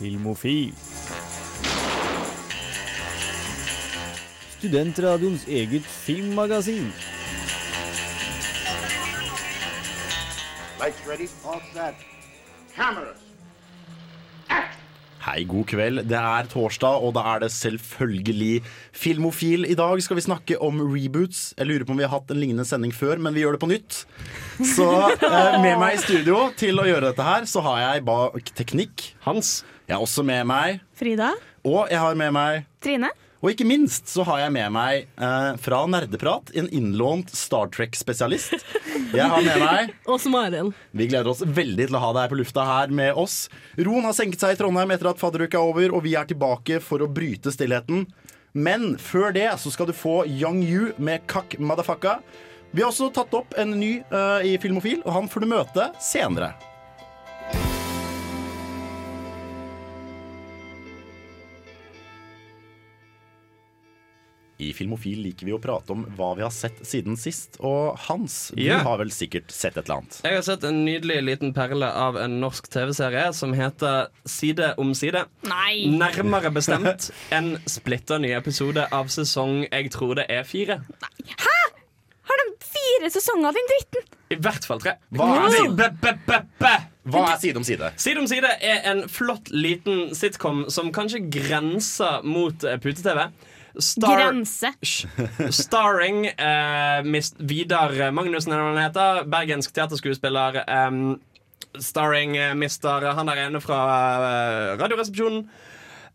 Filmofil. 0.00 0.72
Studentradioens 4.58 5.44
eget 5.44 5.84
filmmagasin. 5.84 6.86
Lights 10.80 11.04
ready? 11.08 11.28
All 11.44 11.60
set. 11.74 11.94
Cameras. 12.76 13.20
Hei, 15.20 15.42
god 15.44 15.66
kveld. 15.68 16.00
Det 16.08 16.16
er 16.16 16.48
torsdag, 16.48 17.02
og 17.04 17.12
da 17.18 17.26
er 17.34 17.42
det 17.44 17.50
selvfølgelig 17.52 18.62
Filmofil. 18.96 19.66
I 19.68 19.76
dag 19.76 20.00
skal 20.00 20.16
vi 20.16 20.24
snakke 20.24 20.56
om 20.64 20.80
reboots. 20.80 21.50
Jeg 21.58 21.68
lurer 21.68 21.84
på 21.84 21.92
om 21.92 22.00
vi 22.00 22.06
har 22.08 22.14
hatt 22.14 22.32
en 22.32 22.40
lignende 22.40 22.64
sending 22.64 22.94
før, 22.96 23.20
men 23.20 23.36
vi 23.36 23.44
gjør 23.44 23.58
det 23.58 23.60
på 23.60 23.68
nytt. 23.68 24.00
Så 24.64 24.88
eh, 25.12 25.60
med 25.60 25.76
meg 25.76 25.98
i 25.98 26.00
studio 26.00 26.46
til 26.56 26.80
å 26.80 26.88
gjøre 26.88 27.10
dette 27.10 27.28
her, 27.28 27.44
så 27.44 27.60
har 27.68 27.82
jeg 27.84 28.08
bak 28.08 28.48
teknikk. 28.56 29.10
Hans. 29.28 29.58
Jeg 29.90 29.96
har 29.98 30.04
også 30.04 30.22
med 30.22 30.44
meg, 30.46 30.76
Frida? 30.94 31.32
og 31.66 31.88
jeg 31.90 31.98
har 31.98 32.14
med 32.14 32.30
meg 32.30 32.60
Trine? 32.78 33.08
Og 33.40 33.50
ikke 33.50 33.64
minst 33.66 34.06
så 34.06 34.22
har 34.28 34.44
jeg 34.44 34.52
med 34.54 34.70
meg 34.70 35.08
eh, 35.18 35.48
fra 35.58 35.80
Nerdeprat 35.90 36.52
en 36.54 36.68
innlånt 36.70 37.32
Star 37.34 37.72
Trek-spesialist. 37.74 38.54
Jeg 39.10 39.26
har 39.32 39.42
med 39.42 39.58
meg 39.58 39.90
Og 40.12 40.22
Maren. 40.30 40.70
Vi 40.94 41.08
gleder 41.10 41.32
oss 41.32 41.42
veldig 41.42 41.88
til 41.88 41.98
å 41.98 42.04
ha 42.04 42.12
deg 42.20 42.30
på 42.30 42.38
lufta 42.38 42.68
her 42.68 42.94
med 42.94 43.18
oss. 43.18 43.48
Roen 43.80 44.06
har 44.06 44.14
senket 44.14 44.44
seg 44.44 44.54
i 44.54 44.62
Trondheim 44.62 44.94
etter 44.94 45.10
at 45.10 45.18
fadderuka 45.18 45.58
er 45.58 45.74
over, 45.74 45.98
og 45.98 46.06
vi 46.06 46.14
er 46.14 46.30
tilbake 46.30 46.78
for 46.84 47.02
å 47.02 47.10
bryte 47.10 47.50
stillheten. 47.50 48.06
Men 48.54 48.92
før 48.94 49.34
det 49.34 49.48
så 49.58 49.74
skal 49.74 49.90
du 49.90 49.96
få 49.96 50.20
Young 50.28 50.62
Yu 50.62 50.92
med 51.02 51.26
Kakk 51.26 51.58
Madafaka. 51.58 52.20
Vi 52.70 52.84
har 52.84 52.94
også 52.94 53.10
tatt 53.10 53.34
opp 53.34 53.58
en 53.58 53.74
ny 53.80 53.96
uh, 54.14 54.38
i 54.46 54.54
Filmofil, 54.62 55.02
og 55.02 55.16
han 55.18 55.32
får 55.32 55.42
du 55.42 55.54
møte 55.56 55.94
senere. 55.98 56.54
I 64.60 64.70
Filmofil 64.76 65.22
liker 65.24 65.48
vi 65.48 65.54
å 65.56 65.60
prate 65.62 65.94
om 65.94 66.04
hva 66.18 66.34
vi 66.38 66.44
har 66.44 66.52
sett 66.54 66.78
siden 66.86 67.16
sist. 67.20 67.56
Og 67.64 67.96
Hans, 68.06 68.50
du 68.54 68.62
yeah. 68.62 68.84
har 68.84 69.00
vel 69.00 69.12
sikkert 69.14 69.52
sett 69.54 69.78
et 69.78 69.86
eller 69.86 70.02
annet? 70.02 70.20
Jeg 70.26 70.38
har 70.38 70.46
sett 70.46 70.66
en 70.68 70.82
nydelig 70.84 71.20
liten 71.24 71.54
perle 71.56 71.88
av 71.88 72.18
en 72.20 72.38
norsk 72.42 72.68
TV-serie 72.72 73.30
som 73.36 73.54
heter 73.56 74.10
Side 74.28 74.74
om 74.80 74.92
side. 74.96 75.24
Nei! 75.48 75.86
Nærmere 75.96 76.52
bestemt 76.54 77.10
en 77.36 77.54
splitter 77.70 78.20
ny 78.22 78.34
episode 78.36 78.84
av 78.92 79.10
sesong 79.12 79.64
jeg 79.66 79.92
tror 79.94 80.18
det 80.20 80.28
er 80.32 80.46
fire. 80.48 80.80
Hæ? 81.30 81.58
Har 82.30 82.44
de 82.44 82.52
fire 82.62 83.10
sesonger, 83.10 83.56
den 83.56 83.70
dritten? 83.72 84.16
I 84.30 84.38
hvert 84.38 84.66
fall 84.68 84.80
tre. 84.82 84.98
Hva 85.16 85.26
er 85.40 85.54
det? 85.54 85.68
Bæ, 85.74 85.88
bæ, 86.02 86.12
bæ, 86.28 86.40
bæ. 86.60 86.74
Hva 87.10 87.22
er 87.32 87.40
side 87.42 87.58
om 87.58 87.64
side? 87.66 87.88
Side 87.98 88.20
om 88.20 88.28
side 88.30 88.50
er 88.62 88.84
en 88.92 89.06
flott 89.10 89.48
liten 89.50 90.12
sitcom 90.14 90.66
som 90.70 90.92
kanskje 90.94 91.24
grenser 91.32 92.20
mot 92.28 92.62
eh, 92.62 92.78
pute-TV. 92.78 93.24
Star- 93.78 94.16
Grense. 94.16 94.72
Starring 95.62 96.26
eh, 96.26 97.02
Mist 97.04 97.36
Vidar 97.38 97.94
Magnussen, 98.12 98.52
eller 98.52 98.66
hva 98.66 98.74
han 98.74 98.84
heter. 98.88 99.24
Bergensk 99.30 99.74
teaterskuespiller. 99.76 100.62
Um, 100.66 101.18
starring 101.78 102.34
uh, 102.34 102.54
mister 102.58 103.12
han 103.14 103.28
der 103.30 103.44
ene 103.46 103.60
fra 103.62 103.80
uh, 104.18 104.78
Radioresepsjonen. 104.80 105.44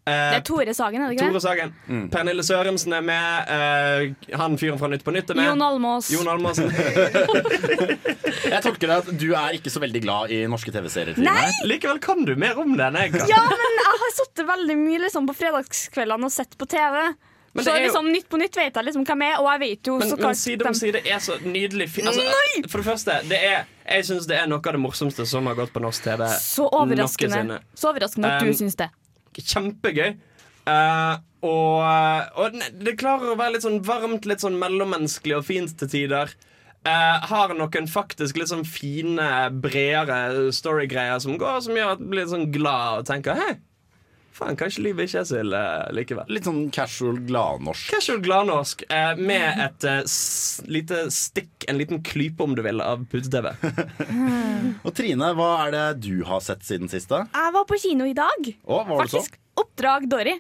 Det 0.06 0.14
Eh, 0.14 0.36
er 0.38 0.42
Tore 0.46 0.74
Sagen, 0.78 1.02
er 1.02 1.10
det 1.10 1.16
ikke 1.16 1.32
Tore 1.34 1.54
det? 1.58 1.72
Mm. 1.90 2.04
Pernille 2.14 2.44
Sørensen 2.46 2.94
er 2.94 3.02
med. 3.02 3.48
Uh, 3.50 4.36
han 4.38 4.58
fyren 4.62 4.78
fra 4.78 4.86
Nytt 4.92 5.02
på 5.02 5.10
Nytt 5.16 5.32
er 5.34 5.40
med. 5.40 5.48
Jon 5.50 5.64
Almås. 5.66 6.12
Jon 6.14 6.28
Almåsen. 6.30 6.70
Jeg 8.54 8.62
tolker 8.62 8.92
det 8.92 8.98
at 9.00 9.10
du 9.18 9.32
er 9.34 9.58
ikke 9.58 9.74
så 9.74 9.82
veldig 9.82 10.02
glad 10.06 10.34
i 10.36 10.44
norske 10.52 10.70
TV-serier. 10.76 11.18
Nei! 11.26 11.48
Likevel 11.66 11.98
kan 12.04 12.22
du 12.28 12.36
mer 12.38 12.60
om 12.62 12.76
det 12.78 12.86
enn 12.86 13.00
jeg 13.02 13.16
kan. 13.16 13.26
Ja, 13.32 13.42
men 13.50 13.80
jeg 13.82 14.02
har 14.04 14.14
sittet 14.20 14.46
veldig 14.52 14.76
mye 14.84 15.02
liksom, 15.08 15.26
på 15.32 15.36
fredagskveldene 15.40 16.30
og 16.30 16.36
sett 16.38 16.54
på 16.62 16.70
TV. 16.70 17.00
Men 17.56 17.64
så 17.64 17.72
det 17.72 17.86
liksom, 17.86 18.08
Nytt 18.12 18.28
på 18.30 18.38
Nytt 18.38 18.58
vet 18.60 18.76
jeg 18.76 18.86
liksom 18.90 19.06
hvem 19.08 19.22
er, 19.30 19.36
og 19.40 19.46
jeg 19.54 19.60
vet 19.62 19.88
jo 19.88 19.94
Men, 20.02 20.10
så 20.10 20.18
men 20.20 20.36
side 20.36 20.66
om 20.68 20.76
side 20.76 21.02
er 21.08 21.22
så 21.24 21.38
nydelig 21.40 21.88
altså! 22.04 22.26
For 22.68 22.82
det 22.82 22.88
første, 22.90 23.20
det 23.30 23.38
er, 23.48 23.70
jeg 23.86 24.08
syns 24.10 24.28
det 24.28 24.36
er 24.42 24.50
noe 24.52 24.60
av 24.60 24.76
det 24.76 24.82
morsomste 24.84 25.24
som 25.30 25.48
har 25.48 25.56
gått 25.56 25.72
på 25.72 25.84
norsk 25.84 26.04
TV. 26.04 26.26
Så 26.42 26.68
overraskende. 26.68 27.62
Så 27.72 27.94
overraskende 27.94 28.34
at 28.34 28.44
Um, 28.44 28.52
du 28.52 28.60
syns 28.60 28.76
det. 28.80 28.90
Kjempegøy. 29.40 30.18
Uh, 30.68 31.22
og 31.46 32.42
og 32.42 32.58
det 32.82 32.96
klarer 33.00 33.32
å 33.32 33.38
være 33.40 33.56
litt 33.56 33.64
sånn 33.64 33.80
varmt, 33.86 34.28
litt 34.28 34.44
sånn 34.44 34.58
mellommenneskelig 34.60 35.38
og 35.38 35.48
fint 35.48 35.76
til 35.80 35.92
tider. 35.92 36.34
Uh, 36.86 37.24
har 37.32 37.54
noen 37.56 37.88
faktisk 37.90 38.38
litt 38.38 38.52
sånn 38.52 38.66
fine, 38.68 39.30
bredere 39.64 40.52
storygreier 40.54 41.24
som 41.24 41.40
går, 41.40 41.64
som 41.66 41.80
gjør 41.80 41.96
at 41.96 42.04
du 42.04 42.12
blir 42.12 42.28
sånn 42.30 42.50
glad 42.54 43.00
og 43.00 43.08
tenker 43.08 43.40
Hei, 43.40 43.56
faen, 44.36 44.58
kanskje 44.60 44.84
livet 44.86 45.08
ikke 45.10 45.22
er 45.22 45.28
så 45.30 45.40
ille 45.42 45.62
likevel. 45.96 46.32
Litt 46.36 46.48
sånn 46.48 46.66
casual 46.76 47.20
gladnorsk. 47.28 47.88
Casual 47.94 48.22
gladnorsk 48.26 48.84
eh, 48.90 49.14
med 49.20 49.62
et 49.66 49.88
eh, 49.90 50.02
s 50.10 50.64
lite 50.68 51.06
stikk, 51.14 51.68
en 51.72 51.80
liten 51.80 52.04
klype 52.06 52.44
om 52.46 52.56
du 52.58 52.64
vil, 52.66 52.84
av 52.84 53.06
pute-TV. 53.12 53.52
Og 54.86 54.92
Trine, 54.98 55.32
hva 55.38 55.52
er 55.66 55.76
det 55.76 55.86
du 56.08 56.14
har 56.28 56.44
sett 56.46 56.66
siden 56.68 56.92
sist? 56.92 57.10
da? 57.12 57.26
Jeg 57.32 57.56
var 57.56 57.70
på 57.70 57.80
kino 57.82 58.08
i 58.10 58.16
dag. 58.18 58.52
Å, 58.66 58.82
hva 58.84 58.98
var 58.98 59.08
det 59.08 59.16
så? 59.16 59.24
Faktisk. 59.24 59.40
Oppdrag 59.56 60.10
Dory. 60.12 60.36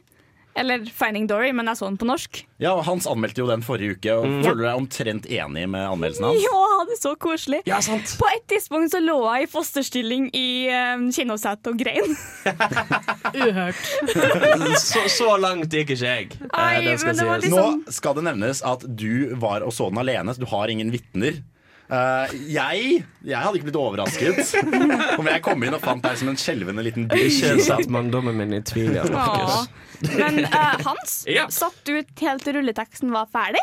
Eller 0.56 0.86
Finding 0.88 1.26
Dory, 1.28 1.50
men 1.52 1.68
jeg 1.68 1.76
så 1.76 1.90
den 1.90 1.98
på 2.00 2.06
norsk. 2.08 2.38
Ja, 2.64 2.72
Hans 2.88 3.04
anmeldte 3.12 3.42
jo 3.44 3.48
den 3.50 3.60
forrige 3.66 3.98
uke, 3.98 4.14
og 4.16 4.24
føler 4.46 4.56
du 4.56 4.64
deg 4.64 4.78
omtrent 4.80 5.26
enig 5.28 5.66
med 5.68 5.84
anmeldelsen 5.84 6.30
hans? 6.30 6.46
Ja, 6.46 6.62
det 6.88 6.96
er 6.96 7.02
så 7.02 7.12
koselig. 7.20 7.60
Ja, 7.68 7.82
sant. 7.84 8.14
På 8.22 8.30
et 8.32 8.46
tidspunkt 8.54 8.94
så 8.96 9.02
lå 9.04 9.18
jeg 9.36 9.50
i 9.50 9.52
fosterstilling 9.52 10.30
i 10.32 10.46
uh, 10.72 11.04
kinosetet 11.12 11.68
og 11.74 11.82
grein. 11.82 12.16
Uhørt. 13.36 13.84
Så, 14.86 15.02
så 15.12 15.34
langt 15.42 15.74
gikk 15.74 15.92
ikke 15.96 16.06
jeg. 16.08 16.30
eh, 16.40 16.56
Ai, 16.56 16.80
det 16.86 16.96
skal 17.02 17.12
men 17.12 17.18
det 17.20 17.26
var 17.28 17.42
liksom- 17.44 17.82
Nå 17.86 17.92
skal 17.98 18.16
det 18.16 18.24
nevnes 18.30 18.62
at 18.66 18.86
du 18.96 19.36
var 19.42 19.66
og 19.66 19.74
så 19.76 19.90
den 19.92 20.00
alene, 20.02 20.34
så 20.36 20.40
du 20.44 20.48
har 20.52 20.72
ingen 20.72 20.92
vitner. 20.94 21.42
Eh, 21.86 22.32
jeg, 22.50 23.04
jeg 23.22 23.38
hadde 23.38 23.60
ikke 23.60 23.68
blitt 23.68 23.78
overrasket 23.78 24.56
om 25.22 25.28
jeg 25.30 25.42
kom 25.46 25.62
inn 25.68 25.76
og 25.78 25.84
fant 25.84 26.02
deg 26.02 26.18
som 26.18 26.32
en 26.32 26.40
skjelvende 26.42 26.82
liten 26.88 27.06
Ikke 27.14 27.52
satt 27.62 27.92
manndommen 27.94 28.34
min 28.40 28.56
i 28.58 28.62
tvil. 28.66 28.96
Ja. 28.98 29.04
Markus. 29.06 29.70
Men 30.18 30.42
uh, 30.50 30.76
Hans, 30.88 31.20
Ja. 31.30 31.46
satt 31.54 31.78
du 31.86 31.94
ut 32.00 32.26
helt 32.26 32.42
til 32.48 32.58
rulleteksten 32.58 33.14
var 33.14 33.30
ferdig? 33.32 33.62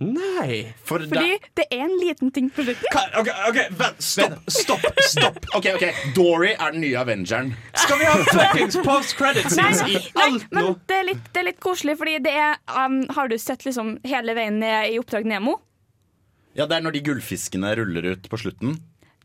Nei 0.00 0.72
For 0.80 1.02
Fordi 1.02 1.10
Fordi 1.12 1.34
det 1.58 1.64
er 1.74 1.82
en 1.84 1.96
liten 2.00 2.30
ting 2.32 2.46
på 2.54 2.62
slutten. 2.64 3.00
OK, 3.20 3.28
ok, 3.50 3.58
vent. 3.76 3.98
Stopp. 4.00 4.38
Stopp. 4.48 4.86
stopp 5.04 5.36
Ok, 5.58 5.66
ok, 5.74 5.84
Dory 6.16 6.54
er 6.54 6.72
den 6.72 6.80
nye 6.86 6.96
Avengeren. 7.02 7.50
Skal 7.76 8.00
vi 8.00 8.06
ha 8.08 8.14
fuckings 8.30 8.78
post 8.86 9.12
credits 9.18 9.58
nei, 9.60 9.68
nei, 9.76 9.90
i 9.90 10.00
Nei, 10.16 10.28
alt 10.30 10.46
men 10.56 10.64
nå? 10.70 10.76
det 10.88 10.96
er, 11.02 11.04
litt, 11.10 11.26
det 11.34 11.42
er 11.42 11.48
litt 11.50 11.60
koselig, 11.60 11.98
fordi 12.00 12.16
det 12.24 12.32
er 12.32 12.56
um, 12.72 13.02
Har 13.12 13.28
du 13.28 13.36
sett 13.42 13.66
liksom 13.68 13.98
hele 14.08 14.38
veien 14.38 14.56
ned 14.62 14.94
i 14.94 14.96
Oppdrag 15.02 15.28
Nemo? 15.28 15.58
Ja, 16.60 16.66
Det 16.68 16.76
er 16.76 16.84
når 16.84 16.92
de 16.98 17.00
gullfiskene 17.08 17.72
ruller 17.78 18.12
ut 18.12 18.28
på 18.28 18.38
slutten. 18.40 18.76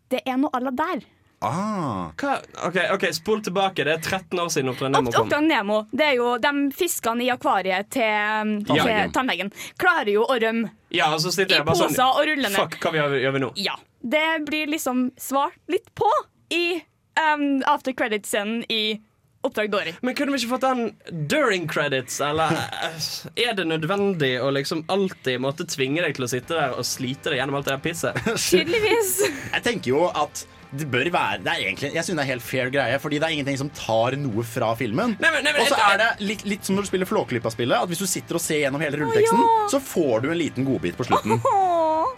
Det 0.10 0.22
er 0.26 0.38
noe 0.40 0.54
à 0.56 0.62
la 0.64 0.72
der. 0.72 1.04
Ah, 1.46 2.12
Hva? 2.18 2.38
OK, 2.66 2.78
ok, 2.96 3.04
spol 3.14 3.42
tilbake. 3.44 3.84
Det 3.86 3.92
er 3.92 4.02
13 4.02 4.40
år 4.40 4.50
siden 4.54 4.72
Oppdrag 4.72 4.94
Nemo 4.94 5.12
kom. 5.12 5.26
Oppdrag 5.28 5.44
Nemo, 5.50 5.80
det 5.92 6.06
er 6.08 6.16
jo 6.18 6.30
de 6.42 6.54
fiskene 6.74 7.26
i 7.26 7.30
akvariet 7.34 7.90
til, 7.94 8.08
um, 8.42 8.54
til 8.64 8.80
Tannlegen. 8.80 9.12
tannlegen. 9.18 9.52
Klarer 9.82 10.14
jo 10.16 10.24
å 10.26 10.38
rømme 10.42 10.72
Ja, 10.96 11.12
og 11.14 11.20
så 11.22 11.34
sitter 11.36 11.58
i 11.58 11.60
jeg 11.60 11.68
bare 11.68 11.76
poser 11.76 11.98
sånn 11.98 12.16
og 12.16 12.24
ruller 12.30 12.50
ned. 12.50 12.56
Fuck, 12.56 12.80
hva 12.82 12.94
vi 12.96 13.02
gjør, 13.02 13.18
gjør 13.26 13.36
vi 13.36 13.44
nå? 13.44 13.52
Ja. 13.68 13.76
Det 14.16 14.26
blir 14.48 14.72
liksom 14.72 15.10
svart 15.20 15.60
litt 15.68 15.92
på 15.98 16.10
i 16.56 16.80
um, 17.20 17.62
after 17.68 17.92
credit-scenen 17.92 18.64
i 18.70 19.02
Oppdrag 19.46 19.72
Dory. 19.74 19.96
Men 20.06 20.18
kunne 20.18 20.36
vi 20.36 20.42
ikke 20.42 20.56
fått 20.56 20.66
den 20.66 21.28
during 21.32 21.68
credits, 21.72 22.20
eller 22.24 22.56
eh, 22.56 23.06
er 23.48 23.56
det 23.58 23.68
nødvendig 23.70 24.36
å 24.42 24.52
liksom 24.56 24.86
alltid 24.92 25.42
måtte 25.44 25.68
tvinge 25.70 26.04
deg 26.06 26.18
til 26.18 26.28
å 26.28 26.32
sitte 26.32 26.58
der 26.58 26.76
og 26.76 26.88
slite 26.88 27.32
deg 27.32 27.42
gjennom 27.42 27.60
alt 27.60 27.70
det 27.70 27.78
der 27.78 27.86
pisset? 27.86 28.20
Tydeligvis. 28.50 29.16
Jeg 29.54 29.66
tenker 29.66 29.94
jo 29.94 30.06
at 30.12 30.46
det 30.76 30.88
bør 30.92 31.08
være 31.14 31.44
det 31.46 31.52
er 31.52 31.62
egentlig, 31.62 31.92
Jeg 31.94 32.04
synes 32.04 32.18
det 32.20 32.24
er 32.26 32.32
helt 32.34 32.44
fair 32.44 32.72
greie, 32.74 32.98
fordi 33.00 33.20
det 33.22 33.28
er 33.28 33.36
ingenting 33.38 33.60
som 33.62 33.70
tar 33.76 34.18
noe 34.20 34.44
fra 34.48 34.74
filmen. 34.76 35.16
Og 35.20 35.70
så 35.70 35.78
er 35.92 36.02
det 36.02 36.10
litt, 36.26 36.44
litt 36.50 36.68
som 36.68 36.76
når 36.76 36.88
du 36.88 36.92
spiller 36.92 37.10
Flåklypa-spillet. 37.10 37.86
At 37.86 37.92
Hvis 37.92 38.04
du 38.04 38.10
sitter 38.10 38.40
og 38.40 38.44
ser 38.44 38.66
gjennom 38.66 38.84
hele 38.84 39.00
rulleteksten, 39.00 39.46
ja. 39.46 39.70
så 39.72 39.82
får 39.84 40.26
du 40.26 40.32
en 40.34 40.42
liten 40.42 40.68
godbit 40.68 40.98
på 41.00 41.08
slutten. 41.08 41.40
Åh. 41.40 41.65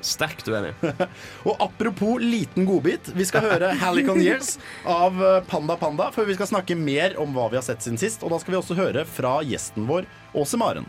Sterkt 0.05 0.47
uenig. 0.47 0.73
Og 1.47 1.55
apropos 1.63 2.21
liten 2.21 2.67
godbit, 2.67 3.09
vi 3.17 3.25
skal 3.27 3.45
høre 3.47 3.71
Halicon 3.81 4.21
Years 4.21 4.55
av 4.87 5.17
eh, 5.23 5.39
Panda 5.49 5.77
Panda 5.79 6.09
før 6.15 6.29
vi 6.29 6.37
skal 6.37 6.51
snakke 6.51 6.77
mer 6.77 7.17
om 7.21 7.33
hva 7.35 7.49
vi 7.51 7.59
har 7.59 7.65
sett 7.65 7.85
siden 7.85 7.99
sist. 8.01 8.25
Og 8.25 8.33
da 8.33 8.41
skal 8.41 8.55
vi 8.55 8.61
også 8.61 8.77
høre 8.77 9.05
fra 9.09 9.39
gjesten 9.47 9.87
vår, 9.89 10.07
Åse 10.37 10.59
Maren. 10.61 10.87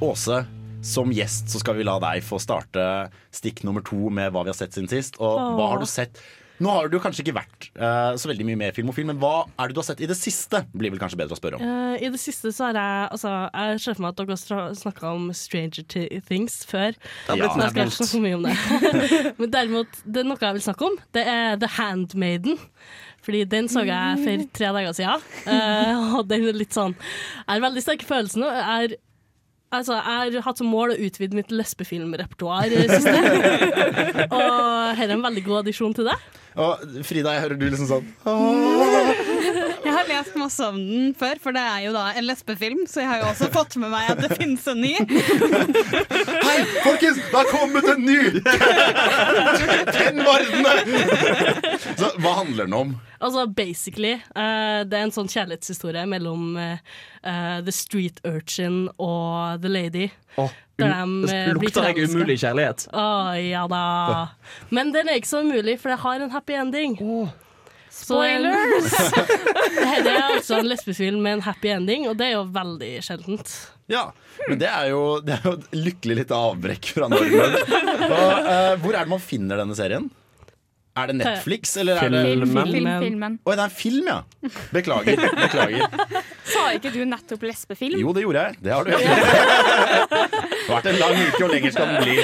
Åse, 0.00 0.44
som 0.82 1.10
gjest 1.12 1.52
så 1.52 1.60
skal 1.60 1.76
vi 1.76 1.84
la 1.84 1.98
deg 2.00 2.24
få 2.24 2.38
starte 2.40 2.82
stikk 3.36 3.64
nummer 3.68 3.84
to 3.84 4.08
med 4.08 4.32
hva 4.32 4.46
vi 4.46 4.52
har 4.52 4.56
sett 4.56 4.76
siden 4.76 4.88
sist. 4.88 5.20
Og 5.20 5.56
hva 5.58 5.74
har 5.74 5.82
du 5.82 5.88
sett? 5.88 6.22
Nå 6.60 6.72
har 6.76 6.90
du 6.92 6.98
kanskje 7.00 7.24
ikke 7.24 7.36
vært 7.38 7.68
uh, 7.80 8.12
så 8.20 8.28
veldig 8.30 8.44
mye 8.50 8.58
med 8.60 8.76
Filmofil, 8.76 9.06
men 9.08 9.18
hva 9.20 9.46
er 9.56 9.70
det 9.70 9.76
du 9.76 9.80
har 9.80 9.88
sett 9.88 10.02
i 10.04 10.08
det 10.10 10.16
siste? 10.18 10.62
Blir 10.76 10.92
vel 10.92 11.00
kanskje 11.00 11.18
bedre 11.20 11.36
å 11.36 11.40
spørre 11.40 11.56
om. 11.58 11.64
Uh, 11.64 11.96
I 11.96 12.10
det 12.12 12.20
siste 12.20 12.52
så 12.52 12.68
har 12.68 12.78
jeg 12.78 12.88
Altså, 13.10 13.32
jeg 13.48 13.80
ser 13.82 13.96
for 13.96 14.04
meg 14.04 14.12
at 14.12 14.20
dere 14.20 14.58
har 14.60 14.74
snakka 14.76 15.12
om 15.16 15.28
Stranger 15.36 15.86
Things 16.28 16.60
før. 16.68 16.96
Ja. 17.28 17.48
Så 17.48 17.64
jeg 17.64 17.74
skal 17.74 17.92
ikke 17.94 18.08
så 18.12 18.22
mye 18.22 18.38
om 18.38 18.48
det. 18.48 18.56
Men 19.40 19.54
derimot, 19.54 20.02
det 20.04 20.22
er 20.22 20.28
noe 20.28 20.44
jeg 20.44 20.58
vil 20.58 20.66
snakke 20.68 20.90
om. 20.90 20.98
Det 21.16 21.24
er 21.32 21.60
The 21.60 21.70
Handmaiden. 21.78 22.60
Fordi 23.24 23.44
den 23.44 23.68
så 23.68 23.82
jeg 23.84 24.20
for 24.24 24.44
tre 24.56 24.72
dager 24.76 24.96
siden. 24.96 25.24
Uh, 25.44 26.18
og 26.18 26.28
den 26.28 26.48
er 26.48 26.56
litt 26.56 26.76
sånn 26.76 26.94
Jeg 26.96 27.50
har 27.52 27.64
veldig 27.66 27.84
sterke 27.84 28.08
følelser 28.08 28.44
nå. 28.44 28.52
Jeg 28.52 28.68
har 28.70 28.96
Altså, 29.70 29.94
jeg 29.94 30.34
har 30.34 30.42
hatt 30.42 30.58
som 30.58 30.66
mål 30.66 30.96
å 30.96 30.98
utvide 31.06 31.36
mitt 31.38 31.52
lesbefilmrepertoar 31.54 32.72
og 34.34 34.96
her 34.98 35.04
er 35.06 35.14
en 35.14 35.22
veldig 35.22 35.44
god 35.46 35.60
addisjon 35.60 35.94
til 35.94 36.08
det. 36.10 36.16
Og 36.58 36.82
Frida, 37.06 37.36
jeg 37.36 37.44
hører 37.44 37.60
du 37.60 37.68
liksom 37.68 37.86
sånn 37.86 38.08
har 38.24 39.19
lest 40.10 40.36
masse 40.38 40.66
om 40.66 40.76
den 40.76 41.12
før, 41.18 41.38
for 41.42 41.56
det 41.56 41.62
er 41.62 41.84
jo 41.86 41.92
da 41.94 42.06
en 42.16 42.26
lesbefilm, 42.26 42.82
så 42.90 43.02
jeg 43.02 43.10
har 43.10 43.22
jo 43.22 43.28
også 43.30 43.50
fått 43.54 43.76
med 43.80 43.92
meg 43.92 44.10
at 44.12 44.22
det 44.24 44.30
finnes 44.36 44.66
en 44.70 44.80
ny. 44.82 44.94
Hei, 46.48 46.56
folkens! 46.84 47.20
Det 47.20 47.36
har 47.36 47.50
kommet 47.52 47.86
en 47.92 48.02
ny! 48.04 48.18
Tenn 49.96 50.22
vardene! 50.26 51.76
Så 51.94 52.10
hva 52.18 52.34
handler 52.40 52.66
den 52.66 52.76
om? 52.76 52.96
Altså 53.20 53.44
basically, 53.52 54.14
uh, 54.32 54.80
det 54.88 54.96
er 54.96 55.04
en 55.04 55.12
sånn 55.12 55.28
kjærlighetshistorie 55.28 56.06
mellom 56.08 56.54
eh, 56.56 56.78
eh, 57.20 57.58
The 57.66 57.74
Street 57.74 58.22
Urchin 58.24 58.86
og 58.96 59.60
The 59.60 59.72
Lady. 59.72 60.06
Oh, 60.40 60.48
Der 60.80 61.02
um, 61.02 61.20
de, 61.26 61.28
uh, 61.28 61.52
blir 61.58 61.68
lukter 61.68 61.90
jeg 61.90 62.08
umulig 62.08 62.38
kjærlighet. 62.40 62.86
Å 62.96 63.36
ja 63.36 63.66
da. 63.68 63.84
Men 64.72 64.94
den 64.96 65.12
er 65.12 65.20
ikke 65.20 65.34
så 65.34 65.44
umulig, 65.44 65.76
for 65.82 65.92
det 65.92 66.00
har 66.00 66.24
en 66.24 66.32
happy 66.32 66.56
ending. 66.56 66.96
Spoilers! 68.00 68.94
det 70.04 70.12
er 70.14 70.24
altså 70.30 70.60
en 70.60 70.68
lesbefilm 70.70 71.20
med 71.24 71.38
en 71.38 71.44
happy 71.46 71.72
ending, 71.74 72.08
og 72.10 72.16
det 72.20 72.30
er 72.30 72.38
jo 72.38 72.46
veldig 72.54 72.92
sjeldent. 73.06 73.52
Ja, 73.90 74.06
men 74.48 74.60
det 74.60 74.70
er 74.70 74.88
jo, 74.92 75.02
det 75.24 75.36
er 75.36 75.46
jo 75.48 75.56
et 75.58 75.68
lykkelig 75.74 76.16
lite 76.22 76.38
avbrekk 76.38 76.92
fra 76.96 77.10
Norge. 77.10 77.50
Og, 77.50 78.48
eh, 78.54 78.72
hvor 78.82 78.94
er 78.94 79.02
det 79.04 79.10
man 79.12 79.22
finner 79.22 79.60
denne 79.60 79.76
serien? 79.78 80.08
Er 80.98 81.06
det 81.06 81.14
Netflix, 81.20 81.76
eller 81.78 82.00
er 82.02 82.10
det 82.10 82.20
Film, 82.26 82.40
Filmen. 82.50 82.66
film, 82.66 82.88
filmen. 83.04 83.34
Oi, 83.46 83.52
det 83.54 83.62
er 83.62 83.68
en 83.68 83.74
film, 83.78 84.08
ja. 84.10 84.16
Beklager. 84.74 85.20
beklager. 85.38 86.24
Sa 86.50 86.64
ikke 86.74 86.90
du 86.90 86.98
nettopp 87.06 87.44
lesbefilm? 87.46 88.00
Jo, 88.02 88.10
det 88.16 88.24
gjorde 88.24 88.42
jeg. 88.42 88.58
Det 88.64 88.74
har 88.74 88.84
du. 88.84 88.90
Det 90.70 90.76
har 90.76 90.82
vært 90.84 90.88
en 90.92 90.98
lang 91.00 91.16
uke, 91.18 91.40
og 91.42 91.50
lenger 91.50 91.72
skal 91.74 91.88
den 91.90 91.96
bli. 92.04 92.16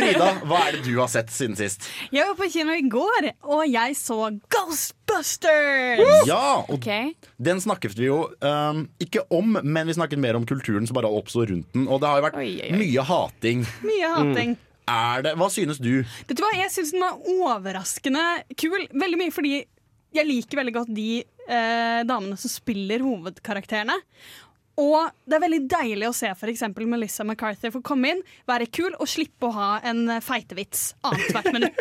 Frida, 0.00 0.30
hva 0.48 0.62
er 0.66 0.78
det 0.78 0.84
du 0.86 0.94
har 0.98 1.10
sett 1.12 1.32
siden 1.34 1.58
sist? 1.58 1.86
Jeg 2.14 2.26
var 2.30 2.38
på 2.38 2.48
kino 2.52 2.74
i 2.76 2.86
går, 2.90 3.30
og 3.46 3.64
jeg 3.68 3.96
så 3.98 4.18
Ghostbusters! 4.52 6.24
Ja, 6.28 6.62
og 6.62 6.74
okay. 6.78 7.12
den 7.42 7.60
snakket 7.62 7.96
vi 7.98 8.08
jo 8.08 8.22
um, 8.40 8.86
ikke 9.02 9.26
om, 9.34 9.58
men 9.62 9.90
vi 9.90 9.96
snakket 9.98 10.22
mer 10.22 10.38
om 10.38 10.46
kulturen 10.48 10.88
som 10.88 10.98
bare 10.98 11.10
oppsto 11.10 11.44
rundt 11.44 11.68
den. 11.76 11.86
Og 11.88 12.00
det 12.02 12.10
har 12.10 12.20
jo 12.20 12.26
vært 12.28 12.40
Oi, 12.40 12.50
oi, 12.56 12.70
oi. 12.70 12.80
mye 12.80 13.06
hating. 13.12 13.64
Mye 13.86 14.12
hating. 14.16 14.56
Er 14.90 15.26
det, 15.26 15.36
hva 15.38 15.50
synes 15.52 15.78
du? 15.82 15.92
Vet 16.26 16.38
du 16.38 16.42
hva, 16.42 16.50
Jeg 16.58 16.72
syns 16.74 16.94
den 16.94 17.04
var 17.04 17.20
overraskende 17.30 18.24
kul. 18.58 18.88
Veldig 18.90 19.20
mye 19.20 19.34
fordi 19.34 19.60
jeg 20.16 20.26
liker 20.26 20.58
veldig 20.58 20.74
godt 20.74 20.94
de 20.94 21.10
eh, 21.22 22.00
damene 22.08 22.38
som 22.40 22.50
spiller 22.50 23.04
hovedkarakterene. 23.04 23.94
Og 24.80 25.10
det 25.28 25.36
er 25.36 25.42
veldig 25.44 25.60
deilig 25.70 26.08
å 26.08 26.14
se 26.16 26.30
eksempel 26.50 26.86
Melissa 26.88 27.24
McCarthy 27.26 27.70
få 27.74 27.82
komme 27.84 28.14
inn, 28.14 28.22
være 28.48 28.68
kul 28.72 28.94
og 28.96 29.08
slippe 29.10 29.50
å 29.50 29.54
ha 29.54 29.70
en 29.86 30.06
eh, 30.08 30.22
feitevits 30.24 30.94
annethvert 31.06 31.50
minutt. 31.56 31.80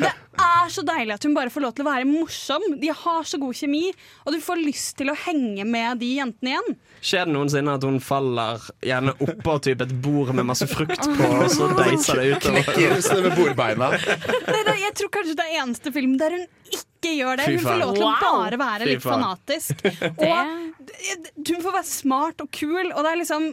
Det 0.00 0.10
er 0.40 0.72
så 0.72 0.84
deilig 0.86 1.18
at 1.18 1.26
hun 1.26 1.36
bare 1.36 1.52
får 1.52 1.66
lov 1.66 1.74
til 1.76 1.84
å 1.84 1.90
være 1.90 2.08
morsom. 2.08 2.64
De 2.80 2.92
har 3.02 3.28
så 3.28 3.40
god 3.42 3.58
kjemi, 3.60 3.90
og 4.24 4.34
du 4.34 4.40
får 4.44 4.62
lyst 4.62 4.96
til 5.00 5.12
å 5.12 5.18
henge 5.26 5.66
med 5.68 6.00
de 6.00 6.14
jentene 6.16 6.54
igjen. 6.54 6.78
Skjer 7.00 7.28
det 7.28 7.36
noensinne 7.36 7.76
at 7.76 7.86
hun 7.86 8.00
faller 8.04 8.70
gjerne 8.84 9.14
oppå 9.26 9.58
typ 9.66 9.84
et 9.84 9.94
bord 10.04 10.32
med 10.36 10.48
masse 10.48 10.68
frukt 10.70 11.04
på, 11.04 11.30
og 11.30 11.48
så 11.52 11.70
deiser 11.76 12.22
det 12.22 12.28
utover? 12.36 12.70
Knekker 12.70 13.26
med 13.26 13.36
bordbeina. 13.36 13.92
Det 14.00 14.78
jeg 14.80 14.96
tror 14.98 15.12
kanskje 15.14 15.36
det 15.38 15.46
er 15.46 15.60
eneste 15.64 15.92
film 15.94 16.16
der 16.20 16.34
hun 16.38 16.46
ikke 16.70 16.89
gjør 17.08 17.40
det. 17.40 17.46
Hun 17.48 17.64
får 17.64 17.80
lov 17.80 17.94
til 17.96 18.04
å 18.04 18.12
bare 18.20 18.58
være 18.60 18.86
litt 18.88 19.02
fanatisk. 19.02 19.82
Og 20.30 21.48
hun 21.48 21.64
får 21.64 21.72
være 21.72 21.88
smart 21.88 22.44
og 22.44 22.50
kul, 22.52 22.92
og 22.92 23.02
det 23.04 23.10
er 23.10 23.18
liksom 23.20 23.50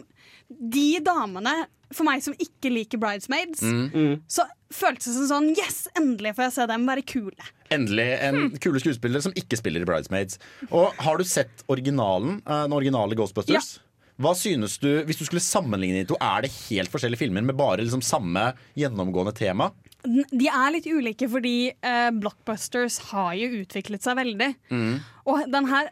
De 0.48 0.86
damene, 1.04 1.54
for 1.92 2.04
meg 2.08 2.22
som 2.24 2.34
ikke 2.40 2.70
liker 2.72 3.00
Bridesmaids, 3.00 3.60
så 4.28 4.46
føltes 4.74 5.08
det 5.10 5.16
som 5.16 5.28
sånn 5.30 5.48
Yes, 5.56 5.86
endelig 5.96 6.34
får 6.36 6.48
jeg 6.48 6.54
se 6.58 6.66
dem 6.70 6.86
være 6.88 7.04
kule. 7.08 7.50
Endelig 7.72 8.08
en 8.24 8.38
kule 8.60 8.80
skuespiller 8.80 9.24
som 9.24 9.34
ikke 9.36 9.58
spiller 9.60 9.84
i 9.84 9.88
Bridesmaids. 9.88 10.38
Og 10.70 10.96
Har 11.04 11.20
du 11.20 11.24
sett 11.28 11.64
originalen, 11.68 12.40
eh, 12.46 12.64
den 12.64 12.76
originale 12.76 13.16
Ghostbusters? 13.16 13.78
Hva 14.18 14.32
synes 14.34 14.78
du, 14.82 15.04
Hvis 15.06 15.20
du 15.20 15.24
skulle 15.28 15.44
sammenligne 15.44 16.00
de 16.02 16.08
to, 16.10 16.16
er 16.20 16.42
det 16.42 16.50
helt 16.68 16.90
forskjellige 16.90 17.20
filmer 17.20 17.44
med 17.44 17.56
bare 17.56 17.84
liksom 17.84 18.02
samme 18.02 18.52
gjennomgående 18.76 19.34
tema? 19.36 19.70
De 20.08 20.48
er 20.48 20.72
litt 20.72 20.86
ulike 20.88 21.28
fordi 21.28 21.70
eh, 21.70 22.08
Blockbusters 22.16 22.98
har 23.10 23.34
jo 23.36 23.50
utviklet 23.60 24.04
seg 24.04 24.16
veldig. 24.18 24.50
Og 25.28 25.46
den 25.52 25.68
her 25.68 25.90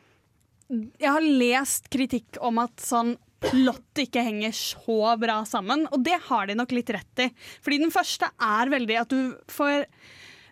Jeg 0.70 1.10
har 1.12 1.22
lest 1.22 1.90
kritikk 1.92 2.40
om 2.42 2.58
at 2.64 2.80
sånn 2.82 3.14
plottet 3.44 4.06
ikke 4.06 4.24
henger 4.24 4.54
så 4.56 5.12
bra 5.20 5.42
sammen, 5.46 5.84
og 5.92 6.00
det 6.02 6.16
har 6.30 6.48
de 6.48 6.56
nok 6.56 6.72
litt 6.74 6.88
rett 6.96 7.20
i. 7.22 7.26
Fordi 7.62 7.78
den 7.84 7.92
første 7.94 8.30
er 8.42 8.72
veldig 8.72 8.96
at 9.02 9.12
du 9.12 9.36
får 9.52 9.84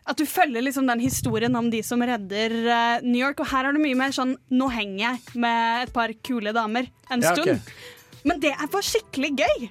at 0.04 0.20
du 0.20 0.26
følger 0.28 0.60
liksom 0.60 0.86
den 0.88 1.00
historien 1.00 1.54
om 1.56 1.70
de 1.72 1.80
som 1.82 2.02
redder 2.04 2.52
uh, 2.68 3.04
New 3.04 3.20
York. 3.22 3.40
Og 3.40 3.48
her 3.48 3.64
er 3.64 3.76
det 3.76 3.80
mye 3.80 3.96
mer 3.96 4.12
sånn 4.12 4.34
Nå 4.52 4.68
henger 4.72 5.00
jeg 5.06 5.38
med 5.40 5.86
et 5.86 5.94
par 5.96 6.12
kule 6.26 6.52
damer 6.52 6.90
en 7.08 7.24
Ja, 7.24 7.32
stund'. 7.32 7.56
Okay. 7.56 8.20
Men 8.28 8.40
det 8.40 8.52
er 8.52 8.68
bare 8.68 8.84
skikkelig 8.84 9.30
gøy. 9.40 9.70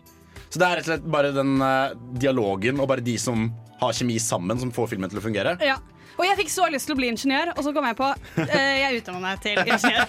Så 0.50 0.62
det 0.62 0.66
er 0.66 0.76
rett 0.78 0.88
og 0.88 0.90
slett 0.92 1.06
bare 1.14 1.32
den 1.34 1.54
uh, 1.62 1.94
dialogen 2.18 2.82
og 2.82 2.90
bare 2.90 3.06
de 3.06 3.16
som 3.22 3.46
har 3.84 3.98
kjemi 3.98 4.20
sammen, 4.22 4.60
som 4.60 4.72
får 4.74 4.94
filmen 4.96 5.12
til 5.12 5.20
å 5.22 5.26
fungere? 5.26 5.58
Ja. 5.64 5.78
Og 6.14 6.28
jeg 6.28 6.38
fikk 6.44 6.52
så 6.54 6.68
lyst 6.70 6.86
til 6.86 6.94
å 6.94 7.00
bli 7.00 7.08
ingeniør, 7.10 7.56
og 7.56 7.64
så 7.66 7.72
kom 7.74 7.88
jeg 7.90 7.98
på 7.98 8.10
eh, 8.44 8.76
Jeg 8.84 9.00
utdanna 9.02 9.22
meg 9.24 9.40
til 9.42 9.58
ingeniør. 9.64 10.06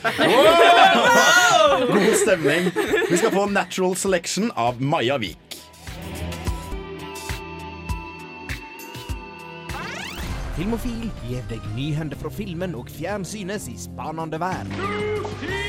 God 1.94 2.16
stemning. 2.20 2.68
Vi 3.08 3.20
skal 3.20 3.32
få 3.32 3.46
Natural 3.52 3.96
Selection 3.96 4.52
av 4.52 4.82
Maja 4.84 5.16
Vik. 5.22 5.40
Filmofil 10.54 11.08
gir 11.26 11.42
deg 11.50 11.64
nyhender 11.74 12.20
fra 12.20 12.30
filmen 12.30 12.76
og 12.78 12.92
fjernsynets 12.94 13.66
i 13.72 13.74
spanende 13.88 14.38
verden. 14.38 15.63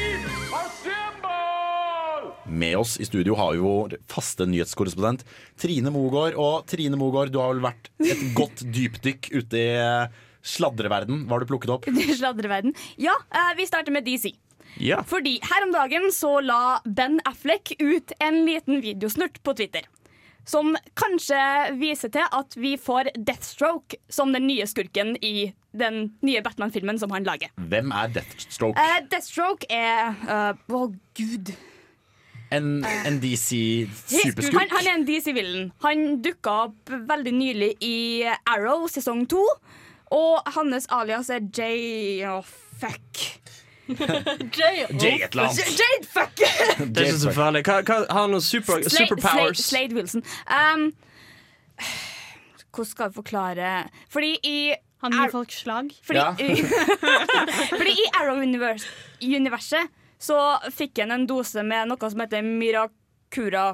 Med 2.55 2.77
oss 2.77 2.99
i 2.99 3.05
studio 3.05 3.35
har 3.35 3.51
vi 3.53 3.59
vår 3.59 3.97
faste 4.07 4.45
nyhetskorrespondent 4.47 5.25
Trine 5.59 5.91
Mogård. 5.91 6.37
Og 6.39 6.63
Trine 6.71 6.95
Mogård, 6.99 7.33
du 7.33 7.41
har 7.41 7.51
vel 7.51 7.65
vært 7.65 7.89
et 8.05 8.21
godt 8.39 8.63
dypdykk 8.63 9.27
ute 9.33 9.59
i 9.59 9.73
eh, 9.75 10.21
sladreverden. 10.45 11.25
Hva 11.25 11.35
har 11.35 11.43
du 11.43 11.51
plukket 11.51 11.73
opp? 11.75 11.89
Sladreverden. 12.21 12.75
Ja, 13.01 13.17
eh, 13.35 13.51
vi 13.59 13.67
starter 13.67 13.91
med 13.95 14.07
DC. 14.07 14.31
Ja. 14.79 15.01
Fordi 15.07 15.35
her 15.43 15.67
om 15.67 15.75
dagen 15.75 16.07
så 16.15 16.37
la 16.43 16.79
Ben 16.85 17.19
Affleck 17.27 17.75
ut 17.79 18.15
en 18.23 18.41
liten 18.47 18.79
videosnurt 18.83 19.41
på 19.43 19.55
Twitter. 19.59 19.91
Som 20.47 20.75
kanskje 20.95 21.41
viser 21.79 22.11
til 22.13 22.27
at 22.39 22.55
vi 22.55 22.75
får 22.77 23.11
Deathstroke 23.17 23.97
som 24.07 24.31
den 24.35 24.45
nye 24.47 24.67
skurken 24.69 25.15
i 25.25 25.51
den 25.75 26.13
nye 26.23 26.43
Batman-filmen 26.45 27.01
som 27.01 27.11
han 27.11 27.25
lager. 27.27 27.51
Hvem 27.59 27.91
er 27.91 28.19
Deathstroke? 28.19 28.79
Uh, 28.79 28.99
Deathstroke 29.11 29.67
er 29.67 30.13
Å, 30.13 30.43
uh, 30.53 30.75
oh, 30.77 30.93
gud. 31.17 31.55
En, 32.53 32.85
en 32.85 33.19
DC 33.19 33.49
Han, 33.87 33.95
superskurk? 34.21 34.69
han 34.71 34.87
er 34.87 34.93
en 34.99 35.05
DC-villen. 35.07 35.71
Han 35.83 36.21
dukka 36.23 36.51
opp 36.67 36.89
veldig 37.09 37.33
nylig 37.33 37.71
i 37.83 37.95
Arrow 38.47 38.85
sesong 38.91 39.25
to. 39.31 39.41
Og 40.13 40.45
hans 40.55 40.85
alias 40.93 41.29
er 41.33 41.41
J... 41.49 41.71
Oh, 42.29 42.43
fuck. 42.79 43.23
Jay, 43.87 44.85
Jay 45.01 45.17
J- 45.19 45.27
annet. 45.37 45.57
Jade, 45.77 46.07
fuck! 46.09 46.35
Det 46.37 46.97
er 47.01 47.09
ikke 47.09 47.19
så 47.25 47.33
farlig. 47.35 47.61
Hva, 47.67 47.81
hva, 47.85 47.97
har 48.09 48.21
han 48.23 48.31
noen 48.33 48.41
super, 48.45 48.79
Slade, 48.79 48.89
Slade, 48.89 49.09
superpowers? 49.09 49.61
Slade 49.65 49.93
Wilson. 49.97 50.23
Um, 50.49 50.87
hvordan 52.75 52.89
skal 52.89 53.05
jeg 53.09 53.13
forklare 53.15 53.73
Fordi 54.11 54.31
i 54.43 54.57
Han 55.03 55.13
gir 55.13 55.29
folk 55.31 55.51
slag. 55.53 55.91
fordi, 56.05 56.19
Ja. 56.19 56.31
fordi 57.79 57.93
i 57.93 58.07
Arrow-universet 58.21 59.85
så 60.21 60.39
fikk 60.73 61.03
han 61.03 61.11
en 61.15 61.27
dose 61.29 61.63
med 61.65 61.91
noe 61.91 62.09
som 62.11 62.23
heter 62.23 62.45
Miracura. 62.45 63.73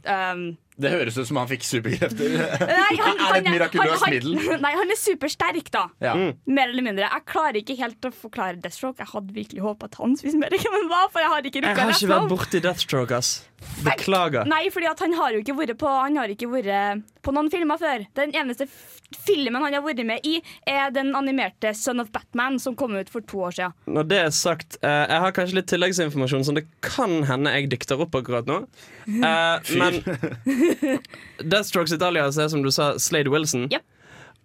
Um, 0.00 0.54
Det 0.80 0.88
høres 0.94 1.18
ut 1.20 1.26
som 1.28 1.36
han 1.36 1.48
fikk 1.50 1.60
superkrefter. 1.66 2.30
Nei, 2.64 2.94
han, 3.02 3.18
Er 3.26 3.34
et 3.42 3.48
mirakuløst 3.52 4.06
middel? 4.08 4.38
Nei, 4.64 4.70
han 4.78 4.88
er 4.94 4.96
supersterk, 4.96 5.68
da. 5.74 5.82
Ja. 6.00 6.14
Mer 6.48 6.70
eller 6.72 6.86
mindre. 6.86 7.04
Jeg 7.04 7.26
klarer 7.28 7.58
ikke 7.60 7.76
helt 7.82 8.08
å 8.08 8.12
forklare 8.16 8.56
Deathstroke. 8.62 9.02
Jeg 9.04 9.12
hadde 9.12 9.36
virkelig 9.36 9.60
håpet 9.66 9.90
at 9.92 10.00
han 10.00 10.16
spiste 10.16 10.40
mer 10.40 10.56
hvem 10.56 10.78
han 10.78 10.88
var, 10.88 11.10
for 11.12 11.20
jeg 11.20 11.32
har 11.34 11.50
ikke 11.50 11.62
Jeg 11.66 11.76
har 11.82 11.92
ikke 11.92 12.10
vært 12.14 12.32
borti 12.32 12.62
Deathstroke, 12.64 13.18
ass. 13.20 13.34
Beklager. 13.84 14.48
Nei, 14.48 14.62
fordi 14.72 14.88
at 14.88 15.04
han 15.04 15.12
har 15.20 15.36
jo 15.36 15.42
ikke 15.44 15.52
vært 15.58 15.76
på 15.82 15.88
Han 15.92 16.16
har 16.16 16.32
ikke 16.32 16.48
vært 16.48 17.02
på 17.22 17.34
noen 17.34 17.50
filmer 17.52 17.80
før. 17.80 18.06
Den 18.18 18.34
eneste 18.36 18.66
f 18.68 18.96
filmen 19.26 19.58
han 19.58 19.74
har 19.74 19.82
vært 19.82 20.04
med 20.06 20.26
i, 20.26 20.36
er 20.70 20.92
den 20.94 21.14
animerte 21.18 21.72
Son 21.74 22.02
of 22.02 22.12
Batman, 22.14 22.60
som 22.62 22.76
kom 22.78 22.94
ut 22.94 23.10
for 23.10 23.24
to 23.26 23.40
år 23.48 23.56
siden. 23.56 23.74
Når 23.90 24.06
det 24.10 24.20
er 24.22 24.34
sagt, 24.34 24.78
eh, 24.86 25.06
jeg 25.10 25.24
har 25.24 25.34
kanskje 25.34 25.58
litt 25.58 25.70
tilleggsinformasjon 25.72 26.46
som 26.46 26.58
det 26.58 26.66
kan 26.86 27.24
hende 27.26 27.50
jeg 27.56 27.70
dikter 27.72 28.00
opp 28.04 28.14
akkurat 28.14 28.46
nå. 28.46 28.60
Eh, 29.10 29.72
men 29.80 29.98
Deathstroke 31.52 31.90
sitt 31.90 32.04
alias 32.06 32.38
er 32.38 32.52
som 32.52 32.62
du 32.62 32.70
sa, 32.74 32.92
Slade 33.02 33.32
Wilson. 33.32 33.66
Yep. 33.72 33.82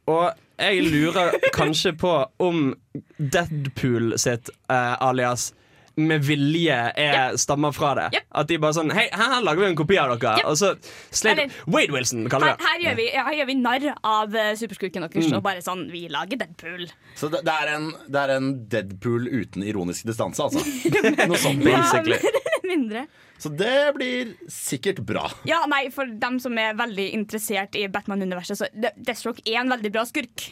Og 0.09 0.25
jeg 0.61 0.81
lurer 0.85 1.37
kanskje 1.53 1.93
på 1.97 2.15
om 2.41 2.73
Deadpool 3.17 4.15
sitt 4.21 4.49
eh, 4.71 4.95
alias 5.03 5.51
med 5.95 6.23
vilje 6.27 6.75
er, 6.99 7.37
stammer 7.39 7.71
fra 7.75 7.93
det. 7.97 8.05
Yep. 8.17 8.27
At 8.41 8.49
de 8.49 8.57
bare 8.61 8.75
sånn 8.75 8.91
Hei, 8.95 9.05
her 9.15 9.35
lager 9.45 9.63
vi 9.63 9.67
en 9.69 9.77
kopi 9.79 9.97
av 10.01 10.13
dere. 10.15 10.41
Yep. 10.41 10.49
Og 10.51 10.57
så 10.59 10.71
Slade 11.15 11.45
Eller- 11.45 11.59
Wade 11.71 11.95
Wilson, 11.95 12.25
kaller 12.31 12.53
Her, 12.53 12.57
vi 12.57 12.63
det. 12.63 12.69
her, 12.69 12.79
gjør 12.83 12.97
vi, 12.99 13.07
her 13.15 13.37
gjør 13.39 13.49
vi 13.51 13.57
narr 13.61 13.87
av 14.03 14.35
uh, 14.35 14.51
superskurken 14.59 15.07
deres. 15.07 15.29
Mm. 15.29 15.37
Og 15.39 15.45
bare 15.45 15.63
sånn 15.65 15.85
Vi 15.93 16.05
lager 16.11 16.41
Deadpool. 16.41 16.87
Så 17.15 17.29
det, 17.31 17.43
det, 17.47 17.55
er 17.63 17.73
en, 17.75 17.91
det 18.11 18.23
er 18.25 18.35
en 18.35 18.49
Deadpool 18.71 19.29
uten 19.31 19.63
ironisk 19.63 20.09
distanse, 20.09 20.43
altså. 20.43 20.59
Noe 21.29 21.39
sånt. 21.39 21.63
Basically. 21.63 22.19
Ja, 22.19 22.33
eller 22.55 22.69
mindre. 22.69 23.05
Så 23.37 23.49
det 23.51 23.93
blir 23.97 24.35
sikkert 24.51 25.01
bra. 25.07 25.25
Ja, 25.47 25.63
nei, 25.69 25.89
for 25.93 26.07
dem 26.07 26.39
som 26.43 26.55
er 26.59 26.75
veldig 26.79 27.09
interessert 27.17 27.75
i 27.75 27.87
Batman-universet, 27.91 28.59
så 28.61 28.69
Deathstroke 28.75 29.43
er 29.45 29.59
en 29.63 29.73
veldig 29.75 29.91
bra 29.95 30.05
skurk. 30.07 30.47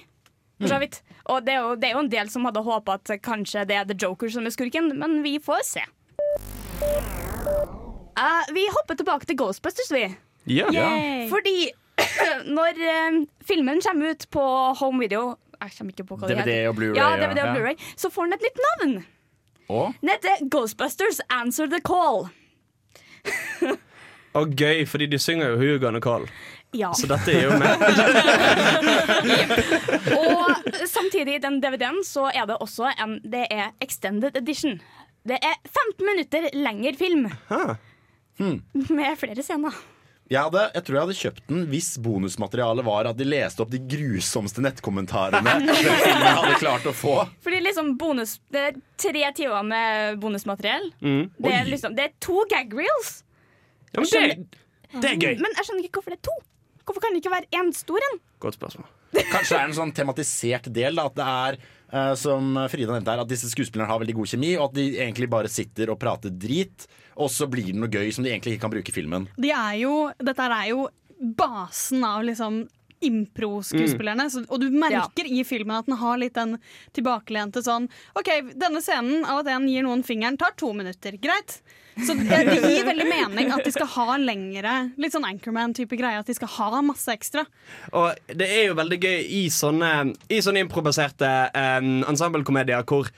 For 0.61 0.69
så 0.69 0.79
vidt. 0.79 1.01
Og 1.25 1.45
det 1.45 1.53
er, 1.55 1.59
jo, 1.65 1.75
det 1.75 1.89
er 1.89 1.95
jo 1.97 2.03
en 2.05 2.11
del 2.11 2.29
som 2.29 2.45
hadde 2.45 2.61
håpa 2.63 2.97
at 2.99 3.11
kanskje 3.25 3.65
det 3.67 3.75
er 3.75 3.87
The 3.89 3.95
Joker 3.99 4.29
som 4.31 4.45
er 4.45 4.53
skurken, 4.53 4.91
men 4.99 5.21
vi 5.25 5.37
får 5.43 5.63
se. 5.67 5.83
Uh, 8.13 8.43
vi 8.53 8.65
hopper 8.69 8.95
tilbake 8.99 9.25
til 9.25 9.37
Ghostbusters, 9.37 9.91
vi. 9.91 10.03
Ja. 10.53 10.67
Fordi 11.31 11.71
når 12.57 12.79
uh, 12.83 13.23
filmen 13.47 13.81
kommer 13.81 14.11
ut 14.13 14.27
på 14.31 14.43
home 14.79 14.99
video 14.99 15.35
Jeg 15.61 15.71
kommer 15.77 15.93
ikke 15.93 16.03
på 16.09 16.17
hva 16.19 16.27
det 16.27 16.37
DVD 16.37 16.51
heter. 16.51 16.69
og 16.69 16.75
Blu-ray, 16.75 16.97
Ja, 16.97 17.09
ja. 17.15 17.19
DVD 17.21 17.43
og 17.45 17.55
Blu-ray 17.55 17.75
Så 17.95 18.09
får 18.11 18.27
den 18.27 18.33
et 18.33 18.41
nytt 18.47 18.59
navn. 18.67 18.95
Og 19.69 19.93
Den 20.01 20.09
heter 20.09 20.49
Ghostbusters 20.51 21.21
Answer 21.29 21.69
the 21.71 21.79
Call. 21.79 22.27
Og 24.33 24.49
gøy, 24.57 24.85
fordi 24.89 25.05
de 25.05 25.19
synger 25.21 25.47
jo 25.53 25.57
Hugan 25.61 25.95
og 25.95 26.01
Carl. 26.01 26.25
Call. 26.25 26.31
Ja. 26.73 26.89
Så 26.97 27.05
dette 27.09 27.29
er 27.29 27.43
jo 27.45 27.53
meg. 27.61 27.77
Og 30.17 30.41
samtidig 30.89 31.35
i 31.37 31.41
den 31.43 31.59
DVD-en 31.63 32.01
så 32.07 32.23
er 32.33 32.45
det 32.49 32.57
også 32.63 32.89
en 32.97 33.19
Det 33.23 33.45
er 33.53 33.71
extended 33.83 34.33
edition. 34.39 34.79
Det 35.23 35.37
er 35.39 35.53
15 35.69 36.05
minutter 36.07 36.49
lengre 36.57 36.93
film. 36.99 37.27
Med 38.89 39.17
flere 39.21 39.43
scener. 39.45 39.73
jeg, 40.31 40.39
hadde, 40.41 40.63
jeg 40.73 40.83
tror 40.87 40.95
jeg 40.97 41.03
hadde 41.05 41.17
kjøpt 41.19 41.43
den 41.51 41.65
hvis 41.69 41.89
bonusmaterialet 42.01 42.85
var 42.87 43.05
at 43.11 43.17
de 43.19 43.25
leste 43.27 43.61
opp 43.61 43.69
de 43.71 43.77
grusomste 43.79 44.61
nettkommentarene 44.65 45.53
den 45.67 45.75
filmen 45.77 46.33
hadde 46.39 46.55
klart 46.63 46.85
å 46.89 46.93
få. 46.97 47.19
Fordi 47.45 47.59
liksom 47.67 47.93
bonus 48.01 48.39
Det 48.51 48.61
er 48.71 48.75
tre 49.05 49.23
timer 49.37 49.63
med 49.69 50.17
bonusmateriell. 50.23 50.89
Mm. 51.05 51.23
Det, 51.37 51.53
er 51.53 51.63
liksom, 51.69 51.93
det 51.95 52.03
er 52.09 52.13
to 52.23 52.41
gag 52.51 52.73
reels. 52.73 53.19
Ja, 53.93 54.01
men 54.01 54.09
det, 54.09 54.37
det 55.03 55.09
er 55.13 55.17
gøy. 55.21 55.35
Men 55.43 55.51
jeg 55.59 55.63
skjønner 55.69 55.85
ikke 55.85 55.97
hvorfor 56.01 56.13
det 56.15 56.19
er 56.23 56.27
to. 56.31 56.37
Hvorfor 56.83 57.03
kan 57.03 57.15
det 57.15 57.23
ikke 57.23 57.33
være 57.33 57.49
én 57.59 57.71
stor 57.75 58.03
en? 58.09 58.19
Godt 58.43 58.57
spørsmål. 58.59 58.89
Kanskje 59.13 59.55
det 59.55 59.61
er 59.61 59.69
en 59.69 59.77
sånn 59.77 59.93
tematisert 59.95 60.67
del. 60.73 60.97
Da, 60.99 61.07
at 61.07 61.17
det 61.17 61.29
er 61.29 61.57
eh, 61.59 62.13
som 62.19 62.57
Frida 62.71 62.95
nevnte 62.95 63.13
her, 63.13 63.23
at 63.23 63.31
disse 63.31 63.51
skuespillerne 63.51 63.91
har 63.91 64.01
veldig 64.01 64.17
god 64.17 64.33
kjemi, 64.33 64.53
og 64.57 64.69
at 64.69 64.77
de 64.79 64.87
egentlig 64.97 65.29
bare 65.31 65.51
sitter 65.51 65.93
og 65.93 65.99
prater 66.01 66.33
drit. 66.33 66.87
Og 67.13 67.31
så 67.31 67.47
blir 67.49 67.71
det 67.71 67.79
noe 67.79 67.91
gøy 67.93 68.11
som 68.13 68.25
de 68.25 68.33
egentlig 68.33 68.55
ikke 68.55 68.65
kan 68.65 68.73
bruke 68.73 68.93
i 68.93 68.95
filmen. 68.95 69.27
De 69.37 69.53
er 69.53 69.83
jo, 69.83 69.97
dette 70.19 70.49
er 70.49 70.71
jo 70.73 70.87
basen 71.37 72.03
av 72.07 72.25
liksom 72.27 72.65
impro-skuespillerne. 73.03 74.27
Mm. 74.31 74.47
Og 74.47 74.59
du 74.61 74.67
merker 74.71 75.27
i 75.27 75.43
filmen 75.47 75.75
at 75.77 75.87
den 75.89 75.99
har 75.99 76.19
litt 76.19 76.35
den 76.37 76.57
tilbakelente 76.95 77.63
sånn 77.65 77.89
OK, 78.19 78.31
denne 78.55 78.81
scenen 78.83 79.27
av 79.27 79.43
at 79.43 79.51
en 79.53 79.67
gir 79.69 79.85
noen 79.85 80.05
fingeren, 80.07 80.39
tar 80.39 80.55
to 80.59 80.71
minutter. 80.75 81.17
Greit. 81.21 81.59
Så 81.95 82.15
det, 82.17 82.39
det 82.49 82.57
gir 82.61 82.87
veldig 82.87 83.05
mening 83.09 83.51
at 83.53 83.65
de 83.65 83.73
skal 83.73 83.89
ha 83.95 84.17
lengre 84.17 84.73
Litt 84.99 85.13
sånn 85.13 85.27
Anchorman-type 85.27 85.97
greier. 85.99 86.23
At 86.23 86.29
de 86.29 86.35
skal 86.37 86.49
ha 86.55 86.81
masse 86.85 87.13
ekstra. 87.13 87.45
Og 87.93 88.33
det 88.33 88.47
er 88.49 88.67
jo 88.69 88.79
veldig 88.79 88.99
gøy 89.03 89.19
i 89.41 89.43
sånne, 89.53 89.93
i 90.33 90.41
sånne 90.43 90.63
improviserte 90.65 91.29
eh, 91.53 91.79
ensemblekomedier 92.09 92.85
hvor 92.89 93.09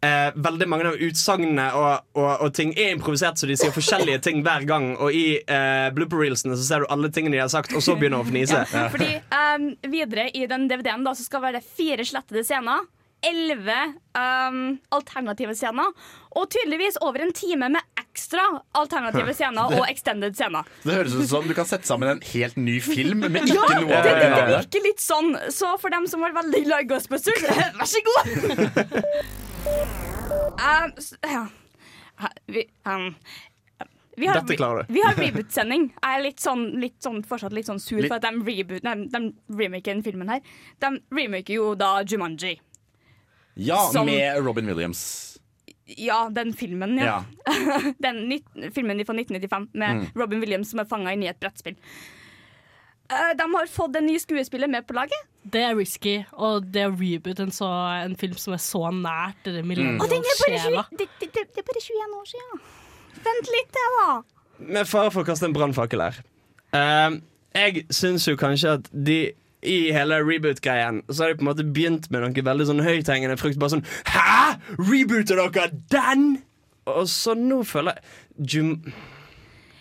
eh, 0.00 0.30
veldig 0.34 0.68
mange 0.68 0.88
av 0.90 1.02
utsagnene 1.08 1.66
og, 1.76 2.06
og, 2.18 2.30
og 2.46 2.54
ting 2.56 2.72
er 2.76 2.94
improvisert, 2.94 3.40
så 3.40 3.48
de 3.48 3.56
sier 3.58 3.74
forskjellige 3.74 4.22
ting 4.26 4.44
hver 4.46 4.66
gang. 4.68 4.92
Og 4.98 5.14
i 5.16 5.26
eh, 5.40 5.88
blooper-reelsene 5.96 6.56
så 6.56 6.66
ser 6.66 6.84
du 6.84 6.90
alle 6.92 7.12
tingene 7.14 7.36
de 7.36 7.44
har 7.44 7.52
sagt, 7.52 7.74
og 7.76 7.84
så 7.84 7.96
begynner 7.98 8.22
de 8.22 8.28
å 8.28 8.30
fnise. 8.30 8.62
Fordi 8.94 9.12
um, 9.34 9.68
videre 9.92 10.30
i 10.36 10.46
den 10.50 10.68
DVD-en 10.70 11.06
da, 11.06 11.14
så 11.16 11.26
skal 11.26 11.44
det 11.44 11.52
være 11.52 11.68
fire 11.80 12.06
slettede 12.08 12.46
scener. 12.46 12.88
Elleve 13.26 13.78
um, 14.16 14.78
alternative 14.96 15.52
scener. 15.58 15.90
Og 16.38 16.46
tydeligvis 16.54 16.96
over 17.04 17.20
en 17.24 17.32
time 17.36 17.68
med 17.74 17.82
ekstra 18.00 18.44
alternative 18.78 19.34
scener 19.38 19.74
og 19.76 19.84
extended 19.90 20.34
scener. 20.38 20.68
Det 20.86 20.94
høres 20.96 21.14
ut 21.18 21.28
som 21.30 21.46
du 21.48 21.54
kan 21.56 21.68
sette 21.68 21.88
sammen 21.88 22.14
en 22.14 22.22
helt 22.32 22.56
ny 22.60 22.78
film 22.84 23.26
med 23.26 23.42
ikke 23.44 23.54
Ja, 23.58 23.66
noe 23.80 23.90
det, 23.90 23.98
av 23.98 24.04
det, 24.04 24.14
det 24.14 24.16
originale. 24.30 24.56
virker 24.62 24.86
litt 24.88 25.04
sånn. 25.04 25.30
Så 25.52 25.74
for 25.82 25.92
dem 25.92 26.08
som 26.10 26.24
var 26.24 26.32
veldig 26.40 26.64
glad 26.68 26.86
i 26.86 26.90
Ghostbusters, 26.94 27.44
vær 27.44 27.92
så 27.92 28.02
god! 28.08 28.26
um, 30.70 30.90
så, 30.98 31.16
ja. 31.26 31.46
Vi, 32.46 32.64
um, 32.84 33.14
vi 34.20 34.26
har, 34.28 34.34
Dette 34.42 34.56
klarer 34.60 34.84
du. 34.84 34.92
Vi 34.92 35.00
har 35.04 35.14
reboot-sending. 35.16 35.86
Jeg 35.96 36.18
er 36.18 36.24
litt 36.24 36.42
sånn, 36.42 36.66
litt 36.82 36.98
sånn, 37.04 37.22
fortsatt 37.24 37.54
litt 37.56 37.68
sånn 37.70 37.80
sur 37.80 38.00
Litt- 38.02 38.10
for 38.12 38.18
at 38.20 38.26
de, 38.26 38.42
reboot, 38.44 38.82
de, 38.84 39.06
de 39.14 39.56
remaker 39.56 39.94
den 39.94 40.02
filmen 40.04 40.28
her. 40.28 40.42
De 40.84 40.90
remaker 41.16 41.56
jo 41.56 41.70
da 41.80 41.94
Jumanji. 42.04 42.58
Ja, 43.60 43.80
Som- 43.92 44.08
med 44.08 44.40
Robin 44.46 44.66
Williams. 44.70 45.02
Ja, 45.98 46.28
den 46.30 46.52
filmen, 46.54 46.94
ja. 47.02 47.24
den 48.04 48.22
nytt, 48.30 48.46
filmen 48.76 49.00
fra 49.04 49.16
1995 49.16 49.68
med 49.74 49.96
Mm. 49.96 50.06
Robin 50.16 50.40
Williams 50.40 50.70
som 50.70 50.80
er 50.80 50.86
fanga 50.88 51.12
inn 51.16 51.24
i 51.26 51.30
et 51.32 51.40
brettspill. 51.42 51.74
Eh, 53.10 53.32
de 53.36 53.46
har 53.54 53.66
fått 53.66 53.96
en 53.98 54.06
ny 54.06 54.14
skuespiller 54.22 54.68
med 54.70 54.86
på 54.86 54.94
laget. 54.94 55.24
Det 55.42 55.62
er 55.66 55.74
risky, 55.74 56.20
og 56.32 56.68
det 56.70 56.84
er 56.84 56.92
reboot 56.94 57.40
en, 57.42 57.50
så, 57.50 57.66
en 58.04 58.14
film 58.16 58.36
som 58.38 58.54
er 58.54 58.62
så 58.62 58.84
nært 58.94 59.40
det 59.44 59.64
Mm. 59.64 59.98
Og 59.98 60.06
den 60.08 60.22
er 60.22 60.30
bare, 60.30 60.52
millennium-sjela 60.52 60.84
20, 60.90 60.98
det, 60.98 61.08
det, 61.20 61.28
det, 61.34 61.42
det 61.56 61.64
er 61.64 61.66
bare 61.66 61.82
21 61.82 62.14
år 62.20 62.28
siden. 62.30 62.60
Vent 63.24 63.50
litt, 63.56 63.72
det, 63.74 63.86
da. 63.96 64.22
Med 64.78 64.86
fare 64.86 65.10
for 65.10 65.24
å 65.24 65.26
kaste 65.26 65.48
en 65.48 65.56
brannfakkel 65.56 66.00
her. 66.04 66.20
Uh, 66.70 67.18
jeg 67.56 67.82
syns 67.90 68.28
jo 68.28 68.36
kanskje 68.38 68.76
at 68.78 68.90
de 68.94 69.32
i 69.62 69.92
hele 69.92 70.20
reboot-greien 70.24 71.02
Så 71.08 71.22
har 71.22 71.32
de 71.32 71.40
på 71.40 71.44
en 71.44 71.50
måte 71.50 71.66
begynt 71.66 72.08
med 72.12 72.24
noe 72.24 72.44
veldig 72.50 72.66
sånn 72.70 72.84
høythengende 72.84 73.36
frukt. 73.40 73.60
Bare 73.60 73.76
sånn 73.76 73.86
Hæ?! 74.08 74.56
Rebooter 74.80 75.40
dere 75.40 75.70
den?! 75.92 76.28
Og 76.90 77.06
så 77.10 77.36
nå 77.38 77.62
føler 77.68 77.98
jeg 77.98 78.54
Jum... 78.56 78.76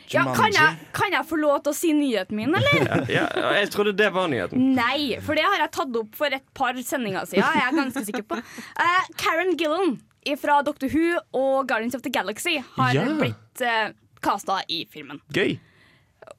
Ja, 0.10 0.24
kan, 0.34 0.50
jeg, 0.50 0.88
kan 0.98 1.14
jeg 1.14 1.22
få 1.30 1.38
lov 1.38 1.60
til 1.62 1.70
å 1.70 1.78
si 1.78 1.92
nyheten 1.94 2.34
min, 2.34 2.56
eller? 2.58 2.80
Ja, 3.14 3.28
ja, 3.30 3.52
jeg 3.60 3.70
trodde 3.76 3.94
det 3.94 4.08
var 4.16 4.26
nyheten. 4.32 4.72
Nei, 4.74 5.20
for 5.22 5.38
det 5.38 5.44
har 5.46 5.62
jeg 5.62 5.72
tatt 5.76 6.00
opp 6.02 6.18
for 6.18 6.34
et 6.34 6.46
par 6.58 6.78
sendinger 6.82 7.30
siden. 7.30 7.46
Jeg 7.46 7.68
er 7.68 7.78
ganske 7.78 8.04
sikker 8.08 8.26
på 8.26 8.40
uh, 8.42 9.12
Karen 9.22 9.54
Gillan 9.60 10.00
fra 10.42 10.60
Doctor 10.66 10.90
Who 10.90 11.14
og 11.38 11.70
Guardians 11.70 11.94
of 11.98 12.02
the 12.02 12.10
Galaxy 12.14 12.58
har 12.74 12.98
blitt 13.22 13.62
uh, 13.62 13.94
casta 14.26 14.64
i 14.66 14.82
filmen. 14.90 15.22
Gøy. 15.30 15.60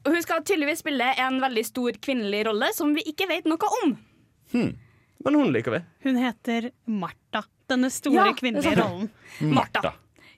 Hun 0.08 0.22
skal 0.24 0.44
tydeligvis 0.44 0.82
spille 0.84 1.08
en 1.24 1.40
veldig 1.42 1.64
stor 1.66 1.98
kvinnelig 2.02 2.44
rolle 2.48 2.70
som 2.76 2.94
vi 2.96 3.04
ikke 3.10 3.28
vet 3.30 3.48
noe 3.50 3.72
om. 3.84 3.96
Men 5.24 5.34
hun 5.36 5.52
liker 5.52 5.74
vi. 5.76 5.80
Hun 6.06 6.16
heter 6.20 6.70
Martha. 6.88 7.44
Denne 7.70 7.90
store 7.92 8.30
Ja, 8.30 8.34
kvinnelige 8.34 8.74
rollen. 8.80 9.10
Martha. 9.38 9.92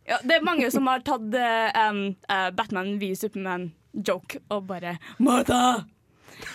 Ja, 0.04 0.18
det 0.26 0.34
er 0.36 0.44
mange 0.44 0.68
som 0.74 0.88
har 0.90 1.00
tatt 1.06 1.30
uh, 1.32 1.88
um, 1.88 2.00
uh, 2.26 2.48
Batman 2.52 2.96
v 3.00 3.12
Superman-joke 3.16 4.42
og 4.52 4.66
bare 4.68 4.96
Martha! 5.22 5.84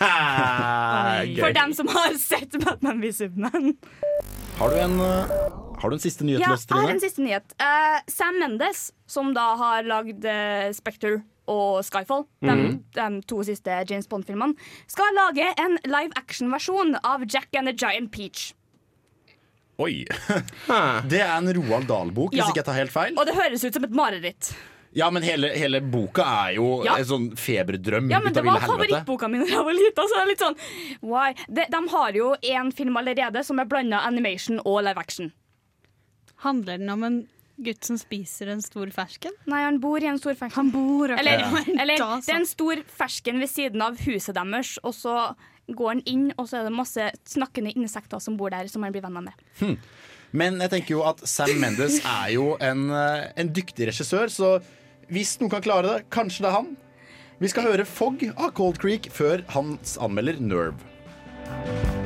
Ha. 0.01 0.09
For 1.37 1.53
dem 1.55 1.73
som 1.77 1.87
har 1.93 2.17
sett 2.19 2.57
Batman 2.59 2.99
v 3.01 3.13
Superman. 3.15 3.71
Har 4.57 4.73
du 4.73 4.77
en, 4.81 4.99
uh, 4.99 5.31
har 5.79 5.89
du 5.89 5.95
en 5.95 6.03
siste 6.03 6.27
nyhet 6.27 6.43
Ja, 6.43 6.53
jeg 6.57 6.75
har 6.75 6.91
en 6.91 7.01
siste 7.01 7.23
nyhet. 7.23 7.55
Eh, 7.61 7.97
Sam 8.11 8.39
Mendes, 8.41 8.91
som 9.07 9.31
da 9.37 9.47
har 9.63 9.87
lagd 9.87 10.25
uh, 10.27 10.67
Spectre 10.75 11.21
og 11.47 11.81
Skyfall, 11.87 12.25
de, 12.43 12.53
mm. 12.53 12.77
de 12.97 13.07
to 13.27 13.41
siste 13.47 13.81
James 13.89 14.07
Bond-filmene, 14.11 14.55
skal 14.87 15.15
lage 15.15 15.49
en 15.63 15.77
live 15.87 16.11
action-versjon 16.19 16.97
av 17.03 17.25
Jack 17.27 17.55
and 17.55 17.71
the 17.71 17.75
Giant 17.75 18.11
Peach. 18.11 18.53
Oi. 19.79 20.05
Det 21.11 21.19
er 21.21 21.35
en 21.37 21.51
Roald 21.53 21.85
Dahl-bok, 21.89 22.33
Ja. 22.33 22.43
hvis 22.43 22.49
ikke 22.51 22.63
jeg 22.63 22.69
tar 22.71 22.79
helt 22.81 22.93
feil. 22.93 23.13
Og 23.17 23.27
det 23.29 23.35
høres 23.37 23.63
ut 23.63 23.73
som 23.77 23.85
et 23.85 23.93
mareritt. 23.93 24.51
Ja, 24.97 25.09
men 25.13 25.21
hele, 25.21 25.51
hele 25.53 25.81
boka 25.83 26.23
er 26.47 26.55
jo 26.55 26.83
Ja. 26.85 26.95
en 26.97 27.05
sånn 27.05 27.25
feberdrøm 27.37 28.09
Ja, 28.09 28.19
men 28.23 28.33
det 28.33 28.41
var 28.45 28.63
favorittboka 28.63 29.27
mi 29.29 29.43
da 29.43 29.45
jeg 29.51 29.65
var 29.67 29.75
lita. 29.77 30.01
Så 30.07 30.15
det 30.15 30.21
er 30.23 30.31
litt 30.31 30.41
sånn, 30.41 30.57
why? 31.05 31.33
De, 31.47 31.65
de 31.69 31.81
har 31.93 32.17
jo 32.17 32.31
en 32.41 32.71
film 32.71 32.97
allerede 32.97 33.43
som 33.45 33.59
er 33.59 33.69
blanda 33.69 34.01
animation 34.07 34.59
og 34.65 34.81
live 34.87 34.97
action. 34.97 35.31
Handler 36.41 36.77
den 36.81 36.89
om 36.89 37.03
en 37.03 37.19
gutt 37.57 37.83
som 37.87 37.97
spiser 37.97 38.51
en 38.53 38.61
stor 38.61 38.89
fersken? 38.93 39.33
Nei, 39.49 39.63
han 39.65 39.79
bor 39.81 40.01
i 40.03 40.07
en 40.09 40.19
stor 40.21 40.35
fersken. 40.37 40.55
Han 40.59 40.71
bor 40.73 41.11
okay. 41.11 41.19
Eller, 41.23 41.39
Ja. 41.45 41.63
eller 41.81 41.97
Da 41.97 42.09
det 42.21 42.33
er 42.33 42.39
en 42.41 42.45
stor 42.49 42.81
fersken 42.99 43.39
ved 43.39 43.49
siden 43.49 43.81
av 43.81 43.97
huset 44.05 44.35
deres, 44.37 44.77
og 44.83 44.93
så 44.93 45.35
går 45.67 45.87
han 45.95 46.01
inn, 46.07 46.27
og 46.37 46.47
så 46.47 46.61
er 46.61 46.63
det 46.69 46.75
masse 46.77 47.09
snakkende 47.27 47.73
insekter 47.75 48.21
som 48.23 48.37
bor 48.39 48.49
der, 48.53 48.67
som 48.71 48.83
han 48.83 48.93
blir 48.95 49.03
venner 49.03 49.21
med. 49.25 49.77
Men 50.31 50.59
jeg 50.59 50.69
tenker 50.69 50.95
jo 50.95 51.03
at 51.07 51.23
Sam 51.27 51.53
Mendes 51.59 51.99
er 52.05 52.33
jo 52.35 52.55
en, 52.59 52.89
eh, 52.91 53.31
en 53.35 53.49
dyktig 53.53 53.87
regissør, 53.87 54.27
så 54.31 54.61
hvis 55.09 55.37
noen 55.39 55.51
kan 55.51 55.61
klare 55.63 55.87
det, 55.87 56.09
kanskje 56.09 56.43
det 56.43 56.51
er 56.51 56.57
han. 56.59 56.77
Vi 57.39 57.47
skal 57.51 57.63
høre 57.63 57.85
Fogg 57.85 58.23
av 58.35 58.51
Cold 58.53 58.79
Creek 58.79 59.11
før 59.13 59.43
hans 59.53 59.97
anmelder 59.97 60.39
Nerve. 60.39 61.96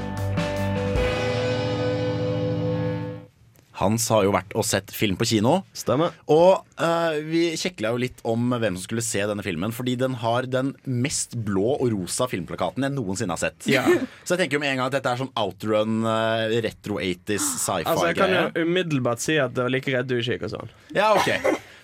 Hans 3.79 4.07
har 4.11 4.25
jo 4.25 4.33
vært 4.35 4.51
og 4.57 4.65
sett 4.67 4.91
film 4.93 5.17
på 5.19 5.27
kino. 5.29 5.61
Stemmer. 5.77 6.15
Og 6.31 6.65
uh, 6.81 7.15
vi 7.23 7.51
kjekla 7.59 7.93
jo 7.93 8.01
litt 8.03 8.19
om 8.27 8.51
hvem 8.51 8.77
som 8.77 8.83
skulle 8.83 9.05
se 9.05 9.23
denne 9.29 9.45
filmen, 9.45 9.73
fordi 9.75 9.95
den 9.99 10.17
har 10.21 10.47
den 10.51 10.73
mest 10.83 11.37
blå 11.39 11.77
og 11.77 11.87
rosa 11.93 12.27
filmplakaten 12.31 12.87
jeg 12.87 12.95
noensinne 12.95 13.37
har 13.37 13.41
sett. 13.41 13.63
Så 13.65 14.35
jeg 14.35 14.43
tenker 14.43 14.59
jo 14.59 14.63
med 14.63 14.73
en 14.73 14.81
gang 14.81 14.91
at 14.91 14.97
dette 14.99 15.13
er 15.13 15.21
sånn 15.23 15.33
outrun, 15.39 16.01
uh, 16.07 16.51
retro 16.65 16.99
80s 17.01 17.47
sci-fi. 17.61 17.87
Altså, 17.87 18.09
jeg 18.11 18.19
kan 18.19 18.35
jo 18.35 18.65
umiddelbart 18.65 19.23
si 19.23 19.37
at 19.41 19.55
det 19.55 19.65
var 19.65 19.73
like 19.73 19.95
redd 19.95 20.11
du 20.11 20.17
gikk 20.19 20.47
og 20.47 20.55
sånn. 20.55 20.73
Ja, 20.95 21.13
ok 21.15 21.29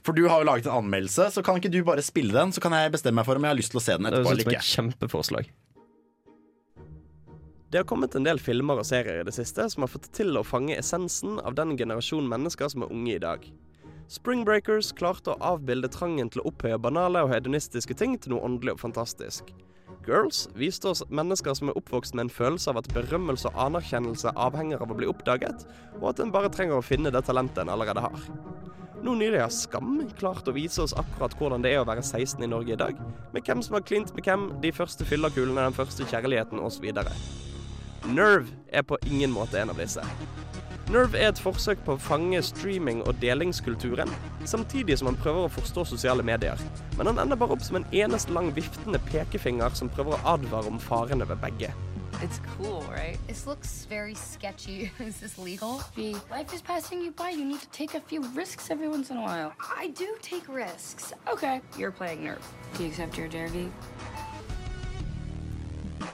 For 0.08 0.16
du 0.16 0.24
har 0.32 0.40
jo 0.40 0.48
laget 0.48 0.68
en 0.70 0.78
anmeldelse, 0.82 1.30
så 1.36 1.44
kan 1.44 1.58
ikke 1.60 1.72
du 1.72 1.82
bare 1.88 2.04
spille 2.06 2.32
den? 2.36 2.54
Så 2.56 2.64
kan 2.64 2.76
jeg 2.76 2.94
bestemme 2.94 3.20
meg 3.20 3.28
for 3.28 3.40
om 3.40 3.44
jeg 3.44 3.52
har 3.52 3.60
lyst 3.60 3.74
til 3.74 3.82
å 3.82 3.84
se 3.84 3.96
den 3.98 4.08
Det 4.08 4.14
etterpå 4.14 4.32
høres 4.32 4.44
ut 4.46 4.48
som 4.48 4.56
et 4.56 4.70
kjempeforslag. 4.76 5.50
Det 7.70 7.78
har 7.82 7.84
kommet 7.84 8.16
en 8.16 8.24
del 8.24 8.40
filmer 8.40 8.80
og 8.80 8.86
serier 8.88 9.20
i 9.20 9.24
det 9.28 9.34
siste 9.36 9.66
som 9.68 9.84
har 9.84 9.90
fått 9.92 10.06
til 10.16 10.40
å 10.40 10.44
fange 10.48 10.78
essensen 10.80 11.42
av 11.44 11.58
den 11.58 11.74
generasjonen 11.76 12.30
mennesker 12.32 12.70
som 12.72 12.86
er 12.86 12.94
unge 12.96 13.16
i 13.18 13.20
dag. 13.20 13.44
Spring 14.08 14.46
Breakers 14.48 14.94
klarte 14.96 15.34
å 15.34 15.42
avbilde 15.44 15.90
trangen 15.92 16.30
til 16.32 16.40
å 16.40 16.48
opphøye 16.48 16.78
banale 16.80 17.26
og 17.26 17.34
hedonistiske 17.34 17.98
ting 18.00 18.16
til 18.24 18.38
noe 18.38 18.46
åndelig 18.48 18.78
og 18.78 18.86
fantastisk. 18.86 19.52
Girls 20.08 20.46
viste 20.56 20.88
oss 20.94 21.04
mennesker 21.12 21.58
som 21.60 21.68
er 21.68 21.76
oppvokst 21.76 22.16
med 22.16 22.30
en 22.30 22.32
følelse 22.32 22.72
av 22.72 22.80
at 22.80 22.88
berømmelse 22.96 23.52
og 23.52 23.60
anerkjennelse 23.66 24.32
avhenger 24.40 24.80
av 24.80 24.94
å 24.94 24.96
bli 25.02 25.12
oppdaget, 25.12 25.68
og 26.00 26.14
at 26.14 26.24
en 26.24 26.32
bare 26.32 26.54
trenger 26.54 26.80
å 26.80 26.86
finne 26.86 27.12
det 27.12 27.26
talentet 27.28 27.66
en 27.66 27.74
allerede 27.74 28.06
har. 28.06 28.30
Nå 29.04 29.18
nylig 29.20 29.44
har 29.44 29.52
Skam 29.52 30.00
klart 30.18 30.48
å 30.48 30.56
vise 30.56 30.86
oss 30.86 30.96
akkurat 30.96 31.36
hvordan 31.36 31.68
det 31.68 31.76
er 31.76 31.84
å 31.84 31.90
være 31.90 32.06
16 32.06 32.48
i 32.48 32.50
Norge 32.50 32.78
i 32.78 32.80
dag, 32.80 32.96
med 33.36 33.44
hvem 33.44 33.60
som 33.66 33.76
har 33.76 33.84
klint 33.84 34.16
med 34.16 34.24
hvem, 34.24 34.54
de 34.64 34.72
første 34.72 35.04
fyllerkulene, 35.12 35.68
den 35.68 35.76
første 35.76 36.08
kjærligheten 36.08 36.64
osv. 36.64 36.88
Nerve 38.08 38.48
er 38.70 38.82
på 38.82 38.98
ingen 39.06 39.32
måte 39.32 39.60
en 39.60 39.70
av 39.70 39.80
disse. 39.82 40.04
Nerve 40.88 41.20
er 41.20 41.34
et 41.34 41.40
forsøk 41.44 41.82
på 41.84 41.98
å 41.98 42.00
fange 42.00 42.40
streaming- 42.46 43.02
og 43.04 43.18
delingskulturen, 43.20 44.08
samtidig 44.48 44.96
som 44.98 45.10
han 45.10 45.18
prøver 45.20 45.48
å 45.48 45.52
forstå 45.52 45.84
sosiale 45.90 46.24
medier. 46.24 46.56
Men 46.96 47.12
han 47.12 47.20
ender 47.20 47.36
bare 47.36 47.58
opp 47.58 47.66
som 47.68 47.82
en 47.82 47.88
eneste 47.92 48.32
lang 48.32 48.54
viftende 48.56 49.02
pekefinger 49.10 49.76
som 49.76 49.92
prøver 49.92 50.16
å 50.16 50.36
advare 50.38 50.72
om 50.72 50.80
farene 50.80 51.28
ved 51.28 51.44
begge. 51.44 51.74
It's 52.22 52.40
cool, 52.56 52.86
right? 52.90 53.20
This 53.28 53.46
looks 53.46 53.86
very 53.90 54.16
sketchy. 54.16 54.90
is 55.00 55.20
this 55.20 55.38
legal? 55.38 55.82
Life 56.32 56.54
is 56.54 56.62
passing 56.62 57.02
you 57.02 57.12
by. 57.12 57.32
You 57.32 57.44
need 57.44 57.60
to 57.60 57.70
take 57.70 57.94
a 57.94 58.00
few 58.00 58.24
risks 58.30 58.72
every 58.72 58.88
once 58.88 59.12
in 59.12 59.18
a 59.18 59.22
while. 59.22 59.52
I 59.60 59.90
do 59.90 60.16
take 60.22 60.48
risks. 60.48 61.14
Okay, 61.32 61.62
you're 61.78 61.92
playing 61.92 62.24
nerve. 62.24 62.42
Do 62.78 62.84
you 62.84 62.90
accept 62.90 63.18
your 63.18 63.28
dare 63.28 63.50
V? 63.50 63.70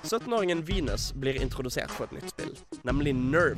17-åringen 0.03 0.63
Venus 0.67 1.11
blir 1.13 1.41
introdusert 1.41 1.91
for 1.91 2.07
et 2.07 2.17
nytt 2.17 2.33
spill, 2.33 2.53
nemlig 2.83 3.15
Nerve. 3.15 3.57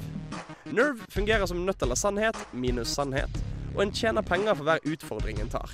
Nerve 0.65 1.05
fungerer 1.09 1.45
som 1.45 1.65
nødt 1.65 1.83
eller 1.83 1.95
sannhet 1.95 2.37
minus 2.53 2.93
sannhet, 2.95 3.41
og 3.75 3.83
en 3.83 3.93
tjener 3.93 4.25
penger 4.25 4.55
for 4.55 4.67
hver 4.67 4.87
utfordring 4.93 5.41
en 5.41 5.51
tar. 5.51 5.71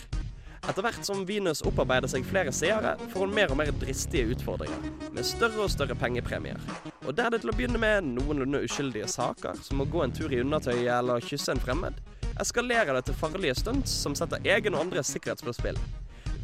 Etter 0.70 0.86
hvert 0.86 1.06
som 1.06 1.24
Venus 1.26 1.64
opparbeider 1.66 2.12
seg 2.12 2.26
flere 2.28 2.52
seere, 2.54 2.94
får 3.10 3.24
hun 3.24 3.34
mer 3.34 3.50
og 3.50 3.58
mer 3.58 3.72
dristige 3.82 4.30
utfordringer, 4.36 4.84
med 5.10 5.26
større 5.26 5.64
og 5.66 5.72
større 5.74 5.98
pengepremier. 5.98 6.62
Og 7.02 7.16
der 7.18 7.34
det 7.34 7.42
til 7.42 7.50
å 7.50 7.56
begynne 7.58 7.82
med 7.82 8.12
noenlunde 8.12 8.62
uskyldige 8.68 9.10
saker, 9.10 9.58
som 9.66 9.82
å 9.82 9.90
gå 9.90 10.04
en 10.06 10.14
tur 10.14 10.30
i 10.30 10.44
undertøyet 10.44 10.94
eller 11.00 11.26
kysse 11.26 11.56
en 11.56 11.64
fremmed, 11.64 11.98
eskalerer 12.42 12.94
det 12.94 13.08
til 13.10 13.18
farlige 13.18 13.58
stunts 13.58 13.96
som 14.04 14.14
setter 14.18 14.46
egen 14.54 14.78
og 14.78 14.86
andres 14.86 15.10
sikkerhet 15.14 15.42
på 15.44 15.58
spill. 15.58 15.82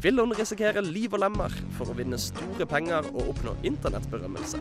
Vil 0.02 0.20
hun 0.20 0.32
risikere 0.38 0.82
liv 0.84 1.12
og 1.12 1.18
lemmer 1.18 1.54
for 1.74 1.90
å 1.90 1.94
vinne 1.98 2.14
store 2.22 2.66
penger 2.70 3.08
og 3.10 3.32
oppnå 3.32 3.56
internettberømmelse? 3.66 4.60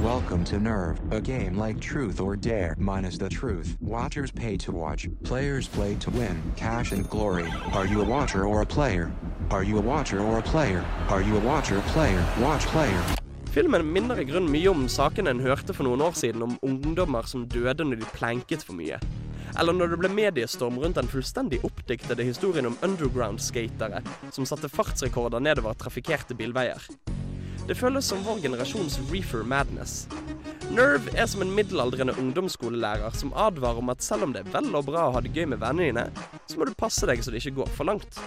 Welcome 0.00 0.44
to 0.46 0.58
Nerve, 0.58 0.96
a 1.10 1.20
game 1.20 1.58
like 1.58 1.78
Truth 1.78 2.22
or 2.22 2.36
Dare 2.36 2.74
minus 2.78 3.18
the 3.18 3.28
truth. 3.28 3.76
Watchers 3.82 4.30
pay 4.30 4.56
to 4.56 4.72
watch, 4.72 5.08
players 5.24 5.68
play 5.68 5.94
to 5.96 6.10
win, 6.10 6.40
cash 6.56 6.92
and 6.92 7.08
glory. 7.10 7.44
Are 7.74 7.86
you 7.86 8.00
a 8.00 8.04
watcher 8.04 8.46
or 8.46 8.62
a 8.62 8.66
player? 8.66 9.12
Are 9.50 9.62
you 9.62 9.76
a 9.76 9.82
watcher 9.82 10.20
or 10.20 10.38
a 10.38 10.42
player? 10.42 10.82
Are 11.10 11.20
you 11.20 11.36
a 11.36 11.40
watcher, 11.40 11.82
player, 11.92 12.24
watch 12.40 12.64
player? 12.72 13.02
Filmen 13.52 13.84
minner 13.92 14.20
i 14.20 14.24
grunnen 14.24 14.48
mye 14.50 14.72
om 14.72 14.88
saken 14.88 15.28
en 15.28 15.44
hørte 15.44 15.76
for 15.76 15.84
noen 15.84 16.00
år 16.00 16.16
siden 16.16 16.42
om 16.42 16.56
ungdommer 16.64 17.28
som 17.28 17.44
døde 17.44 17.84
når 17.84 18.00
de 18.00 18.10
planket 18.16 18.64
for 18.64 18.72
mye. 18.80 18.96
Eller 19.58 19.76
når 19.76 19.92
det 19.92 20.00
ble 20.02 20.10
mediestorm 20.10 20.78
rundt 20.82 20.98
den 20.98 21.10
fullstendig 21.10 21.60
oppdiktede 21.66 22.26
historien 22.26 22.66
om 22.66 22.78
underground-skatere 22.82 24.02
som 24.34 24.46
satte 24.48 24.70
fartsrekorder 24.72 25.42
nedover 25.44 25.76
trafikkerte 25.78 26.34
bilveier. 26.38 26.82
Det 27.64 27.76
føles 27.78 28.04
som 28.10 28.20
vår 28.26 28.42
generasjons 28.44 28.98
reefer 29.08 29.44
madness. 29.48 30.04
Nerve 30.74 31.12
er 31.16 31.28
som 31.30 31.44
en 31.44 31.52
middelaldrende 31.54 32.16
ungdomsskolelærer 32.20 33.14
som 33.16 33.32
advarer 33.36 33.80
om 33.80 33.92
at 33.94 34.04
selv 34.04 34.26
om 34.26 34.34
det 34.34 34.42
er 34.42 34.52
vel 34.52 34.74
og 34.74 34.88
bra 34.90 35.06
å 35.08 35.14
ha 35.16 35.22
det 35.24 35.32
gøy 35.32 35.46
med 35.52 35.62
vennene 35.62 35.86
dine, 35.88 36.28
så 36.50 36.58
må 36.58 36.68
du 36.68 36.74
passe 36.76 37.08
deg 37.08 37.22
så 37.24 37.32
det 37.32 37.40
ikke 37.40 37.62
går 37.62 37.72
for 37.78 37.88
langt. 37.88 38.20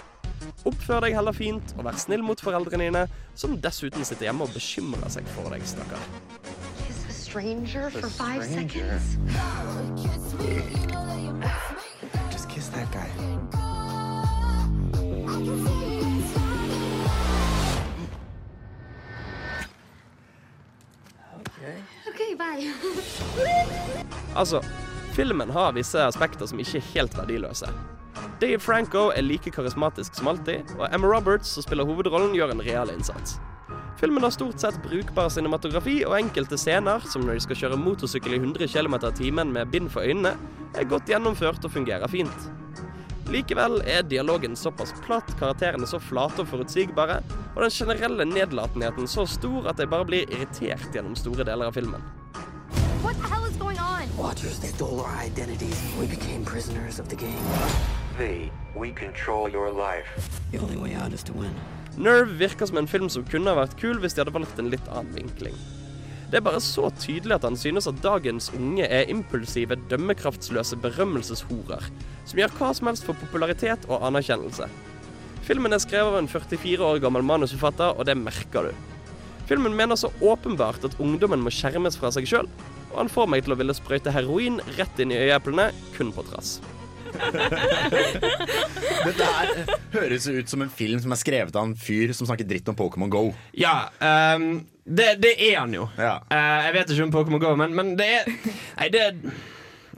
Oppfør 0.66 1.04
deg 1.04 1.14
heller 1.18 1.36
fint 1.36 1.76
og 1.76 1.86
vær 1.86 1.98
snill 2.00 2.24
mot 2.26 2.40
foreldrene 2.42 2.88
dine, 2.88 3.06
som 3.38 3.58
dessuten 3.62 4.06
sitter 4.06 4.30
hjemme 4.30 4.46
og 4.48 4.54
bekymrer 4.56 5.12
seg 5.12 5.28
for 5.36 5.54
deg, 5.54 5.66
stakkar. 5.66 6.02
Stranger 7.28 7.90
for 7.90 8.08
five 8.08 8.42
stranger. 8.42 8.98
seconds? 9.00 9.18
Just 12.32 12.48
kiss 12.48 12.68
that 12.68 12.90
guy. 12.90 13.06
Okay. 21.40 21.82
Okay, 22.08 22.34
bye. 22.34 22.72
Altså, 24.34 24.62
filmen 25.12 25.50
har 25.50 25.72
visse 25.72 26.00
aspekter 26.00 26.46
som 26.46 26.58
ikke 26.58 26.78
er 26.78 26.86
helt 26.94 27.18
verdiløse. 27.18 27.68
Dave 28.40 28.60
Franco 28.60 29.10
er 29.10 29.20
like 29.22 29.50
karismatisk 29.50 30.14
som 30.14 30.28
alltid, 30.28 30.62
og 30.78 30.88
Emma 30.94 31.06
Roberts, 31.06 31.48
som 31.48 31.62
spiller 31.62 31.84
hovedrollen, 31.84 32.34
gjør 32.34 32.50
en 32.54 32.62
real 32.62 32.90
innsats. 32.94 33.36
Filmen 34.00 34.22
har 34.22 34.30
stort 34.30 34.60
sett 34.60 34.78
brukbar 34.82 35.28
cinematografi, 35.34 36.04
og 36.06 36.14
enkelte 36.20 36.58
scener, 36.58 37.02
som 37.10 37.24
når 37.26 37.38
de 37.38 37.44
skal 37.46 37.58
kjøre 37.62 37.80
motorsykkel 37.80 38.36
i 38.36 38.40
100 38.40 38.68
km 38.70 38.94
i 39.00 39.10
timen 39.18 39.52
med 39.52 39.72
bind 39.72 39.90
for 39.90 40.06
øynene, 40.06 40.36
er 40.78 40.86
godt 40.88 41.10
gjennomført 41.10 41.64
og 41.66 41.74
fungerer 41.74 42.06
fint. 42.08 42.48
Likevel 43.28 43.82
er 43.84 44.06
dialogen 44.08 44.54
såpass 44.56 44.94
platt, 45.04 45.34
karakterene 45.40 45.86
så 45.86 45.98
flate 46.00 46.40
og 46.44 46.48
forutsigbare, 46.48 47.18
og 47.56 47.62
den 47.64 47.74
generelle 47.74 48.24
nedlatenheten 48.24 49.10
så 49.10 49.26
stor 49.28 49.68
at 49.68 49.82
jeg 49.82 49.90
bare 49.90 50.06
blir 50.08 50.30
irritert 50.32 50.88
gjennom 50.94 51.16
store 51.18 51.44
deler 51.44 51.68
av 51.68 51.76
filmen. 51.76 52.06
What 53.02 53.16
the 53.20 53.28
hell 53.28 53.44
is 53.50 53.56
going 53.56 53.78
on? 53.78 54.08
Watchers 54.16 54.56
stole 54.62 55.00
our 55.00 55.16
identities. 55.26 55.82
We 56.00 56.06
became 56.06 56.44
prisoners 56.44 56.98
of 56.98 57.08
the 57.08 57.16
game. 57.16 57.44
V, 58.16 58.50
we 58.74 58.92
control 58.92 59.48
your 59.48 59.70
life. 59.70 60.08
The 60.50 60.58
only 60.58 60.76
way 60.76 60.94
out 60.94 61.12
is 61.12 61.22
to 61.24 61.32
win. 61.32 61.54
Nerve 61.98 62.36
virker 62.38 62.68
som 62.70 62.78
en 62.78 62.86
film 62.86 63.08
som 63.10 63.24
kunne 63.26 63.56
vært 63.58 63.74
kul 63.80 63.98
hvis 63.98 64.14
de 64.14 64.22
hadde 64.22 64.34
valgt 64.36 64.60
en 64.62 64.70
litt 64.70 64.86
annen 64.92 65.16
vinkling. 65.16 65.56
Det 66.30 66.38
er 66.38 66.44
bare 66.44 66.60
så 66.62 66.90
tydelig 67.00 67.38
at 67.38 67.46
han 67.48 67.56
synes 67.58 67.88
at 67.90 67.98
dagens 68.04 68.50
unge 68.54 68.84
er 68.84 69.08
impulsive, 69.10 69.74
dømmekraftsløse 69.90 70.76
berømmelseshorer, 70.84 71.88
som 72.28 72.38
gjør 72.38 72.54
hva 72.58 72.70
som 72.76 72.90
helst 72.90 73.08
for 73.08 73.18
popularitet 73.18 73.88
og 73.88 74.04
anerkjennelse. 74.06 74.68
Filmen 75.48 75.74
er 75.74 75.82
skrevet 75.82 76.12
av 76.12 76.20
en 76.20 76.30
44 76.30 76.84
år 76.84 77.02
gammel 77.02 77.24
manusforfatter, 77.24 77.96
og 77.96 78.06
det 78.06 78.18
merker 78.20 78.68
du. 78.68 78.72
Filmen 79.48 79.74
mener 79.74 79.96
så 79.96 80.12
åpenbart 80.20 80.84
at 80.84 80.98
ungdommen 81.00 81.40
må 81.42 81.50
skjermes 81.50 81.96
fra 81.98 82.12
seg 82.14 82.28
sjøl, 82.28 82.50
og 82.92 82.98
han 83.00 83.10
får 83.10 83.32
meg 83.32 83.46
til 83.46 83.56
å 83.56 83.58
ville 83.58 83.74
sprøyte 83.74 84.12
heroin 84.12 84.60
rett 84.76 85.00
inn 85.00 85.16
i 85.16 85.22
øyeeplene, 85.24 85.72
kun 85.96 86.12
på 86.12 86.28
trass. 86.28 86.58
Dette 89.08 89.28
her 89.28 89.52
eh, 89.52 89.70
høres 89.94 90.26
ut 90.28 90.50
som 90.50 90.62
en 90.64 90.72
film 90.72 91.00
som 91.02 91.12
er 91.14 91.20
skrevet 91.20 91.56
av 91.56 91.68
en 91.68 91.76
fyr 91.78 92.12
som 92.16 92.28
snakker 92.28 92.46
dritt 92.48 92.68
om 92.70 92.76
Pokémon 92.78 93.12
Go. 93.12 93.24
Ja, 93.56 93.90
um, 94.36 94.66
det, 94.84 95.14
det 95.22 95.34
er 95.50 95.60
han 95.60 95.74
jo. 95.76 95.88
Ja. 95.98 96.18
Uh, 96.30 96.58
jeg 96.68 96.74
vet 96.78 96.92
ikke 96.94 97.06
om 97.08 97.14
Pokémon 97.14 97.42
Go, 97.42 97.54
men, 97.60 97.76
men 97.76 97.94
det 97.98 98.08
er 98.20 98.28
Nei, 98.78 98.90
det 98.94 99.02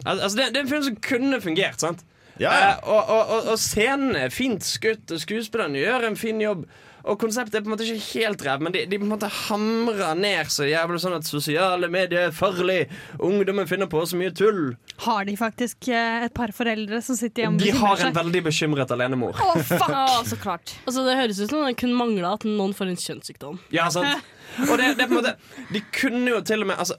Altså, 0.01 0.33
det, 0.39 0.47
det 0.55 0.57
er 0.57 0.65
en 0.65 0.71
film 0.71 0.87
som 0.87 1.01
kunne 1.05 1.41
fungert, 1.45 1.81
sant? 1.83 2.07
Ja. 2.41 2.51
Uh, 2.51 2.89
og, 2.95 3.03
og, 3.03 3.23
og, 3.35 3.51
og 3.53 3.59
scenen 3.61 4.17
er 4.17 4.33
fint 4.33 4.65
skutt, 4.65 5.11
og 5.13 5.21
skuespillerne 5.21 5.83
gjør 5.83 6.09
en 6.09 6.17
fin 6.17 6.41
jobb. 6.41 6.65
Og 7.05 7.19
konseptet 7.21 7.59
er 7.59 7.65
på 7.65 7.71
en 7.71 7.75
måte 7.75 7.87
ikke 7.87 8.21
helt 8.21 8.43
ræv, 8.47 8.65
men 8.65 8.75
de, 8.75 8.85
de 8.91 8.99
på 9.01 9.07
en 9.07 9.13
måte 9.13 9.31
hamrer 9.47 10.19
ned 10.19 10.51
så 10.53 10.69
jævlig 10.69 11.01
sånn 11.03 11.17
at 11.19 11.29
sosiale 11.29 11.91
medier 11.93 12.29
er 12.29 12.35
farlig. 12.37 12.81
Ungdommen 13.19 13.69
finner 13.71 13.91
på 13.91 14.03
så 14.09 14.19
mye 14.21 14.33
tull. 14.37 14.75
Har 15.07 15.25
de 15.29 15.37
faktisk 15.41 15.89
eh, 15.93 16.27
et 16.27 16.35
par 16.37 16.53
foreldre 16.57 17.01
som 17.05 17.19
sitter 17.19 17.47
hjemme 17.47 17.63
De 17.63 17.73
har 17.77 18.05
en 18.09 18.17
veldig 18.17 18.45
bekymret 18.51 18.93
alenemor. 18.97 19.39
Å, 19.41 19.55
fuck! 19.65 19.89
oh, 20.03 20.21
så 20.29 20.39
klart. 20.41 20.75
Altså, 20.85 21.07
det 21.07 21.17
høres 21.21 21.41
ut 21.41 21.55
som 21.55 21.65
det 21.65 21.79
kun 21.81 21.97
mangla 21.97 22.37
at 22.39 22.47
noen 22.49 22.77
får 22.77 22.93
en 22.93 23.01
kjønnssykdom. 23.07 23.65
Ja, 23.75 23.89
sant 23.95 24.21
Og 24.67 24.75
det, 24.81 24.95
det 24.99 25.07
på 25.07 25.15
en 25.15 25.21
måte 25.21 25.35
De 25.71 25.83
kunne 25.95 26.27
jo 26.33 26.41
til 26.47 26.65
og 26.65 26.71
med 26.71 26.81
altså, 26.83 26.97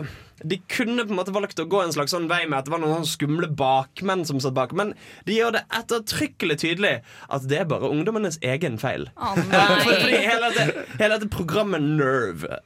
De 0.47 0.57
kunne 0.71 1.05
på 1.05 1.13
en 1.13 1.19
måte 1.19 1.33
valgt 1.35 1.59
å 1.61 1.67
gå 1.69 1.83
en 1.83 1.93
slags 1.93 2.15
sånn 2.15 2.29
vei 2.31 2.43
med 2.45 2.59
at 2.59 2.69
det 2.69 2.73
var 2.73 2.81
noen 2.83 3.05
skumle 3.07 3.49
bakmenn 3.59 4.23
som 4.27 4.39
satt 4.41 4.55
bak, 4.57 4.73
men 4.77 4.95
de 5.27 5.35
gjør 5.37 5.55
det 5.57 5.61
ettertrykkelig 5.77 6.57
tydelig 6.63 6.93
at 7.29 7.45
det 7.51 7.61
er 7.61 7.69
bare 7.69 7.91
ungdommenes 7.91 8.39
egen 8.45 8.79
feil. 8.81 9.05
Oh, 9.21 9.35
for, 9.37 9.91
fordi 9.91 10.17
hele 10.23 10.49
dette, 10.55 10.85
hele 10.97 11.13
dette 11.17 11.29
programmet 11.31 11.85
Nerve 11.85 12.57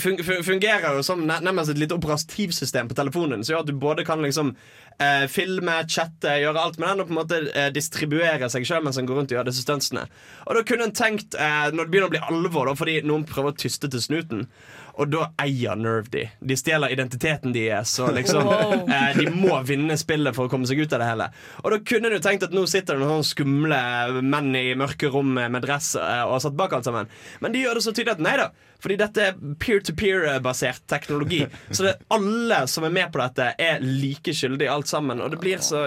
fun 0.00 0.16
fungerer 0.44 0.96
jo 0.96 1.02
som 1.04 1.26
nærmest 1.28 1.70
et 1.70 1.78
lite 1.78 1.94
operativsystem 1.94 2.88
på 2.88 2.96
telefonen. 2.96 3.44
Så 3.44 3.52
gjør 3.52 3.64
at 3.64 3.68
du 3.68 3.78
både 3.78 4.04
kan 4.04 4.22
liksom 4.22 4.54
eh, 5.02 5.24
filme, 5.30 5.76
chatte, 5.90 6.36
gjøre 6.42 6.62
alt 6.62 6.78
med 6.78 6.88
den 6.90 7.02
og 7.02 7.08
på 7.08 7.14
en 7.14 7.20
måte 7.20 7.40
eh, 7.50 7.70
distribuere 7.74 8.50
seg 8.52 8.66
sjøl 8.68 8.84
mens 8.86 9.00
en 9.00 9.08
går 9.08 9.20
rundt 9.20 9.34
og 9.34 9.38
gjør 9.38 9.48
disse 9.50 9.64
stuntsene. 9.64 10.06
Og 10.46 10.58
da 10.58 10.64
kunne 10.68 10.88
en 10.88 10.96
tenkt, 10.96 11.38
eh, 11.38 11.68
når 11.72 11.86
det 11.86 11.94
begynner 11.94 12.10
å 12.10 12.14
bli 12.14 12.24
alvor, 12.28 12.70
da, 12.70 12.78
fordi 12.78 13.00
noen 13.06 13.26
prøver 13.28 13.54
å 13.54 13.60
tyste 13.64 13.90
til 13.90 14.04
snuten 14.04 14.48
og 14.94 15.08
da 15.10 15.24
eier 15.42 15.74
Nerve 15.80 16.06
de. 16.12 16.24
De 16.38 16.54
stjeler 16.56 16.92
identiteten 16.94 17.52
deres. 17.54 17.96
Og 18.04 18.12
liksom, 18.14 18.46
Wow. 18.46 18.74
eh, 18.88 19.16
de 19.18 19.26
må 19.34 19.56
vinne 19.66 19.96
spillet 19.98 20.36
for 20.36 20.46
å 20.46 20.52
komme 20.52 20.68
seg 20.70 20.78
ut 20.84 20.92
av 20.94 21.02
det 21.02 21.08
hele. 21.08 21.26
Og 21.64 21.72
da 21.74 21.78
kunne 21.90 22.12
du 22.12 22.18
tenkt 22.22 22.46
at 22.46 22.54
nå 22.54 22.62
sitter 22.70 23.00
det 23.00 23.08
noen 23.08 23.26
skumle 23.26 23.80
menn 24.22 24.52
i 24.54 24.74
mørke 24.78 25.10
rom 25.10 25.32
med 25.34 25.58
dress 25.66 25.94
eh, 25.98 26.22
og 26.26 26.36
har 26.36 26.44
satt 26.46 26.56
bak 26.58 26.76
alt 26.78 26.86
sammen. 26.86 27.10
Men 27.42 27.52
de 27.56 27.64
gjør 27.64 27.80
det 27.80 27.84
så 27.88 27.94
tydelig 27.96 28.14
at 28.18 28.22
nei 28.28 28.36
da. 28.38 28.48
Fordi 28.84 28.96
dette 29.00 29.26
er 29.30 29.36
peer-to-peer-basert 29.64 30.86
teknologi. 30.90 31.42
Så 31.70 31.86
det, 31.88 31.96
alle 32.12 32.62
som 32.68 32.84
er 32.86 32.92
med 32.94 33.12
på 33.14 33.18
dette, 33.22 33.50
er 33.58 33.80
like 33.82 34.34
skyldige 34.36 34.70
alt 34.72 34.90
sammen. 34.90 35.22
Og 35.24 35.30
det 35.34 35.40
blir 35.42 35.62
så 35.64 35.86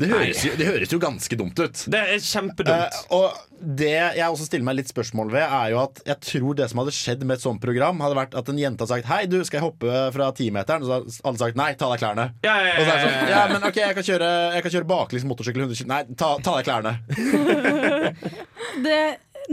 Det 0.00 0.08
høres, 0.10 0.42
jo, 0.46 0.56
det 0.56 0.66
høres 0.68 0.92
jo 0.94 0.98
ganske 1.02 1.36
dumt 1.38 1.60
ut. 1.60 1.84
Det 1.92 2.00
er 2.00 2.22
kjempedumt. 2.24 2.98
Uh, 3.10 3.16
og 3.20 3.50
det 3.60 3.90
jeg 3.92 4.24
også 4.24 4.46
stiller 4.48 4.64
meg 4.64 4.78
litt 4.78 4.88
spørsmål 4.88 5.32
ved, 5.34 5.44
er 5.44 5.72
jo 5.74 5.80
at 5.82 6.00
jeg 6.06 6.16
tror 6.24 6.56
det 6.56 6.68
som 6.72 6.80
hadde 6.80 6.94
skjedd 6.96 7.24
med 7.26 7.36
et 7.36 7.44
sånt 7.44 7.60
program, 7.62 8.00
hadde 8.00 8.16
vært 8.16 8.36
at 8.40 8.48
en 8.48 8.60
jente 8.60 8.80
hadde 8.84 8.94
sagt 8.94 9.10
'Hei, 9.10 9.26
du, 9.28 9.38
skal 9.44 9.60
jeg 9.60 9.66
hoppe 9.66 10.04
fra 10.16 10.30
timeteren?' 10.36 10.86
Og 10.86 10.88
så 10.88 10.96
hadde 10.96 11.28
alle 11.28 11.42
sagt 11.44 11.60
'Nei, 11.60 11.70
ta 11.76 11.88
av 11.88 11.94
deg 11.94 12.04
klærne'. 12.04 12.28
Ja, 12.46 12.54
ja, 12.56 12.66
ja, 12.70 12.76
Og 12.78 12.84
så 12.84 12.90
er 12.90 12.96
det 12.96 13.04
sånn, 13.04 13.32
ja. 13.34 13.42
men 13.52 13.68
ok, 13.68 13.80
jeg 13.84 13.98
kan 13.98 14.08
kjøre, 14.10 14.30
jeg 14.56 14.66
kan 14.66 14.76
kjøre 14.76 14.90
baklengs 14.94 15.28
motorsykkel 15.28 15.66
100 15.66 15.82
km. 15.82 15.90
Nei, 15.92 16.02
ta, 16.16 16.30
ta 16.40 16.54
av 16.54 16.60
deg 16.60 16.70
klærne. 16.70 16.92
Det, 18.86 19.00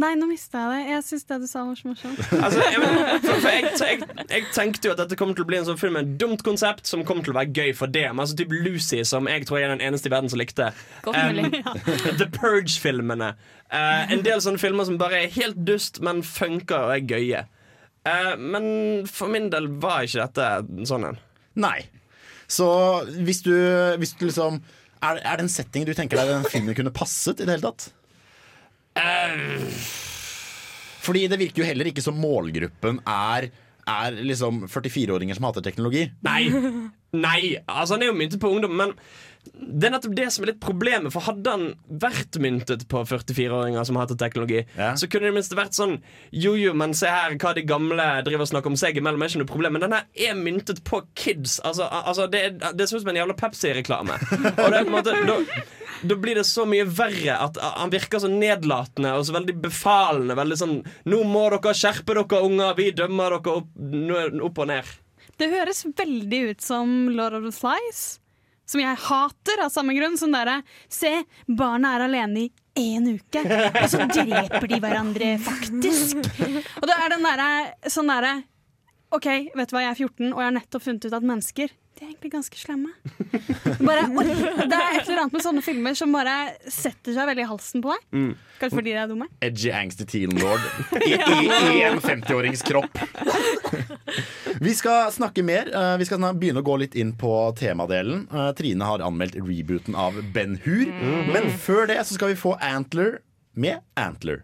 nei, 0.02 0.12
nå 0.20 0.28
mista 0.30 0.62
jeg 0.62 0.70
det. 0.74 0.92
Jeg 0.92 1.04
syns 1.08 1.26
det 1.30 1.38
du 1.42 1.48
sa 1.50 1.64
var 1.68 1.78
så 1.80 1.90
morsomt. 1.90 2.22
Altså, 2.46 2.62
jeg, 2.64 2.82
for, 3.24 3.42
for 3.44 3.50
jeg, 3.50 3.72
jeg, 3.80 4.26
jeg 4.32 4.46
tenkte 4.56 4.90
jo 4.90 4.94
at 4.96 5.02
dette 5.02 5.18
kommer 5.20 5.38
til 5.38 5.46
å 5.46 5.50
bli 5.50 5.60
en 5.60 5.68
sånn 5.70 5.80
film 5.80 5.98
med 5.98 6.08
et 6.08 6.18
dumt 6.22 6.44
konsept 6.46 6.90
som 6.90 7.06
kommer 7.08 7.26
til 7.26 7.36
å 7.36 7.38
være 7.40 7.54
gøy 7.56 7.74
for 7.78 7.94
det. 7.94 8.06
Men 8.12 8.26
altså 8.26 8.38
typ 8.40 8.56
Lucy, 8.56 9.02
som 9.08 9.30
jeg 9.32 9.48
tror 9.48 9.62
jeg 9.62 9.70
er 9.70 9.76
den 9.76 9.86
eneste 9.90 10.12
i 10.12 10.14
verden 10.14 10.32
som 10.34 10.42
likte. 10.42 10.72
Um. 11.08 11.44
The 12.22 12.30
Purge-filmene. 12.38 13.34
Uh, 13.68 14.04
en 14.14 14.24
del 14.26 14.42
sånne 14.44 14.62
filmer 14.62 14.88
som 14.88 15.00
bare 15.02 15.24
er 15.24 15.36
helt 15.38 15.60
dust, 15.68 16.02
men 16.06 16.24
funker 16.26 16.90
og 16.90 16.96
er 16.98 17.06
gøye. 17.08 17.46
Uh, 18.08 18.34
men 18.40 18.66
for 19.12 19.32
min 19.32 19.52
del 19.54 19.70
var 19.84 20.08
ikke 20.08 20.26
dette 20.28 20.88
sånn 20.90 21.12
en. 21.12 21.22
Nei. 21.60 21.80
Så 22.48 22.68
hvis 23.18 23.44
du, 23.44 23.56
hvis 24.00 24.16
du 24.16 24.30
liksom 24.30 24.62
er, 25.04 25.20
er 25.22 25.38
det 25.38 25.46
en 25.46 25.52
setting 25.52 25.86
du 25.86 25.94
tenker 25.94 26.20
deg 26.20 26.32
den 26.32 26.48
filmen 26.50 26.78
kunne 26.78 26.94
passet 26.96 27.42
i 27.42 27.46
det 27.48 27.58
hele 27.58 27.70
tatt? 27.70 27.92
Fordi 31.08 31.28
det 31.32 31.40
virker 31.40 31.64
jo 31.64 31.70
heller 31.70 31.90
ikke 31.92 32.04
som 32.04 32.18
målgruppen 32.20 33.02
er 33.08 33.50
er 33.88 34.18
liksom 34.20 34.66
44-åringer 34.68 35.38
som 35.38 35.46
hater 35.48 35.64
teknologi. 35.64 36.02
Nei. 36.28 36.42
Nei, 37.16 37.56
altså 37.72 37.96
Han 37.96 38.04
er 38.04 38.10
jo 38.10 38.18
myntet 38.20 38.42
på 38.42 38.50
ungdom, 38.52 38.74
men 38.76 38.92
det 39.54 39.88
er 39.88 39.94
nettopp 39.94 40.16
det 40.18 40.28
som 40.34 40.44
er 40.46 40.52
litt 40.52 40.60
problemet. 40.64 41.12
For 41.14 41.24
hadde 41.28 41.54
han 41.54 41.66
vært 42.02 42.38
myntet 42.44 42.86
på 42.92 43.02
44-åringer 43.08 43.88
som 43.88 44.00
hater 44.00 44.18
teknologi, 44.20 44.64
så 44.76 45.08
kunne 45.10 45.28
det 45.28 45.34
i 45.34 45.38
minste 45.38 45.58
vært 45.60 45.78
sånn 45.78 45.98
Jo, 46.32 46.54
jo, 46.60 46.74
men 46.78 46.94
se 46.98 47.08
her 47.12 47.36
hva 47.40 47.54
de 47.58 47.64
gamle 47.68 48.08
driver 48.28 48.46
og 48.46 48.52
snakker 48.52 48.74
om 48.74 48.78
seg 48.80 48.98
imellom, 49.00 49.22
er 49.24 49.32
ikke 49.32 49.42
noe 49.44 49.52
problem. 49.54 49.74
Men 49.78 49.86
den 49.88 49.96
her 49.98 50.06
er 50.30 50.38
myntet 50.40 50.84
på 50.88 51.02
kids. 51.16 51.60
Altså, 51.66 51.88
altså 51.92 52.28
Det, 52.32 52.44
er- 52.50 52.74
det 52.78 52.88
ser 52.90 52.98
ut 53.00 53.06
som 53.06 53.10
en 53.14 53.22
jævla 53.22 53.38
Pepsi-reklame. 53.38 54.20
Og 54.64 54.70
det 54.72 54.78
er 54.80 54.84
på 54.84 54.92
en 54.92 54.98
måte 54.98 55.16
da, 55.28 55.38
da 56.08 56.16
blir 56.22 56.36
det 56.42 56.46
så 56.46 56.66
mye 56.70 56.86
verre 56.86 57.38
at 57.48 57.58
han 57.64 57.90
virker 57.94 58.22
så 58.22 58.30
nedlatende 58.32 59.14
og 59.18 59.26
så 59.26 59.34
veldig 59.38 59.56
befalende. 59.64 60.36
Veldig 60.38 60.58
sånn 60.60 60.76
'Nå 61.08 61.24
må 61.26 61.48
dere 61.54 61.74
skjerpe 61.78 62.14
dere, 62.18 62.42
unger. 62.44 62.74
Vi 62.78 62.92
dømmer 62.92 63.38
dere 63.38 63.58
opp, 63.62 63.70
opp 64.52 64.60
og 64.64 64.68
ned'. 64.68 64.96
Det 65.38 65.50
høres 65.52 65.84
veldig 65.86 66.40
ut 66.52 66.62
som 66.62 67.10
Lord 67.14 67.34
of 67.38 67.44
the 67.44 67.52
Flies. 67.54 68.20
Som 68.68 68.84
jeg 68.84 69.00
hater 69.08 69.64
av 69.64 69.72
samme 69.74 69.96
grunn. 69.96 70.18
som 70.20 70.34
derre 70.36 70.62
Se, 70.92 71.14
barna 71.48 71.96
er 71.96 72.06
alene 72.08 72.46
i 72.46 72.52
én 72.78 73.08
uke, 73.10 73.42
og 73.42 73.88
så 73.90 74.06
dreper 74.12 74.68
de 74.70 74.78
hverandre 74.84 75.32
faktisk. 75.42 76.20
Og 76.78 76.86
det 76.86 76.98
er 76.98 77.16
den 77.16 77.26
derre 77.26 77.90
sånn 77.90 78.12
derre 78.12 78.36
OK, 79.16 79.28
vet 79.56 79.70
du 79.72 79.74
hva, 79.74 79.86
jeg 79.86 79.94
er 79.94 80.02
14, 80.04 80.34
og 80.34 80.42
jeg 80.42 80.50
har 80.50 80.56
nettopp 80.58 80.84
funnet 80.84 81.06
ut 81.08 81.16
at 81.16 81.26
mennesker 81.26 81.72
de 81.98 82.06
er 82.06 82.12
egentlig 82.12 82.30
ganske 82.34 82.60
slemme. 82.62 82.92
Bare, 83.82 84.04
det 84.06 84.78
er 84.78 85.00
et 85.00 85.08
eller 85.08 85.24
annet 85.24 85.34
med 85.34 85.44
sånne 85.44 85.64
filmer 85.66 85.96
som 85.98 86.12
bare 86.14 86.36
setter 86.70 87.16
seg 87.16 87.26
veldig 87.32 87.44
i 87.44 87.48
halsen 87.50 87.82
på 87.82 87.90
deg. 87.96 88.04
Mm. 88.14 88.32
Kanskje 88.62 88.78
fordi 88.80 88.94
de 88.94 89.00
er 89.02 89.10
dumme. 89.10 89.28
Edgy, 89.46 89.72
angsty 89.74 90.06
teen 90.10 90.34
lord 90.38 90.62
i, 91.08 91.14
i, 91.18 91.40
i 91.74 91.82
en 91.88 91.98
50-årings 92.04 92.62
kropp. 92.68 93.02
Vi 94.66 94.74
skal 94.78 95.12
snakke 95.14 95.44
mer. 95.46 95.70
Eh, 95.74 95.94
Vi 96.02 96.08
skal 96.10 96.24
begynne 96.38 96.64
å 96.64 96.66
gå 96.66 96.78
litt 96.82 96.96
inn 96.98 97.14
på 97.20 97.34
temadelen. 97.60 98.26
Eh, 98.32 98.50
Trine 98.58 98.88
har 98.90 99.04
anmeldt 99.06 99.38
rebooten 99.42 99.98
av 99.98 100.18
Ben 100.34 100.58
Hur. 100.66 100.86
Men 101.34 101.50
før 101.62 101.90
det 101.90 102.00
så 102.08 102.18
skal 102.18 102.34
vi 102.34 102.40
få 102.40 102.56
Antler 102.64 103.20
med 103.58 103.82
Antler. 103.98 104.44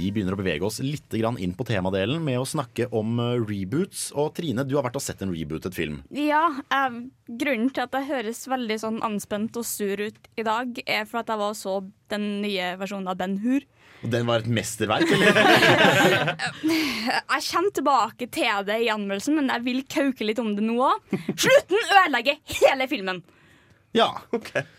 Vi 0.00 0.08
begynner 0.14 0.32
å 0.36 0.40
bevege 0.40 0.64
oss 0.64 0.78
litt 0.80 1.12
inn 1.12 1.52
på 1.56 1.66
temadelen 1.68 2.22
med 2.24 2.38
å 2.40 2.46
snakke 2.48 2.86
om 2.96 3.18
eh, 3.20 3.40
reboots. 3.42 4.08
Og 4.16 4.32
Trine, 4.36 4.64
du 4.64 4.76
har 4.78 4.86
vært 4.86 4.96
og 4.96 5.04
sett 5.04 5.20
en 5.24 5.34
rebootet 5.34 5.76
film. 5.76 6.00
Ja, 6.14 6.46
eh, 6.72 7.00
grunnen 7.28 7.72
til 7.74 7.84
at 7.84 7.96
jeg 7.98 8.08
høres 8.08 8.46
veldig 8.48 8.78
sånn 8.80 9.00
anspent 9.04 9.58
og 9.60 9.66
sur 9.68 10.00
ut 10.00 10.30
i 10.40 10.46
dag, 10.46 10.80
er 10.86 11.04
for 11.10 11.20
at 11.20 11.32
jeg 11.32 11.42
var 11.42 11.52
og 11.52 11.58
så 11.58 11.76
den 12.12 12.26
nye 12.44 12.72
versjonen 12.80 13.10
av 13.12 13.18
Ben 13.20 13.36
Hur. 13.42 13.66
Og 14.00 14.08
Den 14.14 14.24
var 14.24 14.40
et 14.40 14.48
mesterverk, 14.48 15.10
eller? 15.12 15.36
Jeg 16.70 17.44
kommer 17.50 17.74
tilbake 17.76 18.30
til 18.32 18.64
det 18.64 18.78
i 18.86 18.88
anmeldelsen, 18.92 19.36
men 19.36 19.50
jeg 19.52 19.64
vil 19.66 19.82
kauke 19.92 20.24
litt 20.24 20.40
om 20.40 20.54
det 20.56 20.64
nå 20.64 20.78
òg. 20.86 21.12
Slutten 21.34 21.92
ødelegger 21.98 22.40
hele 22.62 22.88
filmen! 22.88 23.20
Ja. 23.92 24.08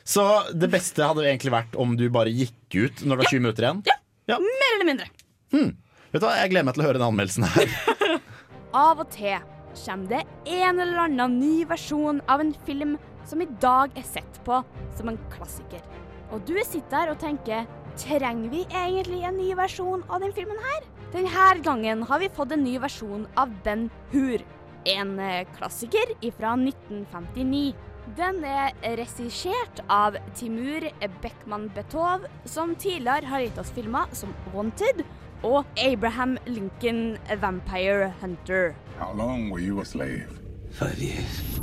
Så 0.07 0.25
det 0.55 0.71
beste 0.71 1.05
hadde 1.05 1.27
egentlig 1.27 1.53
vært 1.53 1.77
om 1.79 1.97
du 1.99 2.07
bare 2.13 2.33
gikk 2.33 2.77
ut 2.79 3.03
når 3.03 3.19
det 3.19 3.23
var 3.25 3.33
20 3.35 3.43
minutter 3.43 3.67
igjen? 3.67 3.83
Ja. 3.91 4.00
Mer 4.27 4.75
eller 4.75 4.87
mindre. 4.87 5.07
Hmm. 5.51 5.73
Vet 6.11 6.21
du 6.21 6.27
hva, 6.27 6.35
Jeg 6.41 6.51
gleder 6.51 6.67
meg 6.67 6.75
til 6.75 6.83
å 6.83 6.87
høre 6.89 6.99
den 6.99 7.07
anmeldelsen 7.07 7.47
her. 7.47 8.19
Av 8.85 8.99
og 8.99 9.09
til 9.13 9.39
kommer 9.71 10.09
det 10.11 10.21
en 10.51 10.79
eller 10.83 11.05
annen 11.05 11.37
ny 11.39 11.63
versjon 11.67 12.19
av 12.27 12.41
en 12.43 12.51
film 12.67 12.97
som 13.27 13.41
i 13.43 13.47
dag 13.63 13.93
er 13.95 14.03
sett 14.03 14.39
på 14.45 14.57
som 14.97 15.11
en 15.11 15.19
klassiker. 15.31 15.83
Og 16.31 16.43
du 16.47 16.55
sitter 16.63 16.91
der 16.91 17.13
og 17.13 17.21
tenker 17.23 17.69
Trenger 17.99 18.47
vi 18.53 18.61
egentlig 18.71 19.19
en 19.27 19.35
ny 19.35 19.49
versjon 19.59 20.03
av 20.07 20.21
den 20.23 20.31
filmen 20.35 20.59
her? 20.63 20.85
Denne 21.11 21.47
gangen 21.63 22.05
har 22.07 22.21
vi 22.21 22.29
fått 22.31 22.53
en 22.55 22.63
ny 22.63 22.77
versjon 22.79 23.25
av 23.35 23.51
Ben 23.65 23.89
Hur. 24.13 24.39
En 24.87 25.17
eh, 25.19 25.43
klassiker 25.57 26.13
fra 26.37 26.53
1959. 26.55 27.73
Den 28.17 28.41
er 28.43 28.73
regissert 28.99 29.79
av 29.87 30.17
Timur 30.35 30.83
Beckman 31.21 31.69
Betov, 31.71 32.25
som 32.43 32.73
tidligere 32.75 33.29
har 33.31 33.43
gitt 33.45 33.59
oss 33.61 33.71
filmer 33.71 34.11
som 34.11 34.33
Wanted 34.51 35.05
og 35.47 35.63
Abraham 35.79 36.33
Lincoln 36.43 37.15
Vampire 37.39 38.09
Hunter. 38.19 38.75
How 38.99 39.15
long 39.15 39.49
were 39.49 39.63
you 39.63 39.79
a 39.79 39.85
slave? 39.85 40.27
Five 40.71 40.99
years. 40.99 41.61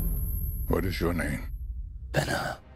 What 0.71 0.85
is 0.85 1.03
your 1.03 1.13
name? 1.13 1.45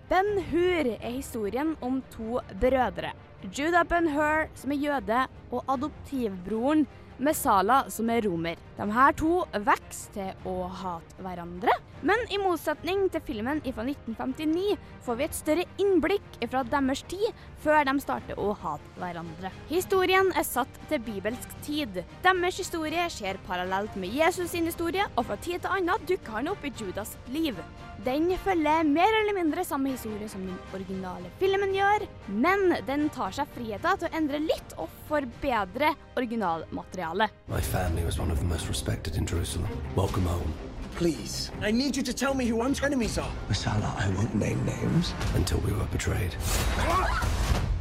Ben 0.08 0.44
Hur 0.50 0.92
er 0.92 1.10
historien 1.10 1.76
om 1.80 2.02
to 2.12 2.42
brødre. 2.60 3.14
Judah 3.42 3.84
Ben 3.88 4.10
Hur, 4.12 4.50
som 4.54 4.72
er 4.72 4.82
jøde, 4.84 5.26
og 5.50 5.64
adoptivbroren 5.68 6.84
Mesala, 7.18 7.86
som 7.88 8.10
er 8.10 8.28
romer. 8.28 8.60
De 8.78 8.88
her 8.96 9.16
to 9.20 9.42
vokser 9.66 10.14
til 10.14 10.48
å 10.48 10.68
hate 10.80 11.24
hverandre. 11.24 11.74
Men 12.02 12.18
i 12.34 12.38
motsetning 12.42 13.04
til 13.14 13.22
filmen 13.22 13.60
fra 13.62 13.84
1959 13.86 14.78
får 15.06 15.18
vi 15.18 15.26
et 15.26 15.36
større 15.38 15.66
innblikk 15.82 16.38
fra 16.50 16.64
deres 16.66 17.04
tid 17.10 17.28
før 17.62 17.84
de 17.86 17.94
starter 18.02 18.40
å 18.42 18.48
hate 18.58 18.96
hverandre. 18.98 19.52
Historien 19.68 20.32
er 20.34 20.46
satt 20.46 20.80
til 20.90 21.02
bibelsk 21.04 21.54
tid. 21.62 22.00
Deres 22.24 22.58
historie 22.58 23.06
skjer 23.12 23.38
parallelt 23.46 23.94
med 24.00 24.16
Jesus 24.16 24.50
sin 24.50 24.66
historie, 24.66 25.06
og 25.14 25.28
fra 25.28 25.38
tid 25.38 25.62
til 25.62 25.76
annen 25.76 26.08
dukker 26.08 26.40
han 26.40 26.50
opp 26.50 26.66
i 26.66 26.74
Judas 26.74 27.14
liv. 27.30 27.60
Den 28.02 28.32
følger 28.42 28.82
mer 28.88 29.14
eller 29.20 29.36
mindre 29.36 29.62
samme 29.62 29.92
historie 29.92 30.26
som 30.30 30.42
den 30.42 30.58
originale 30.74 31.30
filmen 31.38 31.70
gjør, 31.76 32.08
men 32.34 32.74
den 32.88 33.06
tar 33.14 33.34
seg 33.36 33.50
friheten 33.54 34.00
til 34.00 34.08
å 34.08 34.16
endre 34.18 34.42
litt 34.42 34.74
og 34.82 34.90
forbedre 35.06 35.92
originalmaterialet. 36.18 37.30
My 37.46 37.62
family 37.62 38.02
was 38.02 38.18
one 38.18 38.34
of 38.34 38.42
the 38.42 38.48
most 38.48 38.61
respected 38.68 39.16
in 39.16 39.26
Jerusalem. 39.26 39.68
Welcome 39.96 40.26
home. 40.26 40.52
Please, 40.96 41.50
I 41.62 41.70
need 41.70 41.96
you 41.96 42.02
to 42.02 42.12
tell 42.12 42.34
me 42.34 42.44
who 42.46 42.60
our 42.60 42.70
enemies 42.84 43.18
are. 43.18 43.32
Masala, 43.48 43.90
I 43.96 44.08
won't 44.16 44.34
name 44.34 44.64
names 44.64 45.14
until 45.34 45.58
we 45.60 45.72
were 45.72 45.86
betrayed 45.86 46.34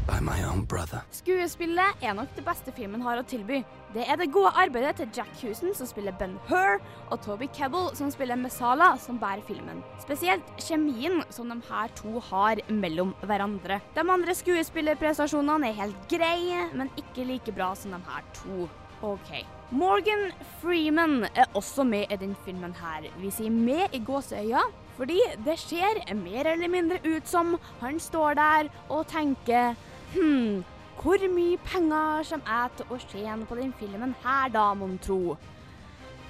by 0.08 0.20
my 0.20 0.44
own 0.44 0.64
brother. 0.66 1.02
Skuespillet 1.12 2.02
er 2.02 2.14
nok 2.14 2.32
det 2.36 2.44
beste 2.46 2.72
filmen 2.76 3.02
har 3.06 3.20
å 3.20 3.26
tilby. 3.28 3.62
Det 3.94 4.06
er 4.08 4.18
det 4.20 4.32
gode 4.32 4.52
arbeidet 4.56 4.96
til 5.00 5.10
Jack 5.18 5.32
Houston, 5.42 5.74
som 5.76 5.88
spiller 5.88 6.16
Ben 6.18 6.38
Hur, 6.48 6.80
og 7.12 7.22
Toby 7.26 7.50
Kebble, 7.54 7.92
som 7.96 8.12
spiller 8.12 8.40
Mesala, 8.40 8.94
som 8.98 9.20
bærer 9.20 9.44
filmen. 9.48 9.84
Spesielt 10.02 10.48
kjemien 10.58 11.22
som 11.30 11.52
de 11.52 11.60
her 11.70 11.92
to 12.00 12.20
har 12.32 12.64
mellom 12.70 13.16
hverandre. 13.22 13.82
De 13.96 14.06
andre 14.18 14.36
skuespillerprestasjonene 14.36 15.72
er 15.72 15.82
helt 15.84 16.08
greie, 16.12 16.70
men 16.74 16.92
ikke 16.98 17.28
like 17.28 17.56
bra 17.56 17.74
som 17.76 17.92
de 17.96 18.02
her 18.08 18.24
to. 18.44 18.70
OK. 19.04 19.32
Morgan 19.72 20.32
Freeman 20.62 21.24
er 21.36 21.46
også 21.56 21.84
med 21.84 22.12
i 22.12 22.16
den 22.20 22.36
filmen 22.46 22.74
her. 22.76 23.08
Vi 23.22 23.32
sier 23.32 23.52
med 23.52 23.96
i 23.96 24.02
gåseøya, 24.06 24.62
fordi 24.98 25.20
det 25.46 25.58
ser 25.60 26.02
mer 26.16 26.52
eller 26.52 26.70
mindre 26.70 27.00
ut 27.06 27.28
som 27.28 27.56
han 27.80 28.00
står 28.00 28.34
der 28.40 28.70
og 28.90 29.08
tenker 29.08 29.76
Hm, 30.12 30.64
hvor 31.00 31.24
mye 31.32 31.58
penger 31.64 32.26
kommer 32.30 32.52
jeg 32.52 32.72
til 32.78 32.92
å 32.92 32.98
tjene 33.06 33.48
på 33.48 33.56
den 33.56 33.72
filmen 33.80 34.12
her, 34.26 34.52
da, 34.52 34.74
mon 34.76 34.98
tro? 35.00 35.38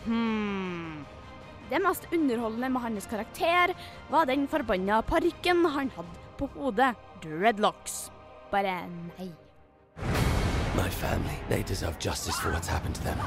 Hm 0.06 1.02
Det 1.72 1.82
mest 1.82 2.08
underholdende 2.14 2.70
med 2.70 2.82
hans 2.82 3.08
karakter 3.08 3.74
var 4.10 4.26
den 4.30 4.48
forbanna 4.48 5.02
parykken 5.02 5.66
han 5.66 5.92
hadde 5.96 6.26
på 6.38 6.50
hodet. 6.56 6.96
Dreadlocks. 7.24 8.12
Bare 8.52 8.82
nei. 8.92 9.32
My 10.76 10.90
family, 10.90 11.38
they 11.50 11.64
deserve 11.64 12.00
justice 12.00 12.40
for 12.40 12.52
what's 12.52 12.68
happened 12.68 12.96
to 12.96 13.04
them. 13.04 13.18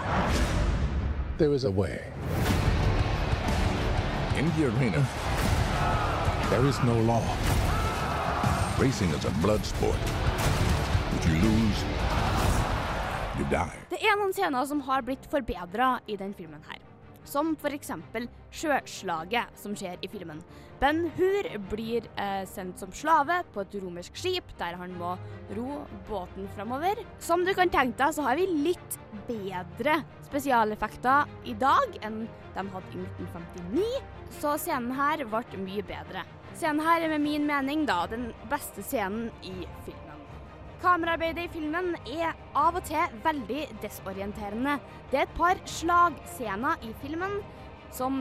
There 1.37 1.53
is 1.53 1.65
a 1.65 1.71
way. 1.71 2.01
In 4.39 4.47
the 4.57 4.65
arena, 4.67 5.07
there 6.51 6.65
is 6.67 6.83
no 6.85 6.95
law. 7.01 7.23
Racing 8.79 9.11
is 9.11 9.25
a 9.25 9.31
blood 9.43 9.65
sport. 9.65 9.99
If 11.17 11.29
you 11.29 11.35
lose, 11.35 11.85
you 13.39 13.45
die. 13.51 13.79
Det 13.91 14.01
er 14.01 14.17
noen 14.17 14.33
scener 14.33 14.65
som 14.65 14.81
har 14.89 15.03
blitt 15.03 15.29
forbedra 15.31 15.99
i 16.07 16.17
den 16.17 16.35
filmen 16.35 16.65
her. 16.69 16.84
Som 17.25 17.55
f.eks. 17.57 17.91
sjøslaget 18.55 19.59
som 19.59 19.75
skjer 19.77 19.99
i 20.05 20.11
filmen. 20.13 20.43
Ben 20.81 21.07
Hur 21.17 21.47
blir 21.71 22.05
eh, 22.21 22.43
sendt 22.51 22.83
som 22.83 22.93
slave 22.93 23.39
på 23.55 23.63
et 23.63 23.77
romersk 23.81 24.19
skip 24.19 24.51
der 24.59 24.77
han 24.77 24.93
må 24.99 25.15
ro 25.57 25.81
båten 26.09 26.49
framover. 26.57 27.01
Som 27.23 27.47
du 27.47 27.55
kan 27.57 27.73
tenke 27.73 27.97
deg, 28.03 28.15
så 28.17 28.27
har 28.27 28.37
vi 28.37 28.49
litt 28.51 28.99
bedre 29.29 30.01
spesialeffekter 30.29 31.31
i 31.49 31.55
dag 31.57 31.99
enn 32.05 32.25
de 32.55 32.67
hadde 32.71 32.95
i 32.95 33.03
1959, 33.25 33.87
så 34.41 34.55
scenen 34.61 34.95
her 34.95 35.25
ble 35.31 35.63
mye 35.65 35.87
bedre. 35.89 36.23
Scenen 36.55 36.85
her 36.87 37.03
er 37.03 37.15
med 37.17 37.25
min 37.25 37.49
mening 37.49 37.87
da 37.89 38.05
den 38.11 38.29
beste 38.51 38.85
scenen 38.85 39.31
i 39.43 39.57
filmen. 39.87 40.04
Kameraarbeidet 40.85 41.47
i 41.47 41.49
filmen 41.49 41.95
er 42.13 42.35
av 42.61 42.77
og 42.77 42.85
til 42.85 43.13
veldig 43.25 43.63
desorienterende. 43.81 44.75
Det 45.09 45.23
er 45.23 45.23
et 45.25 45.39
par 45.39 45.57
slagscener 45.65 46.83
i 46.85 46.91
filmen 47.01 47.39
som 47.95 48.19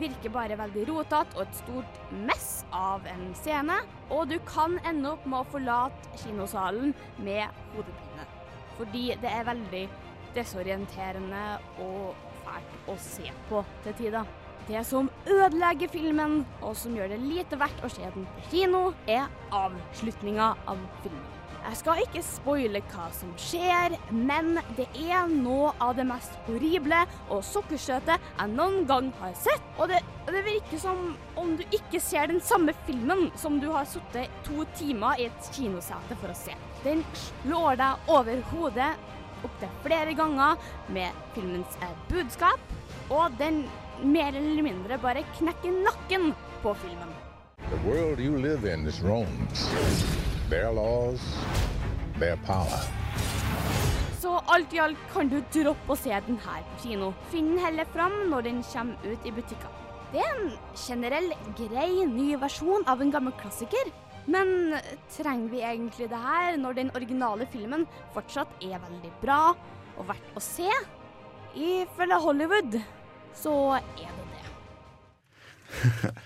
virker 0.00 0.32
bare 0.32 0.56
veldig 0.56 0.86
rotete 0.88 1.36
og 1.36 1.42
et 1.44 1.58
stort 1.58 2.00
mess 2.24 2.48
av 2.72 3.04
en 3.10 3.28
scene, 3.36 3.76
og 4.08 4.30
du 4.32 4.38
kan 4.48 4.78
ende 4.88 5.12
opp 5.12 5.28
med 5.28 5.42
å 5.42 5.50
forlate 5.58 6.22
kinosalen 6.22 6.96
med 7.20 7.52
hodepine. 7.74 8.26
Fordi 8.78 9.04
det 9.20 9.36
er 9.36 9.48
veldig 9.52 9.84
desorienterende 10.38 11.44
og 11.84 12.16
fælt 12.46 12.92
å 12.92 12.98
se 13.12 13.28
på 13.50 13.64
til 13.84 14.00
tider. 14.00 14.36
Det 14.66 14.88
som 14.88 15.12
ødelegger 15.28 15.92
filmen, 15.92 16.46
og 16.64 16.80
som 16.80 16.96
gjør 16.96 17.12
det 17.12 17.24
lite 17.28 17.60
verdt 17.60 17.84
å 17.84 17.92
se 17.92 18.08
den 18.08 18.24
på 18.24 18.50
kino, 18.50 18.86
er 19.04 19.28
avslutninga 19.54 20.54
av 20.64 20.80
filmen. 21.04 21.32
Jeg 21.66 21.78
skal 21.80 22.00
ikke 22.04 22.20
spoile 22.22 22.80
hva 22.92 23.08
som 23.10 23.32
skjer, 23.42 23.96
men 24.14 24.60
det 24.78 24.86
er 25.02 25.26
noe 25.30 25.72
av 25.82 25.96
det 25.98 26.04
mest 26.06 26.36
horrible 26.46 27.00
og 27.26 27.42
sukkersøte 27.42 28.14
jeg 28.20 28.52
noen 28.52 28.84
gang 28.86 29.08
har 29.18 29.32
sett. 29.34 29.64
Og 29.80 29.90
det, 29.90 29.98
det 30.30 30.44
virker 30.46 30.78
som 30.78 31.16
om 31.34 31.56
du 31.58 31.64
ikke 31.66 31.98
ser 32.02 32.30
den 32.30 32.38
samme 32.44 32.74
filmen 32.86 33.32
som 33.34 33.58
du 33.62 33.66
har 33.74 33.88
sittet 33.90 34.30
to 34.46 34.62
timer 34.78 35.18
i 35.18 35.26
et 35.26 35.50
kinosete 35.56 36.18
for 36.20 36.30
å 36.30 36.38
se. 36.38 36.54
Den 36.84 37.02
slår 37.18 37.80
deg 37.82 38.12
over 38.14 38.44
hodet 38.52 38.92
opptil 39.46 39.72
flere 39.82 40.14
ganger 40.16 40.62
med 40.94 41.18
filmens 41.34 41.74
eh, 41.82 41.96
budskap, 42.12 42.62
og 43.10 43.34
den 43.40 43.64
mer 44.06 44.30
eller 44.38 44.62
mindre 44.66 45.00
bare 45.02 45.26
knekker 45.34 45.82
nakken 45.82 46.30
på 46.62 46.76
filmen. 46.84 47.10
The 47.66 47.82
world 47.88 48.22
you 48.22 48.38
live 48.38 48.64
in 48.64 48.86
is 48.86 49.02
Rome's. 49.02 49.66
Their 50.48 50.70
laws, 50.70 51.20
their 52.18 52.36
power. 52.46 52.82
Så 54.20 54.30
alt 54.46 54.74
i 54.74 54.78
alt 54.78 55.00
kan 55.10 55.26
du 55.26 55.40
droppe 55.50 55.90
å 55.90 55.96
se 55.98 56.12
den 56.28 56.36
her 56.44 56.60
på 56.68 56.84
kino. 56.84 57.08
Finn 57.32 57.48
den 57.50 57.64
heller 57.64 57.88
fram 57.90 58.14
når 58.30 58.46
den 58.46 58.60
kommer 58.62 59.08
ut 59.10 59.26
i 59.26 59.32
butikker. 59.34 59.72
Det 60.12 60.22
er 60.22 60.36
en 60.36 60.52
generell 60.78 61.32
grei 61.58 62.06
ny 62.06 62.28
versjon 62.38 62.86
av 62.86 63.02
en 63.02 63.10
gammel 63.10 63.34
klassiker. 63.40 63.90
Men 64.30 64.76
trenger 65.16 65.50
vi 65.50 65.64
egentlig 65.66 66.08
det 66.14 66.22
her 66.22 66.54
når 66.62 66.78
den 66.78 66.94
originale 66.94 67.50
filmen 67.50 67.82
fortsatt 68.14 68.54
er 68.62 68.78
veldig 68.78 69.12
bra 69.24 69.40
og 69.96 70.06
verdt 70.12 70.38
å 70.38 70.44
se? 70.46 70.70
Ifølge 71.58 72.22
Hollywood 72.22 72.78
så 73.34 73.56
er 73.82 74.14
det 74.14 74.30
det. 74.30 74.46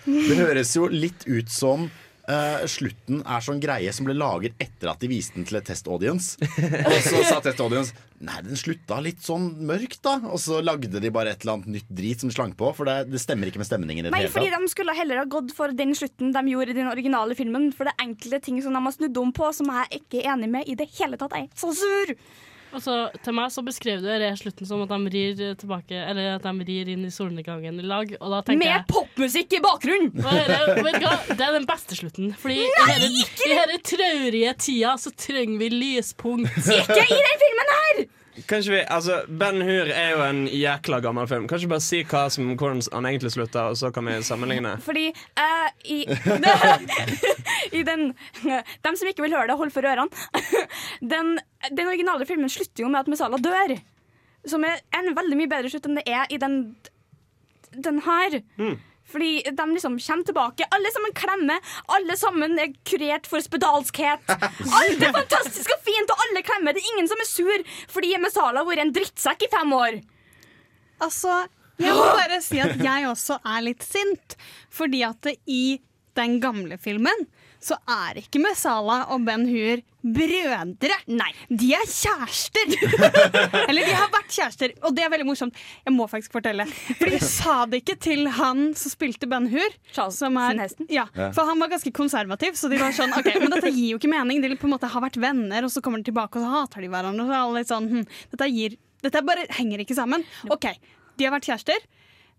Det 0.29 0.41
høres 0.45 0.77
jo 0.77 0.93
litt 0.93 1.25
ut 1.25 1.49
som 1.49 1.89
eh, 2.31 2.63
slutten 2.71 3.25
er 3.27 3.43
sånn 3.45 3.61
greie 3.63 3.91
som 3.95 4.07
ble 4.07 4.15
laget 4.17 4.55
etter 4.63 4.93
at 4.93 5.03
de 5.03 5.11
viste 5.11 5.37
den 5.37 5.47
til 5.49 5.59
et 5.59 5.67
testaudience. 5.67 6.39
Og 6.91 6.97
så 7.07 7.25
sa 7.27 7.41
testaudience 7.45 7.97
Nei, 8.21 8.37
den 8.45 8.59
slutta 8.61 8.99
litt 9.01 9.23
sånn 9.25 9.47
mørkt, 9.65 10.03
da. 10.05 10.19
Og 10.29 10.37
så 10.43 10.59
lagde 10.61 11.01
de 11.01 11.09
bare 11.15 11.33
et 11.33 11.41
eller 11.41 11.55
annet 11.57 11.71
nytt 11.79 11.87
drit 11.89 12.21
som 12.21 12.29
slang 12.35 12.51
på, 12.53 12.69
for 12.77 12.85
det, 12.85 13.07
det 13.09 13.21
stemmer 13.23 13.49
ikke 13.49 13.63
med 13.63 13.69
stemningen 13.71 14.05
i 14.05 14.09
det 14.11 14.13
Nei, 14.13 14.27
hele 14.27 14.35
fordi 14.35 14.51
tatt. 14.53 14.67
de 14.67 14.73
skulle 14.75 14.97
heller 14.99 15.23
ha 15.23 15.25
gått 15.37 15.55
for 15.57 15.73
den 15.73 15.97
slutten 15.97 16.35
de 16.37 16.43
gjorde 16.53 16.75
i 16.75 16.77
den 16.77 16.91
originale 16.93 17.37
filmen. 17.39 17.71
For 17.73 17.89
det 17.89 17.95
er 17.97 18.05
enkelte 18.11 18.43
ting 18.45 18.61
som 18.61 18.77
de 18.77 18.85
har 18.85 18.97
snudd 18.99 19.23
om 19.23 19.33
på, 19.33 19.49
som 19.57 19.73
jeg 19.73 20.03
ikke 20.03 20.21
er 20.21 20.35
enig 20.35 20.51
med 20.53 20.69
i 20.69 20.77
det 20.77 20.91
hele 20.99 21.17
tatt. 21.21 21.33
Jeg 21.39 21.49
er 21.49 21.65
så 21.65 21.73
sur! 21.81 22.13
Og 22.71 22.83
så, 22.85 22.97
til 23.25 23.35
meg 23.35 23.51
så 23.51 23.65
beskrev 23.67 24.03
du 24.03 24.07
denne 24.07 24.31
slutten 24.39 24.69
som 24.69 24.85
at 24.85 24.93
de 24.93 25.11
rir 25.11 25.57
tilbake 25.59 25.97
Eller 25.97 26.37
at 26.37 26.47
de 26.47 26.67
rir 26.69 26.93
inn 26.93 27.03
i 27.09 27.11
solnedgangen 27.15 27.81
i 27.83 27.87
lag. 27.87 28.13
Og 28.21 28.35
da 28.35 28.43
tenker 28.47 28.63
Med 28.63 28.71
jeg 28.71 28.87
popmusikk 28.91 29.59
i 29.59 29.63
bakgrunnen! 29.65 30.13
Hva? 30.21 30.37
Det 31.31 31.43
er 31.47 31.57
den 31.57 31.67
beste 31.69 31.99
slutten. 31.99 32.31
Fordi 32.39 32.61
i 32.63 32.71
Nei, 32.71 32.97
i 33.11 33.53
denne 33.57 33.81
traurige 33.87 34.55
tida 34.63 34.95
så 35.01 35.13
trenger 35.17 35.59
vi 35.65 35.73
lyspunkt. 35.75 36.57
Ikke 36.81 37.03
i 37.03 37.21
den 37.27 37.45
filmen 37.45 37.77
her! 37.77 38.03
Kanskje 38.47 38.73
vi, 38.73 38.81
altså 38.87 39.23
Ben 39.27 39.59
Hur 39.63 39.91
er 39.91 40.11
jo 40.13 40.23
en 40.23 40.45
jækla 40.47 41.01
gammel 41.03 41.27
film. 41.29 41.49
Kanskje 41.51 41.69
bare 41.71 41.83
si 41.83 42.03
hva 42.07 42.23
som, 42.31 42.53
hvordan 42.55 42.83
han 42.93 43.09
egentlig 43.11 43.33
slutter, 43.35 43.73
og 43.73 43.79
så 43.79 43.91
kan 43.95 44.07
vi 44.07 44.19
sammenligne. 44.27 44.77
Fordi 44.89 45.09
uh, 45.11 45.69
i, 45.85 46.05
i 47.79 47.83
den 47.87 48.13
Dem 48.85 48.97
som 48.97 49.11
ikke 49.11 49.25
vil 49.27 49.35
høre 49.35 49.51
det, 49.51 49.59
hold 49.59 49.73
for 49.75 49.87
ørene. 49.87 50.09
Den, 51.13 51.39
den 51.73 51.89
originale 51.89 52.27
filmen 52.27 52.49
slutter 52.53 52.85
jo 52.85 52.89
med 52.93 53.01
at 53.01 53.09
Mesala 53.09 53.39
dør. 53.41 53.75
Som 54.49 54.65
er 54.65 54.81
en 54.97 55.15
veldig 55.17 55.37
mye 55.37 55.51
bedre 55.51 55.71
slutt 55.73 55.89
enn 55.89 55.99
det 55.99 56.05
er 56.09 56.31
i 56.33 56.39
den, 56.41 56.57
den 57.73 58.01
her. 58.05 58.37
Fordi 59.11 59.33
de 59.45 59.67
liksom 59.75 59.99
kommer 59.99 60.27
tilbake, 60.29 60.69
alle 60.71 60.93
sammen 60.95 61.15
klemmer. 61.19 61.73
Alle 61.97 62.17
sammen 62.19 62.59
er 62.63 62.75
kurert 62.87 63.29
for 63.31 63.43
spedalskhet. 63.45 64.35
Alt 64.81 65.03
er 65.03 65.15
fantastisk 65.17 65.75
og 65.75 65.85
fint, 65.87 66.13
og 66.13 66.25
alle 66.27 66.45
klemmer. 66.47 66.77
Det 66.77 66.85
er 66.85 66.93
ingen 66.95 67.11
som 67.11 67.23
er 67.23 67.31
sur 67.31 67.69
fordi 67.91 68.15
Mesala 68.21 68.63
har 68.63 68.69
vært 68.69 68.85
en 68.85 68.95
drittsekk 68.95 69.47
i 69.47 69.51
fem 69.53 69.73
år. 69.75 70.01
Altså, 71.01 71.43
jeg 71.81 71.97
må 71.97 72.07
bare 72.13 72.41
si 72.45 72.61
at 72.63 72.77
jeg 72.81 73.09
også 73.09 73.41
er 73.41 73.65
litt 73.65 73.85
sint. 73.87 74.37
Fordi 74.75 75.03
at 75.07 75.31
i 75.51 75.81
den 76.19 76.41
gamle 76.43 76.79
filmen 76.81 77.27
så 77.61 77.77
er 77.93 78.23
ikke 78.23 78.41
Messala 78.41 79.03
og 79.13 79.25
Ben 79.27 79.43
Hur 79.49 79.83
brødre. 80.01 80.97
Nei. 81.13 81.29
De 81.53 81.67
er 81.77 81.83
kjærester! 81.85 82.71
Eller 83.69 83.85
de 83.85 83.93
har 83.99 84.09
vært 84.15 84.33
kjærester, 84.33 84.73
og 84.81 84.95
det 84.97 85.05
er 85.05 85.11
veldig 85.13 85.27
morsomt. 85.29 85.59
Jeg 85.85 85.93
må 85.93 86.07
faktisk 86.09 86.33
fortelle. 86.39 86.65
For 86.97 87.13
de 87.13 87.19
sa 87.21 87.57
det 87.69 87.83
ikke 87.83 87.99
til 88.01 88.25
han 88.39 88.71
som 88.81 88.95
spilte 88.95 89.29
Ben 89.29 89.51
Hur. 89.53 89.77
Som 90.17 90.39
er, 90.41 90.63
ja, 90.89 91.05
Ja. 91.13 91.29
for 91.37 91.45
han 91.51 91.61
var 91.61 91.69
ganske 91.75 91.93
konservativ, 91.93 92.57
så 92.57 92.71
de 92.73 92.81
var 92.81 92.97
sånn 92.97 93.13
OK, 93.19 93.29
men 93.43 93.53
dette 93.53 93.73
gir 93.77 93.93
jo 93.93 94.01
ikke 94.01 94.13
mening. 94.13 94.41
De 94.41 94.57
på 94.57 94.69
en 94.71 94.75
måte 94.79 94.89
har 94.89 95.05
vært 95.05 95.21
venner, 95.21 95.67
og 95.69 95.73
så 95.75 95.83
kommer 95.85 96.01
de 96.01 96.09
tilbake, 96.09 96.41
og 96.41 96.47
så 96.49 96.55
hater 96.57 96.87
de 96.87 96.89
hverandre. 96.93 97.27
Og 97.27 97.29
så 97.29 97.37
er 97.37 97.43
alle 97.45 97.61
litt 97.61 97.73
sånn, 97.73 97.91
hm, 97.93 98.07
dette, 98.33 98.49
gir, 98.57 98.79
dette 99.05 99.23
bare 99.29 99.45
henger 99.61 99.85
ikke 99.85 99.99
sammen. 100.01 100.25
OK, 100.49 100.71
de 101.21 101.29
har 101.29 101.37
vært 101.37 101.51
kjærester. 101.53 101.85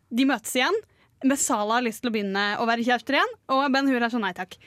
De 0.10 0.25
møtes 0.27 0.57
igjen. 0.57 0.81
Messala 1.29 1.77
har 1.77 1.86
lyst 1.86 2.01
til 2.01 2.10
å 2.10 2.15
begynne 2.15 2.47
å 2.57 2.65
være 2.65 2.81
kjærester 2.88 3.19
igjen, 3.19 3.36
og 3.53 3.67
Ben 3.77 3.86
Hur 3.91 4.01
er 4.01 4.10
sånn 4.10 4.25
nei 4.25 4.34
takk. 4.34 4.57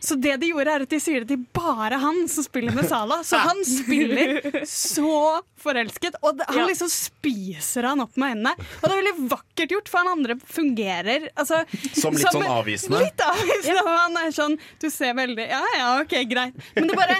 Så 0.00 0.14
det 0.14 0.36
de 0.40 0.52
gjorde 0.52 0.70
er 0.76 0.84
at 0.84 0.90
de 0.92 0.98
sier 1.02 1.24
at 1.24 1.28
det 1.30 1.34
er 1.40 1.46
bare 1.58 1.98
han 1.98 2.20
som 2.30 2.44
spiller 2.46 2.74
med 2.76 2.86
Sala. 2.88 3.16
Så 3.26 3.40
han 3.42 3.64
spiller 3.66 4.60
så 4.70 5.40
forelsket, 5.58 6.14
og 6.22 6.38
han 6.46 6.60
Ja. 6.60 6.66
liksom 6.70 6.88
spiser 6.92 7.88
han 7.90 8.00
opp 8.04 8.14
med 8.16 8.36
øynene. 8.36 8.52
Og 8.78 8.86
det 8.86 8.92
er 8.94 9.02
veldig 9.02 9.28
vakkert 9.32 9.74
gjort, 9.74 9.88
for 9.90 9.98
han 10.04 10.12
andre 10.14 10.36
fungerer 10.46 11.28
altså, 11.36 11.64
Som 11.98 12.14
litt 12.14 12.28
sånn 12.30 12.46
avvisende? 12.46 13.02
Litt 13.02 13.20
avvisende, 13.26 13.82
og 13.82 13.94
han 13.98 14.16
er 14.22 14.30
sånn 14.38 14.58
Du 14.80 14.88
ser 14.90 15.14
veldig 15.18 15.48
Ja 15.50 15.62
ja, 15.76 15.88
OK, 16.00 16.14
greit. 16.30 16.54
Men 16.76 16.86
det 16.92 16.96
bare 16.98 17.18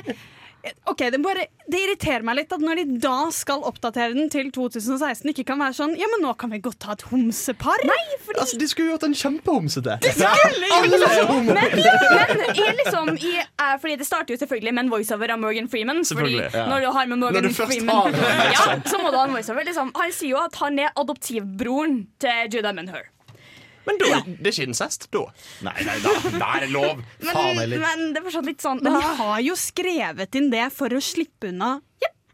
Ok, 0.91 1.03
det, 1.13 1.19
bare, 1.25 1.47
det 1.71 1.81
irriterer 1.85 2.25
meg 2.27 2.39
litt 2.41 2.53
at 2.55 2.63
når 2.65 2.81
de 2.81 2.99
da 3.03 3.17
skal 3.35 3.63
oppdatere 3.69 4.15
den 4.17 4.31
til 4.33 4.51
2016, 4.55 5.29
ikke 5.33 5.45
kan 5.53 5.61
være 5.63 5.77
sånn 5.79 5.95
Ja, 5.99 6.09
men 6.13 6.23
nå 6.25 6.33
kan 6.41 6.53
vi 6.55 6.61
godt 6.65 6.87
ha 6.89 6.97
et 6.97 7.05
homsepar. 7.11 7.85
Nei, 7.89 7.99
fordi 8.25 8.43
Altså, 8.45 8.59
de 8.61 8.69
skulle 8.71 8.93
gjort 8.95 9.07
en 9.09 9.17
kjempehomsete. 9.19 9.99
De 10.05 10.13
skulle 10.15 10.71
jo 10.71 10.81
Men, 10.89 10.97
det! 11.03 11.93
men, 12.15 12.33
men 12.39 12.45
i 12.55 12.67
liksom 12.81 13.13
i, 13.17 13.35
eh, 13.41 13.75
Fordi 13.83 13.99
det 14.01 14.09
starter 14.09 14.35
jo 14.35 14.41
selvfølgelig 14.43 14.75
med 14.75 14.87
en 14.87 14.93
voiceover 14.95 15.35
av 15.35 15.43
Morgan 15.43 15.69
Freeman. 15.73 16.05
Fordi 16.09 16.39
ja. 16.39 16.65
Når 16.71 16.87
du 16.87 16.91
har 16.99 17.13
med 17.13 17.23
Morgan 17.25 17.51
Freeman 17.55 18.13
den, 18.13 18.23
ja, 18.23 18.49
liksom. 18.53 18.83
Så 18.91 19.03
må 19.03 19.13
du 19.13 19.19
ha 19.21 19.27
en 19.29 19.37
voiceover. 19.37 19.65
Liksom. 19.69 19.93
Han 19.99 20.13
sier 20.15 20.35
jo 20.37 20.43
at 20.43 20.59
han 20.63 20.79
er 20.83 20.93
adoptivbroren 20.99 22.03
til 22.23 22.59
Judah 22.59 22.75
Menhur. 22.77 23.07
Men 23.89 24.01
da, 24.03 24.21
det 24.29 24.51
er 24.51 24.55
ikke 24.55 24.69
incest, 24.69 25.09
da. 25.15 25.25
Nei, 25.67 25.75
nei, 25.89 25.99
da, 26.05 26.15
da 26.29 26.49
er 26.59 26.67
det 26.67 26.71
lov. 26.75 27.03
Faen 27.25 27.57
Men, 27.57 27.61
heller. 27.65 27.85
men 27.87 28.07
det 28.13 28.21
er 28.21 28.27
fortsatt 28.29 28.49
litt 28.51 28.65
sånn 28.65 28.83
Men 28.85 28.99
de 29.01 29.13
har 29.23 29.39
jo 29.47 29.57
skrevet 29.59 30.39
inn 30.41 30.51
det 30.53 30.67
for 30.77 30.93
å 30.93 31.03
slippe 31.03 31.51
unna 31.53 31.79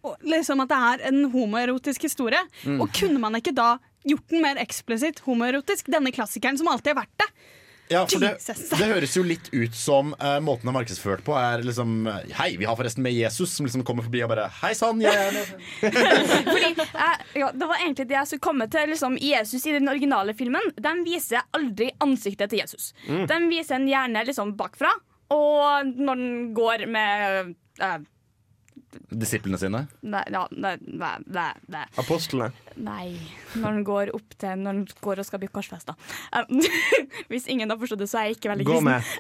og 0.05 0.21
liksom 0.29 0.61
at 0.61 0.69
det 0.69 0.79
er 0.91 1.03
en 1.09 1.23
homoerotisk 1.33 2.05
historie. 2.05 2.43
Mm. 2.69 2.81
Og 2.85 2.91
kunne 2.93 3.21
man 3.23 3.39
ikke 3.39 3.55
da 3.57 3.79
gjort 4.05 4.27
den 4.29 4.43
mer 4.45 4.61
eksplisitt 4.61 5.23
homoerotisk? 5.25 5.89
Denne 5.93 6.13
klassikeren 6.13 6.61
som 6.61 6.69
alltid 6.69 6.93
har 6.93 6.99
vært 6.99 7.23
det. 7.25 7.29
Ja, 7.93 8.07
for 8.09 8.23
det, 8.23 8.39
det 8.41 8.87
høres 8.89 9.13
jo 9.17 9.23
litt 9.27 9.51
ut 9.53 9.75
som 9.77 10.15
uh, 10.17 10.39
måten 10.41 10.65
det 10.65 10.73
er 10.73 10.77
markedsført 10.79 11.25
på, 11.27 11.35
er 11.37 11.65
liksom 11.67 12.07
eh, 12.09 12.31
Hei, 12.39 12.55
vi 12.57 12.65
har 12.65 12.79
forresten 12.79 13.05
med 13.05 13.13
Jesus, 13.13 13.53
som 13.53 13.67
liksom 13.69 13.85
kommer 13.85 14.07
forbi 14.07 14.23
og 14.25 14.31
bare 14.33 14.47
Hei 14.63 14.73
sann, 14.79 15.03
jeg 15.05 15.13
er 15.13 15.37
med. 15.37 15.99
Fordi, 16.49 16.71
uh, 16.81 17.27
ja, 17.43 17.51
det 17.53 17.69
var 17.69 17.83
egentlig 17.83 18.09
det 18.09 18.17
jeg 18.17 18.31
skulle 18.31 18.47
komme 18.49 18.69
til. 18.73 18.89
Liksom, 18.95 19.19
Jesus 19.21 19.67
i 19.69 19.77
den 19.77 19.91
originale 19.91 20.33
filmen 20.37 20.73
De 20.79 20.95
viser 21.05 21.45
aldri 21.57 21.91
ansiktet 22.05 22.53
til 22.53 22.63
Jesus. 22.63 22.93
Mm. 23.05 23.27
De 23.29 23.41
viser 23.53 23.77
en 23.77 23.89
hjerne 23.91 24.25
liksom 24.31 24.55
bakfra, 24.57 24.95
og 25.35 25.93
når 25.93 26.21
den 26.21 26.35
går 26.57 26.87
med 26.89 27.55
eh, 27.85 28.01
Disiplene 29.11 29.59
sine. 29.59 29.85
Nei, 30.07 30.23
ja, 30.33 30.45
nei, 30.51 30.75
nei, 30.87 31.13
nei, 31.27 31.51
nei. 31.73 31.85
Apostlene. 32.01 32.51
Nei, 32.77 33.15
når 33.55 33.69
han 33.69 33.85
går 33.87 34.11
opp 34.17 34.35
til 34.41 34.59
Når 34.59 34.71
han 34.73 34.81
går 35.05 35.23
og 35.23 35.27
skal 35.29 35.43
bli 35.43 35.51
korsfesta. 35.55 35.95
hvis 37.31 37.47
ingen 37.51 37.71
har 37.71 37.79
forstått 37.81 38.03
det, 38.05 38.09
så 38.11 38.21
er 38.21 38.31
jeg 38.31 38.39
ikke 38.39 38.53
veldig 38.55 38.67
Gå 38.71 38.81
med 38.87 39.13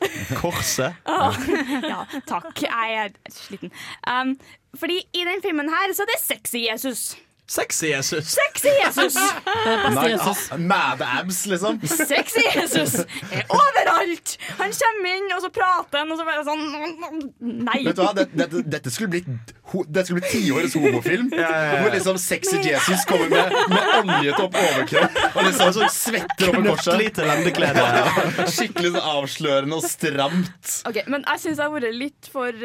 korset. 0.42 0.98
Ja, 1.92 2.02
takk. 2.28 2.64
Jeg 2.64 2.98
er 3.02 3.14
sliten. 3.30 3.74
Um, 4.08 4.34
fordi 4.78 5.00
i 5.14 5.26
den 5.26 5.42
filmen 5.44 5.70
her 5.70 5.94
så 5.94 6.06
er 6.06 6.14
det 6.14 6.20
sexy 6.22 6.64
Jesus. 6.66 7.04
Sexy 7.46 7.90
Jesus. 7.92 8.30
Sexy 8.33 8.70
Jesus! 8.80 9.14
Nei, 9.94 10.04
Jesus. 10.14 10.46
Mad 10.59 11.02
abs, 11.04 11.42
liksom. 11.46 11.76
Sexy 11.85 12.40
Jesus 12.54 12.94
er 13.30 13.44
overalt! 13.52 14.37
Han 14.59 14.72
kommer 14.72 15.11
inn, 15.18 15.26
og 15.37 15.42
så 15.44 15.50
prater 15.52 15.98
han, 16.00 16.12
og 16.14 16.20
så 16.20 16.24
bare 16.24 16.44
sånn 16.46 16.62
Nei. 17.64 17.83
Vet 17.85 17.98
du 17.98 18.02
hva, 18.02 18.14
Dette, 18.16 18.33
dette, 18.40 18.62
dette 18.72 18.92
skulle 18.94 19.12
blitt 19.12 19.52
ho- 19.74 19.85
Dette 19.85 20.07
skulle 20.09 20.22
blitt 20.22 20.33
tiårets 20.33 20.76
homofilm. 20.78 21.28
Hvor 21.35 21.92
liksom 21.92 22.18
sexy 22.22 22.62
Jesus 22.64 23.04
kommer 23.11 23.28
med, 23.33 23.52
med 23.74 23.92
oljet 23.98 24.40
opp 24.40 24.57
overkropp 24.62 25.20
og 25.35 25.42
liksom 25.50 25.74
så 25.76 25.90
svetter 25.92 26.48
over 26.54 26.70
korset. 26.70 27.20
Skikkelig 28.54 28.94
så 28.96 29.04
avslørende 29.18 29.78
og 29.78 29.85
stramt. 29.88 30.72
Ok, 30.88 31.02
Men 31.12 31.24
jeg 31.28 31.44
syns 31.44 31.61
jeg 31.61 31.64
har 31.66 31.72
vært 31.76 31.96
litt 32.00 32.30
for, 32.33 32.64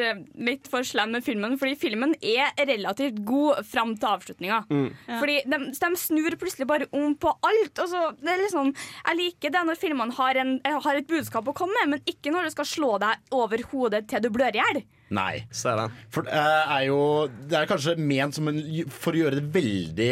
litt 0.50 0.72
for 0.72 0.88
slem 0.88 1.18
med 1.18 1.26
filmen, 1.26 1.58
fordi 1.60 1.76
filmen 1.84 2.16
er 2.24 2.54
relativt 2.70 3.20
god 3.28 3.64
fram 3.68 3.96
til 4.00 4.12
avslutninga. 4.16 4.64
Mm. 4.70 4.88
Fordi 5.20 5.36
de, 5.50 5.60
de 5.74 5.90
snur 5.98 6.38
plutselig 6.40 6.68
bare 6.70 6.88
om 6.96 7.16
på 7.18 7.34
alt. 7.50 7.82
Og 7.82 7.90
så, 7.92 8.04
det 8.22 8.34
er 8.36 8.44
liksom, 8.46 8.72
jeg 9.10 9.20
liker 9.20 9.54
det 9.56 9.66
når 9.70 9.82
filmene 9.82 10.16
har, 10.20 10.40
en, 10.42 10.56
har 10.66 11.00
et 11.00 11.10
budskap 11.10 11.50
å 11.50 11.56
komme 11.58 11.76
med, 11.82 11.96
men 11.98 12.10
ikke 12.10 12.34
når 12.34 12.50
det 12.50 12.56
skal 12.58 12.70
slå 12.70 12.92
deg 13.02 13.36
over 13.36 13.66
hodet 13.72 14.06
til 14.12 14.24
du 14.24 14.30
blør 14.34 14.56
i 14.56 14.62
hjel. 14.62 14.84
Nei. 15.16 15.34
For 16.14 16.28
det 16.28 16.38
er 16.38 16.84
jo 16.86 17.00
Det 17.50 17.58
er 17.58 17.70
kanskje 17.70 17.96
ment 17.98 18.38
som 18.38 18.52
en, 18.52 18.60
for 18.94 19.18
å 19.18 19.24
gjøre 19.24 19.40
det 19.40 19.48
veldig 19.56 20.12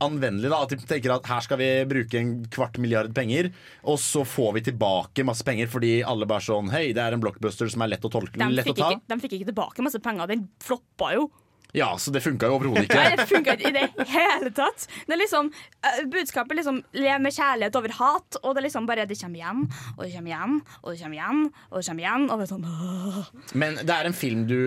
anvendelig. 0.00 0.48
da 0.48 0.62
At 0.64 0.72
de 0.72 0.78
tenker 0.88 1.12
at 1.12 1.28
her 1.28 1.44
skal 1.44 1.60
vi 1.60 1.68
bruke 1.90 2.16
en 2.16 2.30
kvart 2.52 2.78
milliard 2.80 3.12
penger, 3.16 3.50
og 3.84 4.00
så 4.00 4.24
får 4.24 4.54
vi 4.56 4.64
tilbake 4.70 5.26
masse 5.28 5.44
penger 5.44 5.68
fordi 5.68 5.98
alle 6.06 6.28
bare 6.30 6.44
sånn 6.46 6.72
Hei, 6.72 6.86
det 6.96 7.04
er 7.04 7.16
en 7.16 7.20
blockbuster 7.22 7.68
som 7.68 7.84
er 7.84 7.92
lett 7.94 8.08
å 8.08 8.12
tolke, 8.12 8.40
De 8.40 8.48
lett 8.48 8.72
å 8.72 8.76
ta. 8.76 8.94
ikke, 8.94 9.04
de 9.12 9.20
fikk 9.26 9.36
ikke 9.38 9.50
tilbake 9.52 9.84
masse 9.84 10.00
penger. 10.00 10.30
Den 10.32 10.48
floppa 10.64 11.12
jo. 11.18 11.28
Ja, 11.76 11.90
så 11.98 12.12
det 12.14 12.22
funka 12.24 12.48
jo 12.50 12.56
overhodet 12.58 12.88
Nei, 12.90 13.04
ikke. 13.06 13.16
det 13.20 13.26
funka 13.30 13.54
ikke 13.56 13.70
i 13.70 13.74
det 13.76 14.06
hele 14.10 14.52
tatt. 14.56 14.86
Det 15.06 15.14
er 15.14 15.20
liksom, 15.20 15.50
eh, 15.86 16.00
budskapet 16.10 16.58
liksom 16.58 16.80
lev 16.98 17.22
med 17.22 17.36
kjærlighet 17.36 17.78
over 17.80 17.96
hat, 17.98 18.40
og 18.42 18.54
det 18.54 18.62
er 18.62 18.66
liksom 18.68 18.88
bare 18.90 19.06
det 19.10 19.18
kommer 19.20 19.42
igjen, 19.42 19.66
og 19.96 20.02
det 20.04 20.12
kommer 20.14 20.32
igjen, 20.32 20.56
og 20.82 20.90
det 20.90 21.02
kommer 21.02 21.18
igjen, 21.20 21.44
og 21.70 21.78
det 21.78 21.86
kommer 21.90 22.06
igjen. 22.06 22.26
Og 22.30 22.40
det 22.40 22.46
er 22.46 22.52
sånn, 22.54 22.66
åh. 22.70 23.20
Men 23.62 23.78
det 23.82 23.96
er 23.96 24.08
en 24.08 24.16
film 24.16 24.46
du 24.50 24.58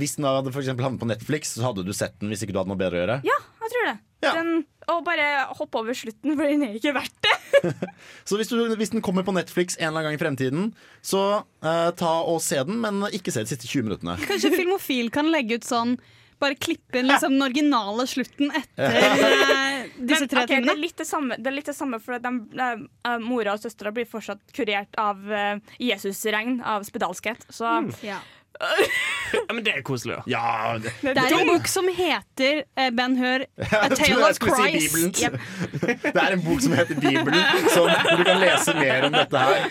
Hvis 0.00 0.16
den 0.16 0.26
hadde 0.28 0.52
for 0.54 0.62
havnet 0.62 1.00
på 1.00 1.08
Netflix, 1.08 1.54
så 1.56 1.66
hadde 1.70 1.84
du 1.86 1.92
sett 1.96 2.18
den 2.20 2.30
hvis 2.32 2.44
ikke 2.44 2.54
du 2.54 2.62
hadde 2.62 2.72
noe 2.72 2.80
bedre 2.80 2.98
å 2.98 3.02
gjøre. 3.04 3.18
Ja, 3.26 3.38
jeg 3.64 3.74
tror 3.74 3.90
det. 3.90 3.98
Den, 4.20 4.64
og 4.92 5.04
bare 5.06 5.26
hoppe 5.56 5.80
over 5.80 5.96
slutten, 5.96 6.34
for 6.36 6.44
den 6.44 6.64
er 6.66 6.76
ikke 6.76 6.92
verdt 6.96 7.16
det. 7.24 7.36
Så 8.28 8.36
hvis, 8.36 8.50
du, 8.52 8.74
hvis 8.76 8.92
den 8.92 9.04
kommer 9.04 9.24
på 9.24 9.34
Netflix 9.36 9.78
en 9.78 9.88
eller 9.88 10.00
annen 10.00 10.10
gang 10.10 10.18
i 10.18 10.20
fremtiden, 10.20 10.70
så 11.04 11.22
uh, 11.64 11.90
ta 11.96 12.12
og 12.28 12.40
se 12.44 12.60
den, 12.66 12.78
men 12.82 13.02
ikke 13.12 13.32
se 13.32 13.44
de 13.44 13.52
siste 13.52 13.68
20 13.68 13.88
minuttene. 13.88 14.16
Kanskje 14.28 14.52
Filmofil 14.54 15.10
kan 15.14 15.28
legge 15.32 15.60
ut 15.60 15.68
sånn 15.68 15.96
bare 16.40 16.56
klippe 16.56 17.00
inn 17.00 17.10
liksom 17.10 17.34
den 17.36 17.44
originale 17.44 18.06
slutten 18.08 18.52
etter 18.56 18.96
eh, 18.96 19.86
disse 20.10 20.26
tre 20.30 20.44
ok, 20.44 20.48
det, 20.48 20.56
timene. 20.56 20.74
er 20.74 20.80
litt 20.80 20.96
det, 21.00 21.06
samme, 21.08 21.36
det 21.38 21.50
er 21.50 21.56
litt 21.58 21.70
det 21.70 21.76
samme, 21.76 22.00
for 22.02 22.20
de, 22.22 22.34
eh, 22.64 23.16
mora 23.22 23.54
og 23.56 23.62
søstera 23.62 23.92
blir 23.94 24.08
fortsatt 24.08 24.42
kurert 24.56 24.96
av 25.00 25.20
uh, 25.28 25.56
Jesusregn, 25.82 26.60
av 26.64 26.86
spedalskhet. 26.88 27.46
Så 27.52 27.68
Ja. 28.06 28.20
Ja, 28.60 29.54
men 29.54 29.62
det 29.64 29.72
er 29.78 29.82
koselig, 29.86 30.16
da. 30.18 30.22
Ja, 30.28 30.78
det, 30.82 30.92
Det 31.02 31.22
er 31.22 31.34
en 31.38 31.48
bok 31.48 31.68
som 31.70 31.86
heter 31.94 32.62
uh, 32.76 32.88
Ben 32.96 33.14
Hør, 33.16 33.44
A 33.78 33.88
Tale 33.92 34.26
of 34.26 34.40
Christ. 34.42 34.96
si. 34.96 35.24
Yep. 35.24 35.38
Det 36.16 36.22
er 36.24 36.34
en 36.34 36.42
bok 36.44 36.60
som 36.64 36.74
heter 36.76 36.98
Bibelen, 37.00 37.68
som, 37.72 37.86
hvor 37.88 38.20
du 38.20 38.24
kan 38.26 38.42
lese 38.42 38.74
mer 38.76 39.06
om 39.08 39.16
dette 39.16 39.44
her. 39.46 39.70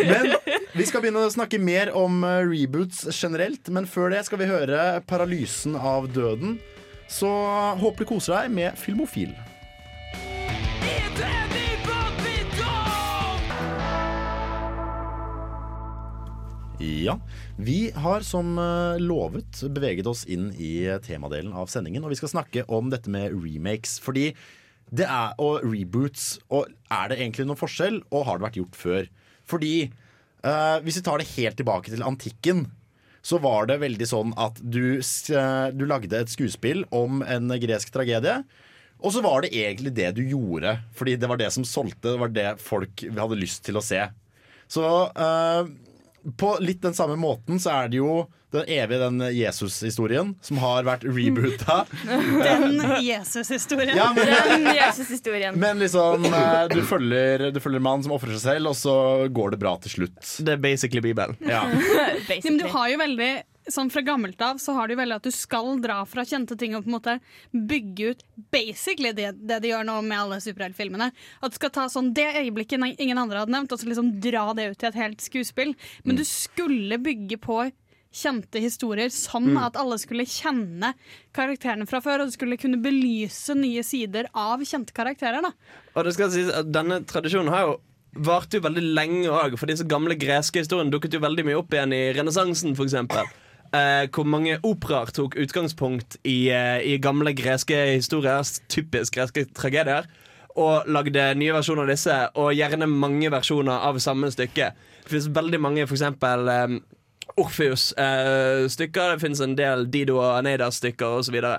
Men 0.00 0.34
vi 0.74 0.88
skal 0.88 1.04
begynne 1.04 1.26
å 1.26 1.30
snakke 1.32 1.60
mer 1.62 1.92
om 1.96 2.24
eh, 2.26 2.40
reboots 2.48 3.04
generelt. 3.12 3.68
Men 3.70 3.86
før 3.90 4.10
det 4.16 4.24
skal 4.26 4.42
vi 4.42 4.50
høre 4.50 4.80
'Paralysen 5.06 5.76
av 5.76 6.08
døden'. 6.14 6.58
Så 7.10 7.30
håper 7.80 8.04
du 8.04 8.10
koser 8.14 8.36
deg 8.38 8.52
med 8.54 8.78
Filmofil. 8.78 9.34
Ja, 16.80 17.18
Vi 17.60 17.90
har 17.92 18.24
som 18.24 18.54
eh, 18.58 19.02
lovet 19.02 19.60
beveget 19.68 20.08
oss 20.08 20.24
inn 20.24 20.48
i 20.56 20.88
temadelen 21.04 21.52
av 21.52 21.68
sendingen. 21.68 22.06
Og 22.06 22.14
vi 22.14 22.18
skal 22.20 22.32
snakke 22.32 22.64
om 22.72 22.88
dette 22.92 23.12
med 23.12 23.34
remakes. 23.36 23.98
Fordi 24.00 24.30
det 24.90 25.06
er, 25.06 25.34
og 25.38 25.64
reboots. 25.66 26.38
Og 26.48 26.70
er 26.90 27.10
det 27.10 27.18
egentlig 27.20 27.46
noen 27.48 27.60
forskjell, 27.60 28.00
og 28.10 28.24
har 28.26 28.38
det 28.38 28.46
vært 28.48 28.60
gjort 28.62 28.78
før? 28.80 29.10
Fordi 29.50 29.74
eh, 29.84 30.78
hvis 30.86 31.00
vi 31.00 31.04
tar 31.06 31.20
det 31.20 31.32
helt 31.34 31.60
tilbake 31.60 31.92
til 31.92 32.06
antikken, 32.06 32.64
så 33.20 33.36
var 33.44 33.68
det 33.68 33.80
veldig 33.82 34.08
sånn 34.08 34.32
at 34.40 34.56
du, 34.64 34.96
eh, 34.96 35.66
du 35.76 35.84
lagde 35.84 36.16
et 36.16 36.32
skuespill 36.32 36.86
om 36.96 37.20
en 37.20 37.52
gresk 37.60 37.92
tragedie. 37.92 38.40
Og 39.00 39.14
så 39.14 39.22
var 39.24 39.44
det 39.44 39.52
egentlig 39.56 39.94
det 39.96 40.10
du 40.16 40.24
gjorde, 40.24 40.78
fordi 40.96 41.18
det 41.20 41.28
var 41.28 41.40
det 41.40 41.52
som 41.52 41.64
solgte. 41.64 42.08
Det 42.08 42.20
var 42.20 42.32
det 42.32 42.48
folk 42.60 43.04
hadde 43.04 43.38
lyst 43.40 43.64
til 43.68 43.76
å 43.80 43.84
se. 43.84 44.02
Så 44.70 44.84
eh, 45.12 45.70
på 46.36 46.56
litt 46.60 46.82
den 46.82 46.94
samme 46.96 47.16
måten 47.20 47.60
så 47.62 47.72
er 47.82 47.90
det 47.92 48.00
jo 48.00 48.24
den 48.50 48.66
evige 48.66 48.98
den 48.98 49.20
Jesus-historien 49.30 50.32
som 50.42 50.58
har 50.58 50.82
vært 50.82 51.04
reboota. 51.06 51.84
Den 52.42 52.80
Jesus-historien. 52.98 53.94
Ja, 53.94 54.08
men- 54.16 54.72
Jesus-historien. 54.74 55.54
Men 55.54 55.78
liksom, 55.78 56.24
eh, 56.26 56.64
du 56.72 56.80
følger, 56.82 57.52
du 57.54 57.60
følger 57.62 57.78
mannen 57.78 58.00
mann 58.00 58.06
som 58.06 58.14
ofrer 58.16 58.34
seg 58.36 58.42
selv, 58.56 58.72
og 58.72 58.76
så 58.78 58.94
går 59.30 59.54
det 59.54 59.60
bra 59.62 59.76
til 59.82 59.94
slutt. 59.94 60.18
Det 60.46 60.56
er 60.56 60.60
basically 60.62 61.02
Bibelen. 61.04 61.36
Ja. 61.46 61.64
basically. 62.28 62.42
men 62.50 62.58
du 62.62 62.66
har 62.72 62.90
jo 62.92 63.00
veldig 63.00 63.30
Sånn 63.70 63.90
Fra 63.92 64.02
gammelt 64.02 64.40
av 64.42 64.58
så 64.62 64.74
har 64.76 64.88
du 64.90 64.96
veldig 64.98 65.16
at 65.20 65.26
du 65.26 65.30
skal 65.34 65.80
dra 65.82 66.00
fra 66.08 66.24
kjente 66.26 66.56
ting 66.58 66.74
og 66.76 66.84
på 66.84 66.90
en 66.90 66.96
måte 66.98 67.16
bygge 67.54 68.10
ut 68.12 68.24
basically 68.52 69.12
det, 69.16 69.32
det 69.46 69.60
de 69.62 69.70
gjør 69.72 69.84
nå 69.86 69.98
med 70.06 70.18
alle 70.18 70.40
superheltfilmene. 70.42 71.10
At 71.42 71.52
du 71.54 71.58
skal 71.60 71.70
ta 71.70 71.86
sånn 71.92 72.12
det 72.16 72.28
øyeblikket 72.42 72.82
ingen 73.00 73.18
andre 73.18 73.42
hadde 73.44 73.54
nevnt, 73.54 73.72
og 73.72 73.78
så 73.80 73.88
liksom 73.90 74.12
dra 74.20 74.48
det 74.58 74.70
ut 74.72 74.78
til 74.80 74.90
et 74.90 74.98
helt 75.00 75.22
skuespill. 75.24 75.74
Men 76.04 76.18
du 76.18 76.24
skulle 76.26 76.98
bygge 77.02 77.38
på 77.42 77.62
kjente 78.10 78.58
historier, 78.58 79.06
sånn 79.14 79.52
Mm. 79.52 79.58
at 79.66 79.76
alle 79.78 79.96
skulle 80.02 80.24
kjenne 80.26 80.94
karakterene 81.32 81.86
fra 81.86 82.00
før, 82.00 82.20
og 82.24 82.26
du 82.26 82.32
skulle 82.34 82.58
kunne 82.58 82.82
belyse 82.82 83.54
nye 83.54 83.84
sider 83.86 84.26
av 84.34 84.58
kjente 84.66 84.92
karakterer. 84.92 85.40
da 85.42 85.52
Og 85.94 86.04
det 86.04 86.14
skal 86.14 86.30
sies 86.30 86.50
at 86.50 86.72
Denne 86.72 87.04
tradisjonen 87.06 87.48
har 87.54 87.60
jo 87.68 87.80
varte 88.16 88.58
jo 88.58 88.60
veldig 88.66 88.82
lenge 88.94 89.28
òg, 89.30 89.56
for 89.56 89.66
disse 89.66 89.86
gamle 89.86 90.16
greske 90.18 90.58
historiene 90.58 90.90
dukket 90.90 91.12
jo 91.14 91.20
veldig 91.20 91.44
mye 91.46 91.58
opp 91.60 91.70
igjen 91.70 91.92
i 91.94 92.12
renessansen, 92.12 92.74
f.eks. 92.74 92.94
Eh, 93.70 94.08
hvor 94.10 94.26
mange 94.26 94.56
operaer 94.66 95.12
tok 95.14 95.36
utgangspunkt 95.38 96.16
i, 96.24 96.50
eh, 96.50 96.80
i 96.82 96.98
gamle 96.98 97.30
greske 97.38 97.76
historier, 97.94 98.42
typisk 98.68 99.14
greske 99.14 99.44
tragedier, 99.54 100.08
og 100.58 100.88
lagde 100.90 101.34
nye 101.38 101.54
versjoner 101.54 101.86
av 101.86 101.92
disse, 101.92 102.16
og 102.34 102.54
gjerne 102.56 102.88
mange 102.90 103.30
versjoner 103.30 103.86
av 103.86 104.00
samme 104.02 104.26
stykke. 104.34 104.72
Det 105.04 105.12
finnes 105.12 105.30
veldig 105.36 105.60
mange, 105.60 105.86
f.eks. 105.86 106.02
Eh, 106.02 106.80
Orpheus-stykker. 107.38 109.12
det 109.12 109.20
finnes 109.20 109.40
en 109.40 109.54
del 109.54 109.86
Dido 109.86 110.18
og 110.18 110.38
Aneidas-stykker 110.40 111.20
osv. 111.20 111.36
Så, 111.40 111.58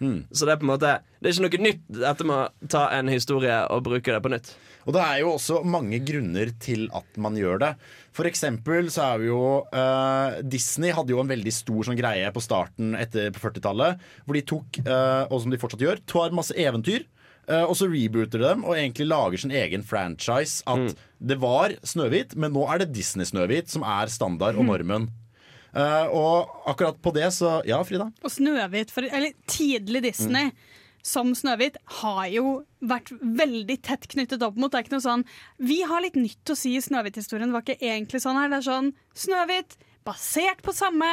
videre. 0.00 0.24
så 0.32 0.46
det 0.46 0.52
er 0.54 0.60
på 0.62 0.66
en 0.68 0.72
måte 0.72 0.92
Det 1.20 1.28
er 1.28 1.34
ikke 1.34 1.44
noe 1.48 1.64
nytt 1.66 1.80
dette 1.98 2.24
med 2.28 2.36
å 2.38 2.68
ta 2.70 2.82
en 2.94 3.08
historie 3.10 3.56
og 3.74 3.82
bruke 3.86 4.12
det 4.14 4.22
på 4.22 4.30
nytt. 4.30 4.50
Og 4.88 4.94
det 4.94 5.02
er 5.04 5.18
jo 5.20 5.32
også 5.34 5.58
mange 5.68 5.98
grunner 6.06 6.48
til 6.62 6.86
at 6.96 7.18
man 7.20 7.34
gjør 7.36 7.58
det. 7.60 7.72
For 8.16 8.24
eksempel 8.30 8.86
så 8.94 9.02
er 9.12 9.18
vi 9.20 9.26
jo 9.28 9.40
eh, 9.74 10.38
Disney 10.48 10.94
hadde 10.96 11.12
jo 11.12 11.20
en 11.20 11.28
veldig 11.28 11.52
stor 11.52 11.84
sånn 11.90 11.98
greie 11.98 12.30
på 12.32 12.40
starten 12.40 12.94
etter 12.96 13.28
på 13.34 13.42
40-tallet. 13.42 13.98
Hvor 14.24 14.38
de 14.38 14.44
tok, 14.48 14.80
eh, 14.86 15.24
og 15.28 15.42
som 15.42 15.52
de 15.52 15.60
fortsatt 15.60 15.84
gjør, 15.84 16.00
tar 16.08 16.32
masse 16.38 16.56
eventyr. 16.56 17.04
eh, 17.48 17.64
og 17.64 17.74
så 17.76 17.90
rebooter 17.90 18.38
de 18.40 18.46
dem 18.48 18.64
og 18.64 18.76
egentlig 18.78 19.06
lager 19.10 19.38
sin 19.44 19.50
egen 19.52 19.82
franchise. 19.84 20.62
At 20.66 20.96
det 21.20 21.36
var 21.42 21.74
Snøhvit, 21.82 22.34
men 22.36 22.52
nå 22.56 22.64
er 22.72 22.78
det 22.84 22.92
Disney-Snøhvit 22.96 23.68
som 23.68 23.82
er 23.84 24.06
standard 24.08 24.56
og 24.56 24.64
normen. 24.70 25.10
Eh, 25.78 26.10
og 26.10 26.66
akkurat 26.66 26.98
på 27.02 27.12
det 27.14 27.28
så 27.36 27.58
Ja, 27.68 27.78
Frida? 27.86 28.10
Og 28.24 28.32
Snøhvit, 28.34 28.90
eller 28.98 29.32
tidlig 29.46 30.02
Disney, 30.08 30.50
som 31.06 31.30
Snøhvit, 31.38 31.78
har 32.02 32.26
jo 32.32 32.58
vært 32.82 33.12
veldig 33.22 33.78
tett 33.86 34.08
knyttet 34.10 34.42
opp 34.42 34.58
mot. 34.58 34.72
Det 34.72 34.80
er 34.80 34.86
ikke 34.88 34.96
noe 34.96 35.06
sånn 35.06 35.26
Vi 35.62 35.80
har 35.86 36.02
litt 36.04 36.18
nytt 36.18 36.50
å 36.50 36.58
si 36.58 36.74
i 36.76 36.82
Snøhvit-historien. 36.82 37.48
Det 37.48 37.58
var 37.58 37.66
ikke 37.66 37.92
egentlig 37.94 38.22
sånn 38.24 38.40
her. 38.40 38.50
Det 38.50 38.60
er 38.60 38.70
sånn 38.70 38.92
Snøhvit, 39.14 39.78
basert 40.08 40.64
på 40.66 40.74
samme 40.74 41.12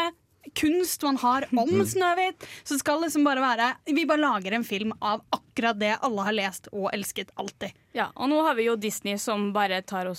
kunst 0.58 1.02
man 1.06 1.18
har 1.18 1.48
om 1.58 1.86
Snøhvit. 1.86 2.46
Så 2.64 2.76
det 2.76 2.82
skal 2.84 3.02
liksom 3.02 3.26
bare 3.26 3.42
være 3.42 3.72
Vi 3.94 4.06
bare 4.06 4.22
lager 4.22 4.58
en 4.58 4.64
film 4.68 4.94
av 5.02 5.24
akkurat 5.34 5.80
det 5.80 5.96
alle 6.02 6.26
har 6.28 6.36
lest 6.36 6.70
og 6.74 6.90
elsket 6.94 7.32
alltid. 7.36 7.74
Ja, 7.94 8.10
og 8.16 8.30
nå 8.30 8.42
har 8.46 8.58
vi 8.58 8.68
jo 8.68 8.76
Disney 8.76 9.18
som 9.22 9.52
bare 9.56 9.82
tar 9.82 10.10
og 10.12 10.18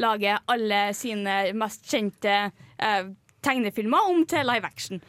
lager 0.00 0.40
alle 0.46 0.88
sine 0.96 1.52
mest 1.58 1.86
kjente 1.90 2.36
eh, 2.78 3.10
tegnefilmer 3.48 4.12
om 4.12 4.22
til 4.28 4.46
live 4.48 4.68
action. 4.68 5.02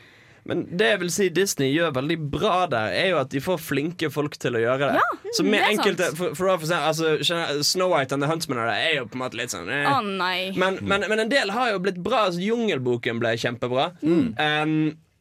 Men 0.50 0.64
det 0.80 0.88
jeg 0.94 1.00
vil 1.04 1.12
si 1.14 1.28
Disney 1.34 1.70
gjør 1.74 1.94
veldig 2.00 2.18
bra 2.34 2.54
der, 2.72 2.94
er 2.96 3.12
jo 3.12 3.20
at 3.22 3.30
de 3.34 3.42
får 3.44 3.60
flinke 3.62 4.10
folk 4.14 4.38
til 4.42 4.58
å 4.58 4.64
gjøre 4.64 4.90
det. 4.90 5.02
Ja, 5.02 5.34
så 5.36 5.46
med 5.46 5.60
det 5.60 5.62
er 5.62 5.76
enkelte 5.76 6.08
sant. 6.10 6.18
for, 6.18 6.38
for, 6.40 6.66
se, 6.66 6.80
altså, 6.80 7.62
Snow 7.66 7.94
White 7.94 8.16
and 8.16 8.26
the 8.26 8.30
Huntsman 8.32 8.62
det 8.64 8.78
er 8.80 8.98
jo 8.98 9.06
på 9.10 9.20
en 9.20 9.26
måte 9.26 9.40
litt 9.40 9.54
sånn 9.54 9.70
eh. 9.70 9.86
oh, 9.90 10.02
nei. 10.02 10.50
men, 10.58 10.80
men, 10.82 11.06
men 11.12 11.26
en 11.26 11.32
del 11.32 11.54
har 11.54 11.74
jo 11.74 11.84
blitt 11.84 12.02
bra. 12.02 12.26
Altså, 12.30 12.42
Jungelboken 12.44 13.22
ble 13.22 13.36
kjempebra. 13.40 13.92
Mm. 14.02 14.28
Um, 14.40 14.76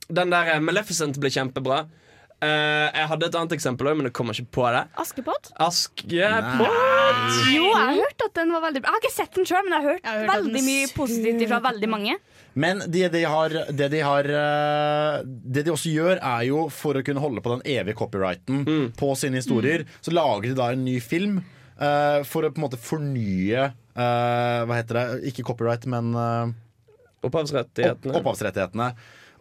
den 0.09 0.33
der 0.33 0.55
eh, 0.55 0.63
Maleficent 0.65 1.21
ble 1.21 1.33
kjempebra. 1.35 1.85
Uh, 2.39 2.87
jeg 2.95 3.09
hadde 3.11 3.27
et 3.27 3.37
annet 3.37 3.53
eksempel 3.57 3.89
òg, 3.91 3.97
men 3.99 4.09
jeg 4.09 4.15
kommer 4.15 4.37
ikke 4.37 4.53
på 4.61 4.67
det. 4.71 4.85
Askepott? 5.03 5.51
Askepott. 5.59 6.13
Jo, 7.51 7.65
jeg 7.67 7.75
har 7.75 7.97
hørt 7.99 8.29
at 8.29 8.37
den 8.39 8.55
var 8.55 8.63
veldig 8.69 8.85
bra. 8.85 8.95
Jeg 8.95 8.97
har 8.97 9.05
ikke 9.05 9.17
sett 9.17 9.41
den 9.41 9.49
sjøl, 9.49 9.65
men 9.67 9.75
jeg 9.75 9.83
har 9.83 9.89
hørt, 9.91 10.07
har 10.07 10.21
hørt 10.23 10.35
veldig 10.37 10.63
mye 10.71 10.91
positivt 10.95 11.49
fra 11.51 11.61
veldig 11.69 11.91
mange. 11.91 12.15
Men 12.59 12.81
det 12.91 13.11
de, 13.15 13.23
har, 13.29 13.55
det, 13.71 13.89
de 13.93 14.01
har, 14.03 14.29
eh, 14.41 15.19
det 15.25 15.63
de 15.67 15.73
også 15.75 15.93
gjør, 15.95 16.19
er 16.19 16.47
jo 16.49 16.65
for 16.75 16.99
å 16.99 17.05
kunne 17.07 17.23
holde 17.23 17.43
på 17.45 17.53
den 17.55 17.63
evige 17.77 17.99
copyrighten 18.01 18.65
på 18.99 19.13
sine 19.21 19.39
historier, 19.39 19.85
så 20.03 20.15
lager 20.15 20.51
de 20.51 20.57
da 20.59 20.73
en 20.75 20.83
ny 20.87 20.97
film 21.05 21.39
uh, 21.79 22.25
for 22.27 22.43
å 22.43 22.51
på 22.51 22.59
en 22.59 22.67
måte 22.67 22.81
fornye 22.81 23.69
uh, 23.71 24.67
Hva 24.67 24.81
heter 24.81 24.99
det? 24.99 25.07
Ikke 25.31 25.47
copyright, 25.47 25.87
men 25.91 26.11
uh, 26.19 26.51
Opphavsrettighetene. 27.27 28.15
opphavsrettighetene. 28.19 28.91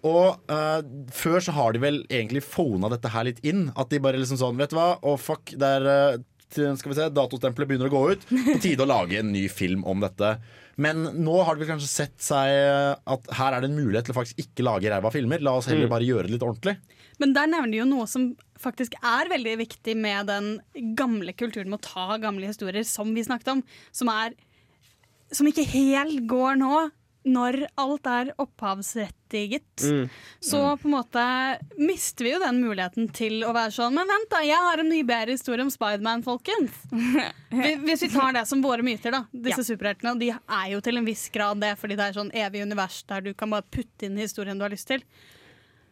Og 0.07 0.37
uh, 0.51 0.79
før 1.13 1.41
så 1.43 1.53
har 1.57 1.73
de 1.73 1.81
vel 1.81 1.99
egentlig 2.09 2.43
fona 2.45 2.89
dette 2.93 3.11
her 3.13 3.27
litt 3.29 3.41
inn. 3.47 3.67
At 3.77 3.89
de 3.93 4.01
bare 4.03 4.19
liksom 4.21 4.39
sånn, 4.41 4.57
vet 4.61 4.73
du 4.73 4.77
hva, 4.77 4.91
å 5.01 5.17
fuck, 5.21 5.53
det 5.57 5.73
er 5.79 5.89
uh, 5.89 6.23
skal 6.53 6.93
vi 6.93 6.97
se, 6.97 7.09
datostempelet 7.13 7.69
begynner 7.69 7.89
å 7.89 7.95
gå 7.95 8.03
ut. 8.13 8.29
På 8.29 8.57
tide 8.63 8.85
å 8.85 8.89
lage 8.89 9.19
en 9.19 9.33
ny 9.33 9.47
film 9.51 9.83
om 9.89 10.01
dette. 10.03 10.37
Men 10.77 11.07
nå 11.25 11.35
har 11.43 11.55
de 11.55 11.63
vel 11.63 11.71
kanskje 11.73 11.89
sett 11.89 12.17
seg 12.21 12.51
at 13.09 13.29
her 13.39 13.55
er 13.57 13.63
det 13.63 13.71
en 13.71 13.79
mulighet 13.79 14.05
til 14.05 14.13
å 14.13 14.19
faktisk 14.19 14.37
ikke 14.43 14.65
lage 14.67 14.91
ræva 14.93 15.09
filmer. 15.13 15.41
La 15.41 15.55
oss 15.57 15.65
heller 15.65 15.87
Mm. 15.87 15.93
bare 15.95 16.05
gjøre 16.05 16.27
det 16.27 16.35
litt 16.35 16.45
ordentlig. 16.45 16.77
Men 17.19 17.33
der 17.33 17.47
nevner 17.49 17.71
de 17.71 17.79
jo 17.79 17.85
noe 17.89 18.05
som 18.05 18.35
faktisk 18.61 18.93
er 19.01 19.29
veldig 19.31 19.55
viktig 19.57 19.95
med 19.97 20.27
den 20.29 20.61
gamle 20.95 21.33
kulturen 21.33 21.69
med 21.69 21.79
å 21.79 21.87
ta 21.87 22.17
gamle 22.21 22.45
historier, 22.45 22.85
som 22.85 23.09
vi 23.15 23.23
snakket 23.25 23.47
om, 23.55 23.63
som 23.91 24.09
er 24.09 24.35
Som 25.29 25.45
ikke 25.45 25.65
helt 25.67 26.21
går 26.29 26.55
nå, 26.55 26.89
når 27.27 27.59
alt 27.79 28.07
er 28.09 28.31
opphavsrettiget. 28.39 29.83
Mm. 29.83 30.09
Så 30.43 30.61
på 30.81 30.87
en 30.87 30.93
måte 30.95 31.23
mister 31.79 32.27
vi 32.27 32.33
jo 32.33 32.41
den 32.41 32.61
muligheten 32.63 33.09
til 33.15 33.41
å 33.45 33.53
være 33.55 33.73
sånn 33.75 33.95
Men 33.97 34.09
vent, 34.09 34.29
da, 34.31 34.41
jeg 34.47 34.67
har 34.67 34.81
en 34.81 34.91
mye 34.91 35.07
bedre 35.07 35.35
historie 35.35 35.65
om 35.65 35.71
Spiderman, 35.73 36.23
folkens. 36.25 36.75
Hvis 37.85 38.05
vi 38.07 38.11
tar 38.13 38.35
det 38.37 38.45
som 38.49 38.63
våre 38.63 38.85
myter, 38.85 39.13
da. 39.15 39.25
Disse 39.31 39.65
superheltene. 39.67 40.15
Og 40.15 40.23
de 40.23 40.31
er 40.33 40.69
jo 40.73 40.83
til 40.85 41.01
en 41.01 41.07
viss 41.07 41.27
grad 41.33 41.61
det, 41.63 41.75
fordi 41.81 41.99
det 41.99 42.07
er 42.07 42.19
sånn 42.21 42.33
evig 42.35 42.63
univers 42.67 43.01
der 43.09 43.27
du 43.27 43.33
kan 43.37 43.53
bare 43.53 43.67
putte 43.71 44.07
inn 44.07 44.19
historien 44.21 44.59
du 44.59 44.65
har 44.67 44.73
lyst 44.73 44.89
til. 44.91 45.03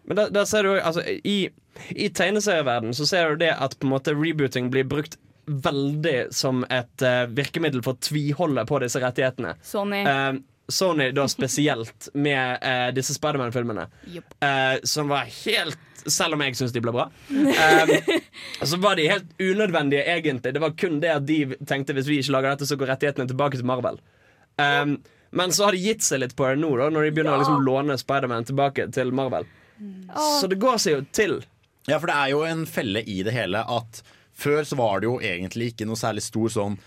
Men 0.05 0.19
der, 0.19 0.33
der 0.33 0.45
ser 0.45 0.67
du 0.67 0.75
altså, 0.77 1.01
I, 1.25 1.49
i 1.97 2.09
tegneserieverden 2.13 2.93
så 2.93 3.07
ser 3.09 3.33
du 3.33 3.45
det 3.45 3.55
at 3.57 3.73
på 3.79 3.87
en 3.87 3.95
måte 3.95 4.13
rebooting 4.13 4.69
blir 4.73 4.85
brukt 4.87 5.17
veldig 5.45 6.33
som 6.33 6.63
et 6.73 7.05
uh, 7.05 7.25
virkemiddel 7.29 7.83
for 7.85 7.95
å 7.95 8.01
tviholde 8.01 8.65
på 8.65 8.79
disse 8.81 9.01
rettighetene. 9.01 9.53
Sony. 9.65 10.01
Eh, 10.01 10.31
Sony 10.67 11.11
da 11.13 11.27
spesielt 11.29 12.07
med 12.13 12.57
eh, 12.61 12.87
disse 12.95 13.13
Spiderman-filmene. 13.13 13.87
Eh, 14.39 14.77
som 14.83 15.11
var 15.11 15.27
helt 15.45 15.77
Selv 16.05 16.35
om 16.35 16.41
jeg 16.45 16.53
syns 16.53 16.73
de 16.73 16.81
ble 16.85 16.91
bra. 16.93 17.07
Eh, 17.65 18.65
så 18.65 18.77
var 18.77 18.95
de 18.99 19.07
helt 19.09 19.31
unødvendige, 19.41 20.03
egentlig. 20.05 20.53
Det 20.53 20.61
var 20.61 20.75
kun 20.77 20.99
det 21.01 21.09
at 21.15 21.25
de 21.25 21.39
tenkte 21.65 21.95
hvis 21.97 22.07
vi 22.09 22.19
ikke 22.21 22.35
lager 22.35 22.53
dette, 22.53 22.67
så 22.69 22.77
går 22.77 22.91
rettighetene 22.93 23.25
tilbake 23.31 23.57
til 23.57 23.65
Marvel. 23.65 23.97
Ja. 24.55 24.85
men 25.35 25.51
så 25.51 25.65
har 25.65 25.75
de 25.75 25.81
gitt 25.83 26.05
seg 26.05 26.21
litt 26.21 26.35
på 26.37 26.45
det 26.47 26.61
nå, 26.61 26.69
da 26.79 26.85
når 26.93 27.07
de 27.07 27.11
begynner 27.15 27.35
å 27.35 27.41
liksom 27.41 27.65
låne 27.65 27.97
Spiderman 27.99 28.45
tilbake 28.47 28.85
til 28.95 29.11
Marvel. 29.11 29.49
Så 30.39 30.47
det 30.47 30.59
går 30.61 30.77
seg 30.79 30.93
jo 30.95 31.01
til. 31.11 31.33
Ja, 31.89 31.97
for 31.99 32.07
det 32.09 32.15
er 32.15 32.31
jo 32.31 32.43
en 32.47 32.63
felle 32.69 33.01
i 33.03 33.17
det 33.25 33.33
hele 33.35 33.61
at 33.65 33.99
før 34.35 34.63
så 34.67 34.77
var 34.79 35.01
det 35.01 35.09
jo 35.09 35.17
egentlig 35.19 35.73
ikke 35.73 35.87
noe 35.89 35.99
særlig 35.99 36.23
stor 36.25 36.53
sånn 36.53 36.77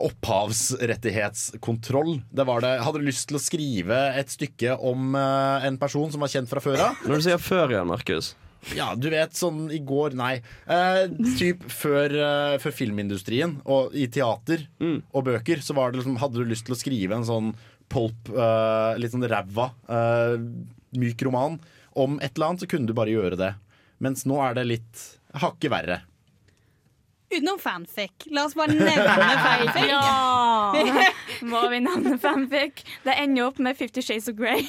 opphavsrettighetskontroll. 0.00 2.20
Det 2.30 2.44
var 2.48 2.60
det, 2.64 2.72
hadde 2.84 2.98
du 3.02 3.06
lyst 3.08 3.28
til 3.30 3.36
å 3.38 3.42
skrive 3.42 3.98
et 4.18 4.30
stykke 4.32 4.70
om 4.80 5.14
eh, 5.18 5.66
en 5.68 5.78
person 5.80 6.10
som 6.12 6.20
var 6.24 6.30
kjent 6.32 6.50
fra 6.50 6.60
før 6.64 6.78
av? 6.88 6.92
Når 7.06 7.14
du 7.16 7.22
sier 7.28 7.40
før 7.42 7.66
igjen, 7.74 7.90
Markus 7.90 8.26
Ja, 8.74 8.88
du 8.98 9.08
vet, 9.12 9.32
sånn 9.38 9.58
i 9.74 9.78
går 9.86 10.10
Nei. 10.18 10.34
Eh, 10.66 11.04
typ 11.38 11.58
før, 11.72 12.08
eh, 12.10 12.58
før 12.62 12.72
filmindustrien 12.74 13.52
og 13.68 13.82
i 13.96 14.06
teater 14.12 14.58
og 15.12 15.20
bøker, 15.28 15.58
så 15.64 15.72
var 15.78 15.86
det 15.92 15.98
liksom, 16.02 16.20
hadde 16.22 16.38
du 16.40 16.44
lyst 16.48 16.64
til 16.68 16.76
å 16.76 16.80
skrive 16.80 17.12
en 17.18 17.28
sånn 17.28 17.48
polp, 17.88 18.22
eh, 18.34 18.92
litt 19.00 19.12
sånn 19.14 19.28
ræva, 19.28 19.66
eh, 19.88 20.36
myk 20.98 21.18
roman 21.28 21.54
om 21.98 22.10
et 22.22 22.32
eller 22.36 22.46
annet, 22.50 22.62
så 22.64 22.70
kunne 22.70 22.86
du 22.88 22.94
bare 22.96 23.14
gjøre 23.14 23.36
det. 23.40 23.52
Mens 24.04 24.20
nå 24.28 24.36
er 24.44 24.52
det 24.58 24.64
litt 24.68 24.94
hakket 25.34 25.70
verre. 25.72 25.98
Utenom 27.30 27.58
fanfic. 27.60 28.24
La 28.32 28.46
oss 28.48 28.54
bare 28.56 28.72
nevne 28.72 29.28
fanfic. 29.46 29.90
Ja! 29.90 30.72
Må 31.52 31.64
vi 31.68 31.80
nevne 31.84 32.16
fanfic? 32.22 32.84
Det 33.04 33.16
ender 33.20 33.50
opp 33.50 33.58
med 33.62 33.76
Fifty 33.76 34.02
Shades 34.04 34.28
of 34.32 34.38
Grey. 34.38 34.64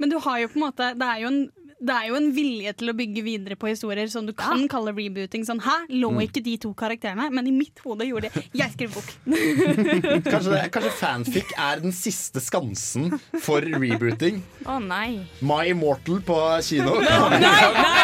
Men 0.00 0.08
du 0.12 0.16
har 0.24 0.38
jo 0.40 0.48
på 0.48 0.56
en 0.56 0.62
måte 0.64 0.86
Det 0.96 1.06
er 1.06 1.18
jo 1.20 1.28
en 1.28 1.40
det 1.80 1.94
er 1.96 2.08
jo 2.10 2.16
en 2.18 2.26
vilje 2.36 2.72
til 2.76 2.90
å 2.92 2.94
bygge 2.96 3.22
videre 3.24 3.56
på 3.56 3.70
historier 3.70 4.06
som 4.12 4.26
du 4.28 4.32
kan 4.36 4.66
kalle 4.68 4.92
rebooting. 4.92 5.44
Sånn, 5.48 5.60
Hæ, 5.64 5.86
lå 5.96 6.10
Mm. 6.12 6.20
ikke 6.28 6.42
de 6.44 6.56
to 6.58 6.74
karakterene? 6.74 7.30
Men 7.32 7.46
i 7.46 7.50
mitt 7.50 7.78
hode 7.84 8.04
gjorde 8.04 8.28
det. 8.34 8.44
Jeg 8.52 8.72
skrev 8.74 8.92
bok. 8.94 9.08
Kanskje, 10.30 10.50
det, 10.52 10.70
kanskje 10.74 10.92
fanfic 10.98 11.52
er 11.58 11.80
den 11.80 11.92
siste 11.96 12.40
skansen 12.44 13.10
for 13.40 13.60
rebooting. 13.62 14.42
Å 14.66 14.78
nei. 14.84 15.26
My 15.40 15.64
Immortal 15.72 16.20
på 16.26 16.36
kino. 16.66 16.98
Nei, 17.00 17.38
nei, 17.40 17.50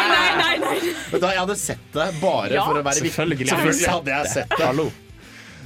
nei, 0.09 0.31
nei, 0.37 0.57
nei. 0.59 0.93
Da, 1.19 1.29
Jeg 1.33 1.39
hadde 1.43 1.55
sett 1.59 1.91
det 1.93 2.07
bare 2.21 2.53
Ja. 2.57 2.65
for 2.65 2.79
å 2.79 2.83
være 2.83 3.03
viktig. 3.05 3.13
Selvfølgelig 3.13 3.87
hadde 3.93 4.15
jeg 4.17 4.31
sett 4.33 4.49
det. 4.57 4.65
Hallo. 4.65 4.89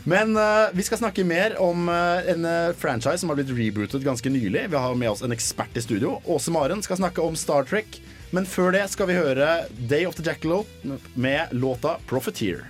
Men 0.04 0.38
uh, 0.38 0.74
vi 0.74 0.84
skal 0.84 0.98
snakke 0.98 1.24
mer 1.24 1.54
om 1.62 1.90
uh, 1.90 2.30
en 2.30 2.46
uh, 2.46 2.74
franchise 2.74 3.22
som 3.22 3.30
har 3.30 3.38
blitt 3.38 3.54
rebootet 3.54 4.02
ganske 4.02 4.30
nylig. 4.34 4.66
Vi 4.70 4.76
har 4.76 4.96
med 4.98 5.12
oss 5.12 5.22
en 5.22 5.32
ekspert 5.32 5.78
i 5.78 5.82
studio. 5.86 6.18
Åse 6.26 6.52
Maren 6.52 6.82
skal 6.82 6.98
snakke 6.98 7.22
om 7.22 7.38
Star 7.38 7.64
Trek. 7.70 8.02
Men 8.34 8.48
før 8.50 8.72
det 8.74 8.88
skal 8.90 9.12
vi 9.12 9.20
høre 9.20 9.66
Day 9.92 10.08
of 10.10 10.16
the 10.18 10.26
Jackalope 10.26 10.70
med 11.14 11.52
låta 11.52 11.98
'Profiteer'. 12.10 12.66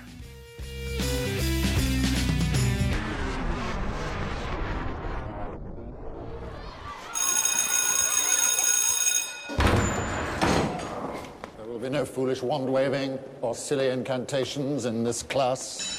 There 11.58 11.68
will 11.68 11.80
be 11.80 11.90
no 11.90 12.06
foolish 12.06 12.44
wand 12.44 12.70
waving 12.70 13.20
or 13.42 13.54
silly 13.54 13.90
incantations 13.94 14.86
in 14.86 15.06
this 15.06 15.24
class. 15.24 15.91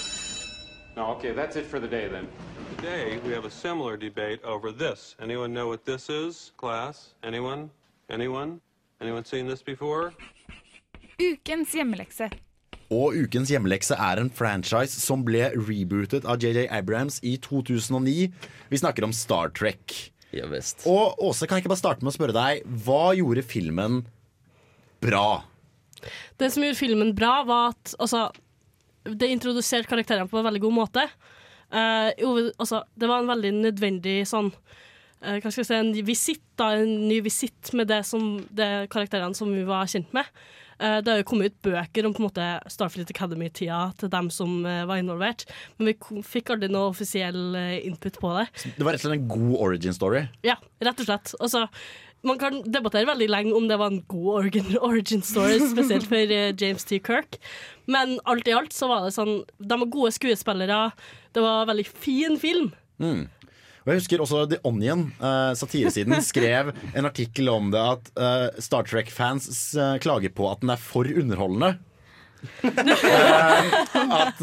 No, 0.95 1.07
okay, 1.17 1.33
that's 1.33 1.57
it 1.57 1.65
for 1.65 1.81
the 1.81 1.89
day 1.89 2.07
then. 2.09 2.29
Today, 2.77 3.19
we 3.25 3.33
have 3.33 3.47
a 3.47 3.51
similar 3.51 3.97
debate 3.97 4.45
over 4.45 4.71
this. 4.73 5.17
Anyone 5.23 5.55
know 5.55 5.67
what 5.67 5.87
this 5.87 6.11
is, 6.11 6.53
class? 6.59 7.15
Anyone? 7.25 7.71
Anyone? 8.11 8.61
Anyone 9.01 9.25
seen 9.25 9.49
this 9.49 9.63
before? 9.63 10.13
Ukens 11.19 11.73
hjemmelekse. 11.73 12.29
Og 12.93 13.17
ukens 13.17 13.49
hjemmelekse 13.49 13.97
er 13.97 14.21
en 14.21 14.29
franchise 14.29 15.01
som 15.01 15.25
ble 15.25 15.49
rebootet 15.57 16.29
av 16.29 16.45
JJ 16.45 16.67
Abrams 16.69 17.23
i 17.25 17.39
2009. 17.41 18.29
Vi 18.69 18.83
snakker 18.83 19.09
om 19.09 19.17
Star 19.17 19.49
Trek. 19.49 20.13
Ja, 20.33 20.45
visst. 20.53 20.85
Og 20.85 21.17
Åse, 21.25 21.49
kan 21.49 21.57
jeg 21.57 21.65
ikke 21.65 21.73
bare 21.73 21.85
starte 21.87 22.05
med 22.05 22.13
å 22.13 22.17
spørre 22.19 22.37
deg, 22.37 22.69
hva 22.85 23.15
gjorde 23.17 23.49
filmen 23.49 24.03
bra? 25.01 25.45
Det 26.37 26.53
som 26.53 26.65
gjorde 26.67 26.83
filmen 26.85 27.17
bra, 27.17 27.39
var 27.49 27.73
at 27.73 27.97
altså, 27.97 28.29
det 29.05 29.31
introduserte 29.33 29.91
karakterene 29.91 30.31
på 30.31 30.39
en 30.39 30.47
veldig 30.47 30.63
god 30.67 30.77
måte. 30.77 31.07
Uh, 31.73 32.13
altså, 32.61 32.83
det 32.95 33.09
var 33.09 33.23
en 33.23 33.31
veldig 33.31 33.53
nødvendig 33.63 34.27
sånn 34.29 34.51
eh, 35.25 35.39
Hva 35.41 35.49
skal 35.49 35.63
jeg 35.63 35.69
si, 35.71 35.77
en 35.79 35.95
visitt, 36.05 36.43
da, 36.61 36.75
en 36.77 37.07
ny 37.09 37.23
visitt 37.25 37.71
med 37.79 37.89
det, 37.89 38.03
som, 38.05 38.43
det 38.53 38.91
karakterene 38.93 39.33
som 39.39 39.49
vi 39.55 39.65
var 39.65 39.89
kjent 39.89 40.13
med. 40.13 40.29
Uh, 40.77 40.99
det 41.01 41.09
har 41.09 41.23
jo 41.23 41.27
kommet 41.31 41.55
ut 41.55 41.65
bøker 41.65 42.05
om 42.05 42.13
på 42.13 42.21
en 42.21 42.29
måte 42.29 42.51
Starfleet 42.75 43.15
Academy-tida 43.15 43.81
til 44.03 44.13
dem 44.13 44.29
som 44.35 44.61
var 44.63 45.01
involvert, 45.01 45.47
men 45.79 45.93
vi 45.93 45.97
kom, 45.97 46.21
fikk 46.27 46.53
aldri 46.53 46.69
noe 46.73 46.93
offisiell 46.93 47.57
input 47.81 48.21
på 48.21 48.37
det. 48.37 48.47
Det 48.77 48.85
var 48.85 48.93
rett 48.93 49.07
og 49.07 49.09
slett 49.09 49.21
en 49.23 49.29
god 49.33 49.59
origin 49.71 49.97
story. 49.97 50.27
Ja, 50.45 50.59
rett 50.85 51.01
og 51.01 51.09
slett. 51.09 51.33
Altså, 51.41 51.65
man 52.27 52.39
kan 52.39 52.61
debattere 52.71 53.09
veldig 53.09 53.29
lenge 53.31 53.55
om 53.57 53.67
det 53.69 53.79
var 53.81 53.91
en 53.91 54.03
god 54.11 54.31
origin, 54.39 54.79
origin 54.79 55.23
story, 55.27 55.59
spesielt 55.73 56.07
for 56.11 56.23
uh, 56.31 56.53
James 56.55 56.87
T. 56.87 57.01
Kirk. 57.03 57.39
Men 57.91 58.19
alt 58.31 58.49
i 58.49 58.55
alt 58.55 58.75
så 58.75 58.89
var 58.91 59.03
det 59.05 59.15
sånn 59.17 59.43
De 59.59 59.79
var 59.81 59.91
gode 59.91 60.13
skuespillere. 60.15 60.81
Det 61.35 61.43
var 61.43 61.63
en 61.63 61.73
veldig 61.73 61.87
fin 61.91 62.39
film. 62.41 62.71
Mm. 63.03 63.27
Og 63.83 63.91
jeg 63.91 63.99
husker 63.99 64.23
også 64.23 64.45
The 64.53 64.61
Onion, 64.69 65.09
uh, 65.19 65.51
satiresiden, 65.59 66.15
skrev 66.33 66.71
en 66.95 67.09
artikkel 67.09 67.51
om 67.51 67.73
det 67.75 67.83
at 67.83 68.13
uh, 68.15 68.49
Star 68.63 68.87
Trek-fans 68.87 69.75
klager 70.05 70.31
på 70.31 70.47
at 70.53 70.63
den 70.63 70.71
er 70.77 70.81
for 70.83 71.09
underholdende. 71.11 71.75
At 72.63 74.39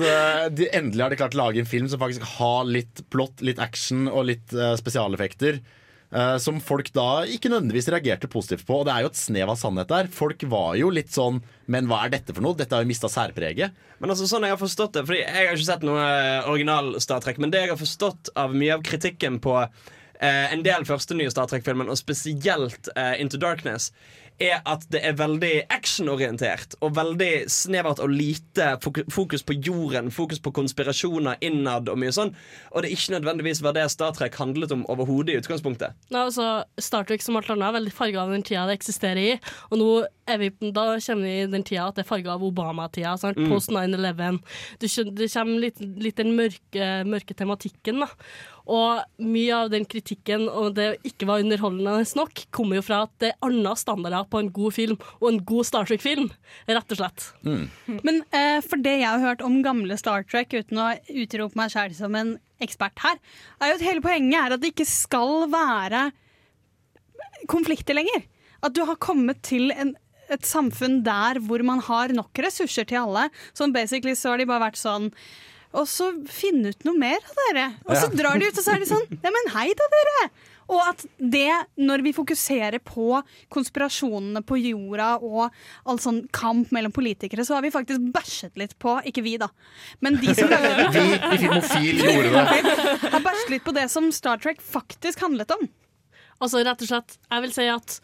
de 0.56 0.70
endelig 0.72 1.04
har 1.04 1.12
de 1.12 1.18
klart 1.20 1.36
å 1.36 1.42
lage 1.42 1.60
en 1.60 1.68
film 1.68 1.88
som 1.92 2.00
faktisk 2.00 2.24
har 2.38 2.64
litt 2.68 3.02
plott, 3.12 3.44
litt 3.44 3.60
action 3.60 4.08
og 4.08 4.30
litt 4.30 4.56
spesialeffekter. 4.80 5.60
Eh, 6.14 6.36
som 6.42 6.60
folk 6.64 6.92
da 6.96 7.24
ikke 7.30 7.52
nødvendigvis 7.52 7.90
reagerte 7.94 8.30
positivt 8.32 8.66
på. 8.68 8.82
Og 8.82 8.88
det 8.88 8.96
er 8.96 9.06
jo 9.06 9.12
et 9.12 9.20
snev 9.20 9.54
av 9.54 9.60
sannhet 9.62 9.92
der. 9.92 10.10
Folk 10.14 10.44
var 10.52 10.76
jo 10.80 10.92
litt 10.94 11.14
sånn 11.16 11.42
Men 11.70 11.90
hva 11.90 12.04
er 12.06 12.14
dette 12.16 12.34
for 12.34 12.46
noe? 12.46 12.58
Dette 12.58 12.76
har 12.76 12.86
jo 12.86 12.90
mista 12.90 13.10
særpreget. 13.12 13.76
Men 14.00 14.14
altså 14.14 14.28
sånn 14.30 14.48
jeg 14.48 14.56
har 14.56 14.62
forstått 14.62 14.96
det 14.98 15.06
Fordi 15.10 15.22
jeg 15.22 15.48
har 15.50 15.56
ikke 15.56 15.70
sett 15.72 15.86
noe 15.88 16.04
eh, 16.04 16.50
original 16.50 16.96
Star 17.04 17.22
Trek 17.24 17.42
Men 17.42 17.54
det 17.54 17.66
jeg 17.66 17.74
har 17.74 17.82
forstått 17.82 18.34
av 18.40 18.56
mye 18.56 18.78
av 18.78 18.86
kritikken 18.86 19.42
på 19.44 19.58
eh, 19.62 20.48
En 20.54 20.64
del 20.66 20.88
første 20.90 21.18
nye 21.18 21.32
Star 21.34 21.50
Trek-filmen 21.52 21.92
Og 21.92 22.00
spesielt 22.00 22.90
eh, 22.96 23.16
Into 23.22 23.42
Darkness 23.42 23.92
Er 24.40 24.62
at 24.70 24.86
det 24.94 25.02
er 25.04 25.18
veldig 25.20 25.54
actionorientert 25.74 26.78
Og 26.86 26.94
veldig 26.96 27.50
snevert 27.52 28.00
og 28.04 28.12
lite 28.14 28.72
Fokus 29.12 29.44
på 29.44 29.58
jorden 29.60 30.12
Fokus 30.16 30.40
på 30.44 30.54
konspirasjoner 30.56 31.42
innad 31.46 31.90
og 31.92 32.00
mye 32.00 32.14
sånn 32.16 32.32
Og 32.72 32.82
det 32.82 32.90
er 32.90 32.96
ikke 32.96 33.18
nødvendigvis 33.18 33.64
var 33.66 33.76
det 33.76 33.88
Star 33.92 34.16
Trek 34.16 34.38
handlet 34.40 34.72
om 34.76 34.86
Overhodet 34.92 35.36
i 35.36 35.42
utgangspunktet 35.42 35.98
Nei, 36.14 36.24
altså, 36.24 36.64
Star 36.80 37.08
Trek 37.08 37.24
som 37.26 37.40
alt 37.40 37.50
annet 37.52 37.68
er 37.68 37.78
veldig 37.80 37.96
farga 37.96 38.24
av 38.24 38.34
den 38.34 38.46
tida 38.46 38.66
det 38.70 38.78
eksisterer 38.80 39.20
i. 39.22 39.34
Og 39.70 39.80
nå 39.82 39.90
er 40.30 40.40
vi, 40.42 40.50
da 40.74 40.86
kommer 40.96 41.26
vi 41.26 41.34
i 41.44 41.50
den 41.50 41.66
tida 41.68 41.88
at 41.90 41.98
det 41.98 42.06
er 42.06 42.10
farga 42.10 42.36
av 42.36 42.46
Obama-tida. 42.46 43.16
Mm. 43.36 43.50
Post 43.52 43.74
9-11. 43.74 44.40
Det, 44.82 44.92
det 45.18 45.30
kommer 45.34 45.66
litt, 45.66 45.82
litt 46.02 46.20
den 46.20 46.34
mørke, 46.38 46.90
mørke 47.10 47.38
tematikken. 47.38 48.04
da. 48.06 48.10
Og 48.70 49.24
mye 49.24 49.56
av 49.56 49.72
den 49.74 49.86
kritikken 49.90 50.48
og 50.50 50.76
det 50.78 50.90
ikke 51.08 51.28
var 51.30 51.44
underholdende 51.44 52.04
nok, 52.20 52.44
kommer 52.56 52.80
jo 52.80 52.86
fra 52.86 53.04
at 53.08 53.14
det 53.22 53.32
er 53.32 53.46
andre 53.46 53.76
standarder 53.80 54.28
på 54.30 54.42
en 54.42 54.52
god 54.56 54.76
film 54.76 54.98
og 55.20 55.30
en 55.32 55.42
god 55.52 55.70
Star 55.70 55.90
Trek-film. 55.90 56.30
Rett 56.70 56.96
og 56.96 57.00
slett. 57.00 57.30
Men 58.06 58.22
eh, 58.36 58.60
for 58.66 58.82
det 58.82 59.00
jeg 59.00 59.10
har 59.10 59.24
hørt 59.24 59.46
om 59.46 59.62
gamle 59.66 59.98
Star 60.00 60.26
Trek, 60.28 60.54
uten 60.54 60.82
å 60.82 60.92
utrope 61.10 61.60
meg 61.60 61.74
selv 61.74 61.98
som 61.98 62.18
en 62.20 62.38
ekspert 62.64 63.00
her, 63.04 63.20
er 63.62 63.72
jo 63.72 63.80
at 63.80 63.86
hele 63.88 64.04
poenget 64.04 64.40
er 64.42 64.56
at 64.56 64.64
det 64.64 64.74
ikke 64.74 64.90
skal 64.90 65.48
være 65.52 66.10
konflikter 67.50 67.98
lenger. 67.98 68.26
At 68.66 68.76
du 68.76 68.84
har 68.88 69.00
kommet 69.02 69.42
til 69.48 69.72
en, 69.72 69.94
et 70.30 70.46
samfunn 70.46 71.02
der 71.06 71.40
hvor 71.46 71.64
man 71.66 71.82
har 71.88 72.14
nok 72.16 72.42
ressurser 72.44 72.88
til 72.90 73.06
alle. 73.06 73.30
Sånn 73.58 73.76
basically 73.76 74.16
så 74.18 74.34
har 74.34 74.42
de 74.42 74.50
bare 74.50 74.68
vært 74.68 74.82
sånn 74.82 75.10
og 75.74 75.86
så 75.88 76.12
finne 76.26 76.72
ut 76.74 76.86
noe 76.88 76.98
mer 76.98 77.18
av 77.22 77.42
dere. 77.46 77.66
Og 77.86 77.96
så 77.96 78.08
Ja. 78.10 78.16
drar 78.24 78.40
de 78.40 78.48
ut, 78.50 78.58
og 78.58 78.64
så 78.66 78.74
er 78.76 78.80
de 78.80 78.86
sånn 78.90 79.06
Ja, 79.24 79.30
men 79.36 79.52
hei 79.54 79.68
da, 79.78 79.90
dere! 79.96 80.30
Og 80.70 80.84
at 80.86 81.02
det, 81.18 81.50
når 81.82 82.04
vi 82.06 82.12
fokuserer 82.14 82.78
på 82.86 83.24
konspirasjonene 83.50 84.44
på 84.46 84.58
jorda 84.62 85.16
og 85.26 85.50
all 85.90 85.98
sånn 85.98 86.20
kamp 86.36 86.70
mellom 86.76 86.94
politikere, 86.94 87.42
så 87.46 87.56
har 87.58 87.66
vi 87.66 87.72
faktisk 87.74 88.04
bæsjet 88.14 88.58
litt 88.62 88.76
på 88.82 89.00
Ikke 89.10 89.24
vi, 89.26 89.34
da. 89.42 89.48
Men 90.06 90.20
de 90.22 90.36
som 90.38 90.50
lager 90.52 90.92
Vi 90.94 91.06
i 91.10 91.40
Filmofil 91.42 92.02
gjorde 92.06 92.34
det. 92.38 93.12
har 93.16 93.26
bæsjet 93.26 93.50
litt 93.56 93.66
på 93.66 93.74
det 93.80 93.88
som 93.90 94.12
Star 94.14 94.38
Trek 94.38 94.62
faktisk 94.62 95.26
handlet 95.26 95.50
om. 95.58 95.66
Altså 96.40 96.62
rett 96.64 96.86
og 96.86 96.88
slett, 96.88 97.18
jeg 97.32 97.42
vil 97.48 97.52
si 97.58 97.66
at 97.68 97.98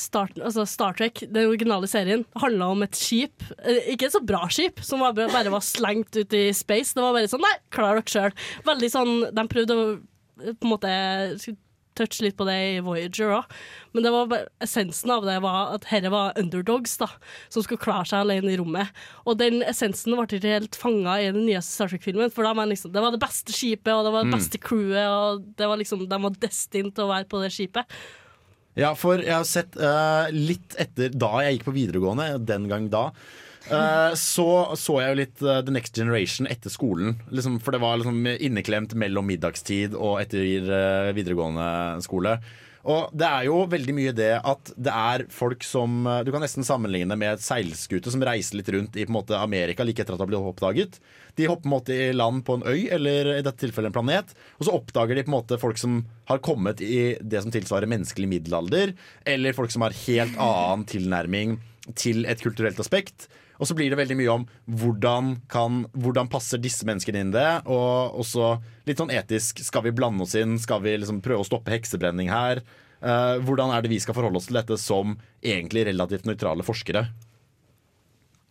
Star, 0.00 0.30
altså 0.42 0.64
Star 0.66 0.94
Trek, 0.98 1.20
den 1.30 1.46
originale 1.50 1.86
serien, 1.90 2.24
handla 2.40 2.70
om 2.72 2.82
et 2.86 2.96
skip. 2.96 3.42
eh, 3.62 3.92
ikke 3.92 4.06
et 4.08 4.12
så 4.16 4.22
bra 4.24 4.46
skip, 4.48 4.80
som 4.82 5.00
var, 5.04 5.12
bare 5.12 5.50
var 5.52 5.60
slengt 5.60 6.16
ut 6.16 6.32
i 6.32 6.46
space. 6.56 6.94
Det 6.96 7.02
var 7.04 7.12
bare 7.14 7.28
sånn 7.30 7.42
Nei, 7.44 7.56
klar 7.70 7.98
dere 8.00 8.06
sjøl. 8.08 8.32
Veldig 8.66 8.90
sånn 8.90 9.12
De 9.34 9.44
prøvde 9.52 9.76
å 9.76 9.84
eh, 10.42 10.52
på 10.56 10.64
en 10.66 10.72
måte 10.72 10.94
touche 11.94 12.22
litt 12.24 12.38
på 12.38 12.46
det 12.48 12.54
i 12.56 12.80
Voyager 12.80 13.28
òg, 13.36 13.50
men 13.92 14.00
det 14.06 14.10
var 14.14 14.26
bare, 14.30 14.46
essensen 14.64 15.10
av 15.12 15.26
det 15.28 15.34
var 15.44 15.74
at 15.74 15.84
herre 15.90 16.08
var 16.08 16.32
underdogs 16.40 16.94
da, 16.96 17.10
som 17.52 17.60
skulle 17.66 17.82
klare 17.82 18.06
seg 18.08 18.22
alene 18.24 18.48
i 18.48 18.56
rommet. 18.56 18.88
Og 19.28 19.36
den 19.36 19.58
essensen 19.60 20.16
ble 20.16 20.24
ikke 20.24 20.54
helt 20.54 20.78
fanga 20.80 21.18
i 21.20 21.26
den 21.28 21.44
nye 21.44 21.60
Star 21.60 21.92
Trek-filmen, 21.92 22.32
for 22.32 22.48
da 22.48 22.54
var 22.56 22.70
liksom, 22.70 22.94
det 22.96 23.02
var 23.04 23.12
det 23.12 23.20
beste 23.20 23.52
skipet, 23.52 23.92
og 23.92 24.06
det 24.08 24.14
var 24.16 24.24
det 24.24 24.32
Mm. 24.32 24.38
beste 24.38 24.62
crewet, 24.64 25.04
og 25.04 25.44
det 25.60 25.68
var 25.68 25.76
liksom, 25.82 26.08
de 26.08 26.22
var 26.24 26.40
destined 26.40 26.94
til 26.96 27.04
å 27.04 27.12
være 27.12 27.28
på 27.28 27.42
det 27.44 27.52
skipet. 27.52 27.84
Ja, 28.78 28.94
for 28.96 29.20
jeg 29.20 29.34
har 29.34 29.44
sett 29.48 29.76
uh, 29.76 30.30
litt 30.32 30.76
etter 30.80 31.12
da 31.12 31.42
jeg 31.44 31.58
gikk 31.58 31.66
på 31.68 31.74
videregående, 31.76 32.38
den 32.40 32.70
gang 32.70 32.88
da. 32.92 33.10
eh, 33.68 34.14
så 34.18 34.74
så 34.80 34.96
jeg 34.98 35.12
jo 35.12 35.18
litt 35.20 35.42
eh, 35.44 35.60
The 35.62 35.74
Next 35.76 35.94
Generation 35.94 36.48
etter 36.50 36.72
skolen. 36.72 37.18
Liksom, 37.30 37.60
for 37.62 37.76
det 37.76 37.82
var 37.84 38.00
liksom 38.00 38.24
inneklemt 38.32 38.96
mellom 38.98 39.28
middagstid 39.28 39.94
og 39.94 40.22
etter 40.24 41.12
videregående 41.14 41.68
skole. 42.02 42.38
Og 42.82 43.12
det 43.14 43.26
er 43.28 43.44
jo 43.46 43.60
veldig 43.70 43.94
mye 43.94 44.12
det 44.16 44.32
at 44.38 44.72
det 44.74 44.90
er 44.92 45.22
folk 45.30 45.62
som 45.62 46.02
eh, 46.08 46.22
Du 46.26 46.32
kan 46.34 46.42
nesten 46.42 46.66
sammenligne 46.66 47.14
med 47.18 47.36
et 47.36 47.44
seilskute 47.44 48.10
som 48.10 48.24
reiser 48.26 48.58
litt 48.58 48.70
rundt 48.74 48.98
i 48.98 49.06
måte 49.12 49.38
Amerika 49.38 49.86
like 49.86 50.02
etter 50.02 50.16
at 50.16 50.18
det 50.18 50.26
har 50.26 50.32
blitt 50.32 50.50
oppdaget. 50.50 50.98
De 51.38 51.46
hopper 51.46 51.62
på 51.62 51.70
en 51.70 51.76
måte 51.76 51.94
i 51.94 52.08
land 52.14 52.42
på 52.46 52.58
en 52.58 52.66
øy, 52.66 52.88
eller 52.92 53.36
i 53.36 53.44
dette 53.44 53.62
tilfellet 53.62 53.92
en 53.92 53.98
planet. 54.00 54.34
Og 54.58 54.66
så 54.66 54.74
oppdager 54.74 55.14
de 55.14 55.24
på 55.26 55.30
en 55.30 55.36
måte 55.38 55.60
folk 55.62 55.78
som 55.80 56.00
har 56.30 56.42
kommet 56.44 56.82
i 56.82 57.14
det 57.20 57.44
som 57.44 57.54
tilsvarer 57.54 57.90
menneskelig 57.90 58.28
middelalder. 58.34 58.96
Eller 59.28 59.56
folk 59.56 59.70
som 59.72 59.86
har 59.86 59.96
helt 60.04 60.34
annen 60.42 60.84
tilnærming 60.90 61.60
til 61.98 62.26
et 62.30 62.42
kulturelt 62.42 62.80
aspekt. 62.82 63.28
Og 63.62 63.68
så 63.70 63.76
blir 63.78 63.92
det 63.92 63.98
veldig 64.00 64.16
mye 64.18 64.32
om 64.32 64.44
hvordan, 64.80 65.36
kan, 65.52 65.84
hvordan 65.94 66.30
passer 66.32 66.58
disse 66.58 66.82
menneskene 66.88 67.20
inn 67.22 67.34
det. 67.34 67.46
Og 67.70 68.18
også 68.24 68.56
litt 68.88 68.98
sånn 68.98 69.12
etisk. 69.14 69.62
Skal 69.62 69.86
vi 69.86 69.94
blande 69.94 70.26
oss 70.26 70.34
inn? 70.38 70.56
Skal 70.58 70.82
vi 70.82 70.96
liksom 70.98 71.20
prøve 71.22 71.44
å 71.44 71.46
stoppe 71.46 71.70
heksebrenning 71.70 72.32
her? 72.32 72.64
Uh, 73.02 73.38
hvordan 73.46 73.70
er 73.74 73.82
det 73.82 73.92
vi 73.94 74.00
skal 74.02 74.18
forholde 74.18 74.42
oss 74.42 74.48
til 74.50 74.58
dette 74.58 74.78
som 74.82 75.14
egentlig 75.38 75.86
relativt 75.92 76.26
nøytrale 76.26 76.66
forskere? 76.66 77.06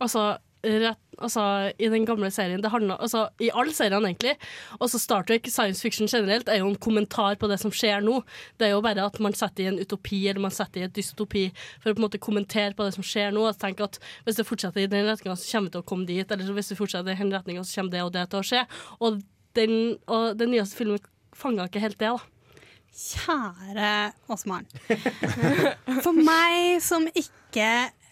Altså, 0.02 0.24
rett, 0.62 0.98
altså, 1.18 1.42
i 1.78 1.88
den 1.90 2.04
gamle 2.06 2.30
serien 2.30 2.62
handler, 2.64 3.00
altså, 3.02 3.26
I 3.42 3.50
alle 3.54 3.74
seriene, 3.74 4.12
egentlig. 4.12 4.34
Også 4.82 5.00
Star 5.02 5.26
Trek, 5.26 5.48
science 5.50 5.82
fiction 5.82 6.08
generelt, 6.10 6.48
er 6.48 6.60
jo 6.60 6.68
en 6.70 6.78
kommentar 6.78 7.36
på 7.40 7.50
det 7.50 7.58
som 7.62 7.74
skjer 7.74 8.02
nå. 8.04 8.20
Det 8.58 8.68
er 8.68 8.74
jo 8.76 8.82
bare 8.84 9.06
at 9.06 9.18
man 9.22 9.34
setter 9.36 9.64
i 9.64 9.70
en 9.72 9.80
utopi 9.82 10.22
eller 10.28 10.42
man 10.44 10.54
setter 10.54 10.82
i 10.82 10.86
et 10.88 10.96
dystopi 10.96 11.48
for 11.82 11.90
å 11.90 11.96
på 11.96 12.02
en 12.02 12.06
måte 12.06 12.22
kommentere 12.22 12.76
på 12.78 12.86
det 12.86 12.94
som 12.96 13.06
skjer 13.06 13.34
nå. 13.34 13.46
Tenke 13.58 13.86
at 13.88 13.98
Hvis 14.24 14.38
det 14.38 14.46
fortsetter 14.48 14.84
i 14.84 14.90
den 14.90 15.06
retninga, 15.08 15.36
så 15.36 15.48
kommer 15.50 15.70
vi 15.70 15.76
til 15.76 15.82
å 15.82 15.88
komme 15.92 16.08
dit. 16.08 16.30
Eller 16.30 16.56
hvis 16.56 16.72
det 16.72 16.78
fortsetter 16.78 17.14
i 17.14 17.18
den 17.18 17.34
retninga, 17.34 17.64
så 17.64 17.80
kommer 17.80 17.96
det 17.96 18.04
og 18.06 18.12
det 18.14 18.28
til 18.30 18.42
å 18.42 18.46
skje. 18.46 18.66
Og 19.00 19.22
den, 19.58 19.74
og 20.08 20.38
den 20.38 20.54
nyeste 20.54 20.78
filmen 20.78 21.02
fanga 21.36 21.66
ikke 21.68 21.82
helt 21.82 21.98
det, 22.00 22.12
da. 22.12 22.20
Kjære 22.92 24.12
Åsmaren. 24.28 24.68
For 26.04 26.12
meg 26.12 26.82
som 26.84 27.06
ikke 27.08 27.68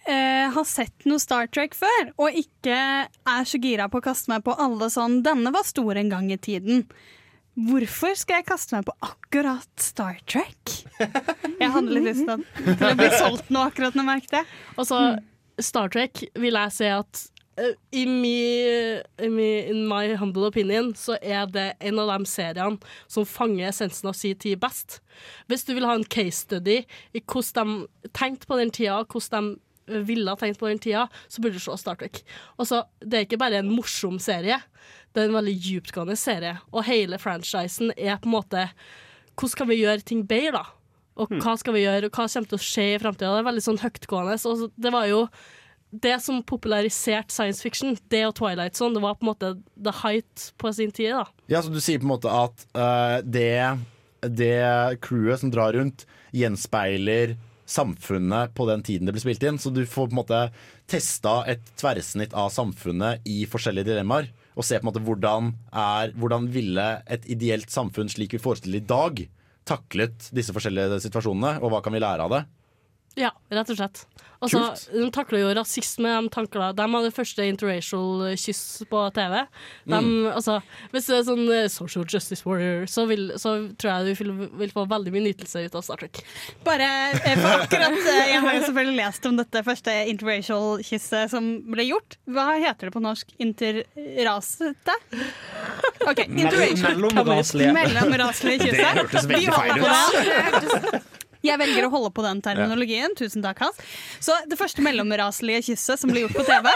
eh, 0.07 0.49
har 0.55 0.67
sett 0.69 1.07
noe 1.09 1.21
Star 1.23 1.49
Trek 1.53 1.77
før, 1.79 2.13
og 2.21 2.37
ikke 2.37 2.77
er 3.09 3.49
så 3.49 3.61
gira 3.61 3.89
på 3.91 4.01
å 4.01 4.05
kaste 4.05 4.33
meg 4.33 4.45
på 4.47 4.57
alle 4.57 4.91
sånn 4.93 5.23
'denne 5.23 5.53
var 5.53 5.67
stor 5.69 5.97
en 5.97 6.13
gang 6.13 6.31
i 6.33 6.39
tiden'. 6.39 6.87
Hvorfor 7.61 8.15
skal 8.17 8.41
jeg 8.41 8.47
kaste 8.49 8.77
meg 8.77 8.87
på 8.87 8.95
akkurat 9.05 9.83
Star 9.83 10.21
Trek? 10.27 10.77
Jeg 11.61 11.73
hadde 11.75 11.91
litt 11.93 12.07
lyst 12.07 12.25
til 12.29 12.45
til 12.79 12.87
å 12.87 12.95
bli 12.97 13.11
solgt 13.19 13.51
nå 13.53 13.67
akkurat 13.67 13.99
nå, 13.99 14.05
merket 14.07 14.41
jeg. 14.41 14.49
Og 14.79 14.87
Star 15.61 15.91
Trek 15.93 16.23
vil 16.39 16.57
jeg 16.57 16.73
si 16.73 16.89
at 16.89 17.23
uh, 17.61 17.75
i 17.93 18.05
my 18.09 19.03
in 19.21 19.83
my 19.91 20.15
humble 20.21 20.47
opinion 20.49 20.93
så 20.97 21.19
er 21.21 21.51
det 21.53 21.67
en 21.81 21.99
av 22.01 22.15
de 22.15 22.31
seriene 22.31 22.79
som 23.11 23.29
fanger 23.29 23.69
essensen 23.69 24.09
av 24.09 24.17
sin 24.17 24.39
tid 24.41 24.61
best. 24.63 25.01
Hvis 25.51 25.67
du 25.67 25.75
vil 25.75 25.89
ha 25.89 25.99
en 25.99 26.07
case 26.07 26.47
study 26.47 26.81
i 27.13 27.21
hvordan 27.21 27.83
de 27.83 28.15
tenkte 28.17 28.49
på 28.49 28.61
den 28.63 28.73
tida, 28.73 29.03
hvordan 29.05 29.57
de 29.57 29.70
ville 30.07 30.31
ha 30.31 30.39
tenkt 30.39 30.61
på 30.61 30.69
den 30.71 30.81
tida, 30.83 31.07
så 31.29 31.43
burde 31.43 31.59
du 31.59 31.65
se 31.65 31.77
Star 31.81 31.99
Trek. 32.01 32.23
Og 32.59 32.69
så, 32.71 32.85
Det 33.01 33.19
er 33.19 33.29
ikke 33.29 33.41
bare 33.41 33.61
en 33.61 33.73
morsom 33.73 34.19
serie, 34.23 34.61
det 35.13 35.23
er 35.23 35.31
en 35.31 35.39
veldig 35.41 35.57
dyptgående 35.65 36.17
serie. 36.19 36.59
Og 36.71 36.85
hele 36.87 37.19
franchisen 37.19 37.95
er 37.97 38.21
på 38.21 38.31
en 38.31 38.37
måte 38.39 38.69
Hvordan 39.41 39.55
skal 39.55 39.69
vi 39.71 39.81
gjøre 39.81 40.05
ting 40.05 40.27
bedre, 40.29 40.61
da? 40.61 40.65
Og 41.21 41.31
hva 41.41 41.55
skal 41.59 41.75
vi 41.75 41.85
gjøre, 41.85 42.09
og 42.09 42.13
hva 42.13 42.27
kommer 42.29 42.51
til 42.51 42.59
å 42.59 42.65
skje 42.65 42.85
i 42.95 42.99
framtida? 43.01 43.31
Det 43.33 43.41
er 43.41 43.47
veldig 43.49 43.65
sånn 43.65 43.81
høytgående. 43.81 44.37
Så 44.41 44.69
det 44.77 44.93
var 44.93 45.09
jo 45.09 45.23
det 45.91 46.15
som 46.23 46.43
populariserte 46.47 47.35
science 47.35 47.63
fiction, 47.65 47.97
det 48.13 48.23
og 48.29 48.37
Twilight 48.39 48.79
Zone, 48.79 48.95
det 48.95 49.03
var 49.03 49.17
på 49.19 49.27
en 49.27 49.31
måte 49.33 49.51
the 49.75 49.95
height 50.03 50.51
på 50.61 50.73
sin 50.77 50.93
tid. 50.95 51.17
da. 51.19 51.25
Ja, 51.51 51.63
så 51.63 51.73
Du 51.73 51.81
sier 51.83 51.99
på 51.99 52.07
en 52.07 52.15
måte 52.15 52.31
at 52.31 52.67
uh, 52.79 53.19
det, 53.27 53.81
det 54.23 55.01
crewet 55.03 55.43
som 55.43 55.51
drar 55.51 55.75
rundt, 55.75 56.07
gjenspeiler 56.37 57.35
samfunnet 57.71 58.55
på 58.57 58.67
den 58.69 58.83
tiden 58.87 59.09
det 59.09 59.15
ble 59.15 59.23
spilt 59.23 59.45
inn. 59.47 59.59
Så 59.61 59.73
du 59.75 59.83
får 59.87 60.11
på 60.11 60.15
en 60.15 60.21
måte 60.21 60.43
testa 60.91 61.41
et 61.51 61.65
tverrsnitt 61.81 62.35
av 62.37 62.51
samfunnet 62.55 63.27
i 63.29 63.45
forskjellige 63.51 63.93
dilemmaer. 63.93 64.31
Og 64.59 64.67
se 64.67 64.79
på 64.79 64.85
en 64.85 64.91
måte 64.91 65.03
hvordan, 65.07 65.53
er, 65.71 66.15
hvordan 66.19 66.49
ville 66.53 66.89
et 67.11 67.29
ideelt 67.31 67.71
samfunn 67.73 68.11
slik 68.11 68.35
vi 68.37 68.43
forestiller 68.43 68.83
i 68.83 68.89
dag, 68.91 69.23
taklet 69.69 70.31
disse 70.35 70.55
forskjellige 70.57 70.99
situasjonene, 71.05 71.61
og 71.63 71.71
hva 71.73 71.83
kan 71.85 71.95
vi 71.95 72.03
lære 72.03 72.27
av 72.27 72.35
det? 72.35 72.43
Ja, 73.19 73.33
rett 73.51 73.71
og 73.73 73.77
slett. 73.81 74.05
Altså, 74.41 74.61
de 74.95 75.11
takler 75.13 75.43
jo 75.43 75.49
rasisme. 75.53 76.09
De, 76.25 76.29
takler, 76.33 76.71
de 76.73 76.85
hadde 76.95 77.11
første 77.13 77.45
interracial 77.45 78.23
kyss 78.41 78.61
på 78.89 79.01
TV. 79.13 79.35
De, 79.85 79.99
Mm. 80.01 80.31
altså, 80.31 80.55
hvis 80.95 81.11
det 81.11 81.17
er 81.19 81.27
sånn 81.27 81.43
eh, 81.53 81.67
social 81.69 82.07
justice 82.09 82.47
warrior, 82.49 82.87
så, 82.89 83.05
vil, 83.11 83.33
så 83.37 83.53
tror 83.77 83.91
jeg 83.91 84.07
du 84.17 84.23
vil, 84.23 84.33
vil 84.63 84.73
få 84.73 84.87
veldig 84.89 85.13
mye 85.13 85.27
nytelse 85.27 85.67
ut 85.67 85.77
av 85.77 85.85
Star 85.85 86.01
Trek. 86.01 86.23
Bare 86.65 86.89
eh, 87.21 87.37
for 87.37 87.67
akkurat 87.67 87.99
eh, 88.15 88.23
Jeg 88.33 88.41
har 88.47 88.57
jo 88.57 88.63
selvfølgelig 88.71 88.97
lest 89.03 89.29
om 89.29 89.37
dette 89.43 89.65
første 89.67 89.99
interracial 90.15 90.81
kysset 90.89 91.35
som 91.35 91.51
ble 91.69 91.85
gjort. 91.91 92.17
Hva 92.31 92.49
heter 92.63 92.89
det 92.89 92.97
på 92.97 93.05
norsk? 93.05 93.37
Interrasete? 93.45 94.97
OK, 96.09 96.25
interracial. 96.31 96.97
Mellomraslige. 96.97 97.77
Mellomraslige 97.77 98.63
kysset. 98.71 98.81
Det 98.81 98.93
hørtes 99.03 99.29
veldig 99.35 99.59
feil 99.61 99.85
den. 99.85 101.19
Jeg 101.47 101.57
velger 101.61 101.87
å 101.87 101.91
holde 101.93 102.11
på 102.13 102.25
den 102.25 102.41
terminologien. 102.45 103.15
Tusen 103.17 103.45
takk, 103.45 103.63
Hans. 103.65 103.81
Så 104.21 104.37
det 104.51 104.59
første 104.61 104.85
mellomraslige 104.85 105.63
kysset 105.71 106.03
som 106.03 106.13
ble 106.13 106.27
gjort 106.27 106.37
på 106.37 106.45
TV 106.45 106.69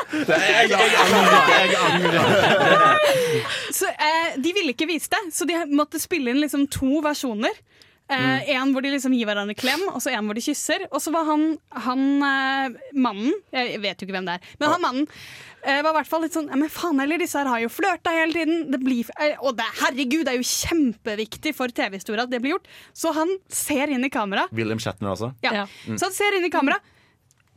Så 3.74 3.90
eh, 3.92 4.34
De 4.40 4.52
ville 4.56 4.72
ikke 4.74 4.88
vise 4.88 5.10
det, 5.12 5.22
så 5.36 5.46
de 5.48 5.58
måtte 5.74 6.00
spille 6.02 6.32
inn 6.32 6.40
liksom 6.42 6.66
to 6.72 7.00
versjoner. 7.04 7.54
Eh, 8.12 8.50
En 8.52 8.72
hvor 8.74 8.82
de 8.84 8.90
liksom 8.92 9.14
gir 9.16 9.24
hverandre 9.24 9.54
klem, 9.56 9.80
og 9.88 9.96
så 10.04 10.12
en 10.12 10.26
hvor 10.28 10.36
de 10.36 10.42
kysser. 10.44 10.84
Og 10.92 11.00
så 11.00 11.10
var 11.14 11.24
han, 11.24 11.54
han 11.72 12.02
eh, 12.22 12.76
mannen 12.92 13.32
Jeg 13.54 13.80
vet 13.80 13.96
jo 14.02 14.06
ikke 14.06 14.18
hvem 14.18 14.26
det 14.28 14.34
er, 14.36 14.50
men 14.60 14.68
han 14.74 14.82
mannen 14.84 15.06
eh, 15.64 15.80
var 15.80 15.90
i 15.94 15.96
hvert 15.96 16.10
fall 16.10 16.20
litt 16.26 16.36
sånn 16.36 16.50
«Ja, 16.52 16.58
Men 16.60 16.68
faen 16.68 17.00
heller, 17.00 17.16
disse 17.24 17.40
her 17.40 17.48
har 17.48 17.62
jo 17.64 17.72
flørta 17.72 18.12
hele 18.12 18.36
tiden. 18.36 18.66
Det 18.74 18.82
blir, 18.84 19.08
eh, 19.18 19.38
og 19.40 19.56
det, 19.56 19.64
herregud, 19.80 20.26
det 20.28 20.34
er 20.34 20.40
jo 20.42 20.50
kjempeviktig 20.52 21.54
for 21.56 21.72
TV-historia 21.72 22.26
at 22.28 22.30
det 22.34 22.42
blir 22.44 22.58
gjort. 22.58 22.68
Så 22.92 23.14
han 23.16 23.38
ser 23.48 23.88
inn 23.96 24.04
i 24.04 24.12
kamera. 24.12 24.44
William 24.52 24.78
Shatner 24.82 25.14
også. 25.16 25.32
Ja. 25.40 25.64
Mm. 25.88 25.96
Så 25.96 26.10
han 26.10 26.12
ser 26.20 26.36
inn 26.36 26.44
i 26.44 26.52
kamera. 26.52 26.76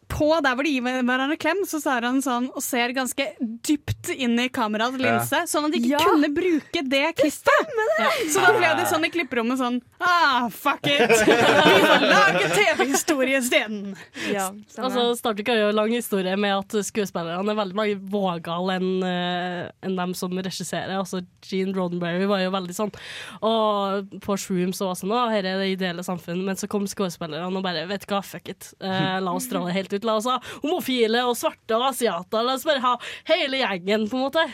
På 0.08 0.30
der 0.40 0.56
hvor 0.56 0.64
de 0.64 0.72
gir 0.72 0.86
hverandre 0.86 1.36
klem, 1.36 1.66
så 1.68 1.82
ser 1.84 2.06
han 2.08 2.22
sånn 2.24 2.46
og 2.56 2.64
ser 2.64 2.94
ganske 2.96 3.26
dypt 3.68 4.08
inn 4.16 4.38
i 4.40 4.46
kameraets 4.56 4.96
linse, 5.04 5.42
sånn 5.52 5.68
at 5.68 5.74
de 5.76 5.82
ikke 5.82 5.98
Ja. 5.98 6.06
kunne 6.06 6.30
bruke 6.32 6.84
det 6.88 7.02
klippet. 7.20 7.74
Ja. 8.00 8.08
Så 8.32 8.40
da 8.40 8.54
ble 8.56 8.70
det 8.80 8.86
sånn 8.88 9.04
i 9.04 9.10
klipperommet 9.12 9.60
sånn 9.60 9.82
Ah, 10.00 10.50
fuck 10.54 10.86
it! 10.88 11.10
Vi 11.26 11.82
får 11.82 12.04
lage 12.06 12.50
TV-historie 12.54 13.40
isteden. 13.40 13.96
Ja, 14.34 14.52
Altså, 14.78 15.16
Startic 15.18 15.50
har 15.50 15.58
jo 15.58 15.72
lang 15.74 15.92
historie 15.96 16.36
med 16.38 16.54
at 16.54 16.76
skuespillerne 16.86 17.54
er 17.54 17.58
veldig 17.58 17.78
mange 17.78 17.96
vågale 18.14 18.76
enn 18.78 18.92
en 19.08 19.98
dem 19.98 20.14
som 20.18 20.36
regisserer. 20.38 20.94
Altså, 21.00 21.24
Gene 21.48 21.74
Roddenberry 21.78 22.28
var 22.30 22.44
jo 22.44 22.54
veldig 22.54 22.76
sånn 22.78 22.94
Og 23.46 24.14
på 24.24 24.38
Shrooms 24.38 24.78
så 24.82 24.90
var 24.92 25.00
sånn 25.00 25.14
Å, 25.16 25.24
her 25.34 25.46
er 25.48 25.62
det 25.64 25.72
ideelle 25.74 26.06
samfunn. 26.06 26.44
Men 26.46 26.60
så 26.60 26.70
kom 26.70 26.86
skuespillerne 26.90 27.50
og 27.50 27.66
bare 27.66 27.88
Vet 27.90 28.06
du 28.06 28.14
hva, 28.14 28.22
fuck 28.26 28.54
it. 28.54 28.72
Eh, 28.84 29.18
la 29.26 29.34
oss 29.34 29.50
dra 29.50 29.64
det 29.66 29.76
helt 29.80 29.98
ut. 29.98 30.06
La 30.08 30.20
oss 30.22 30.30
ha 30.30 30.38
homofile 30.62 31.26
og 31.26 31.38
svarte 31.40 31.78
og 31.78 31.90
asiater. 31.90 32.46
La 32.46 32.58
oss 32.58 32.68
bare 32.68 32.84
ha 32.86 32.96
hele 33.34 33.64
gjengen, 33.64 34.06
på 34.12 34.20
en 34.20 34.28
måte. 34.28 34.46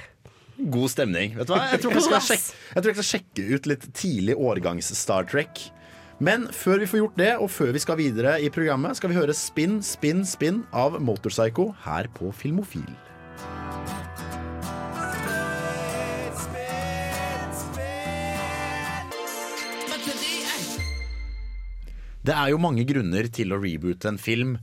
God 0.58 0.92
stemning. 0.92 1.34
Vet 1.38 1.50
du 1.50 1.56
hva? 1.56 1.64
Jeg 1.74 1.82
tror 1.82 1.96
jeg 1.98 2.06
skal 2.06 2.26
sjekke, 2.28 2.58
jeg 2.74 2.84
tror 2.84 2.92
jeg 2.92 2.98
skal 3.00 3.10
sjekke 3.10 3.46
ut 3.50 3.70
litt 3.72 3.88
tidlig 3.98 4.36
årgangs 4.38 4.92
Star 4.98 5.26
Trek. 5.30 5.64
Men 6.24 6.46
før 6.54 6.84
vi 6.84 6.88
får 6.88 7.02
gjort 7.02 7.18
det, 7.20 7.32
og 7.42 7.50
før 7.52 7.74
vi 7.74 7.82
skal 7.82 7.98
videre 8.00 8.36
i 8.40 8.52
programmet, 8.54 8.96
skal 9.00 9.12
vi 9.12 9.18
høre 9.18 9.34
Spinn, 9.36 9.80
spinn, 9.84 10.22
spinn 10.30 10.62
av 10.72 11.00
Motorpsycho 11.02 11.72
her 11.88 12.08
på 12.14 12.30
Filmofil. 12.38 12.86
Det 22.24 22.32
er 22.32 22.54
jo 22.54 22.62
mange 22.62 22.86
grunner 22.88 23.28
til 23.36 23.52
å 23.52 23.60
reboote 23.60 24.08
en 24.14 24.22
film. 24.22 24.54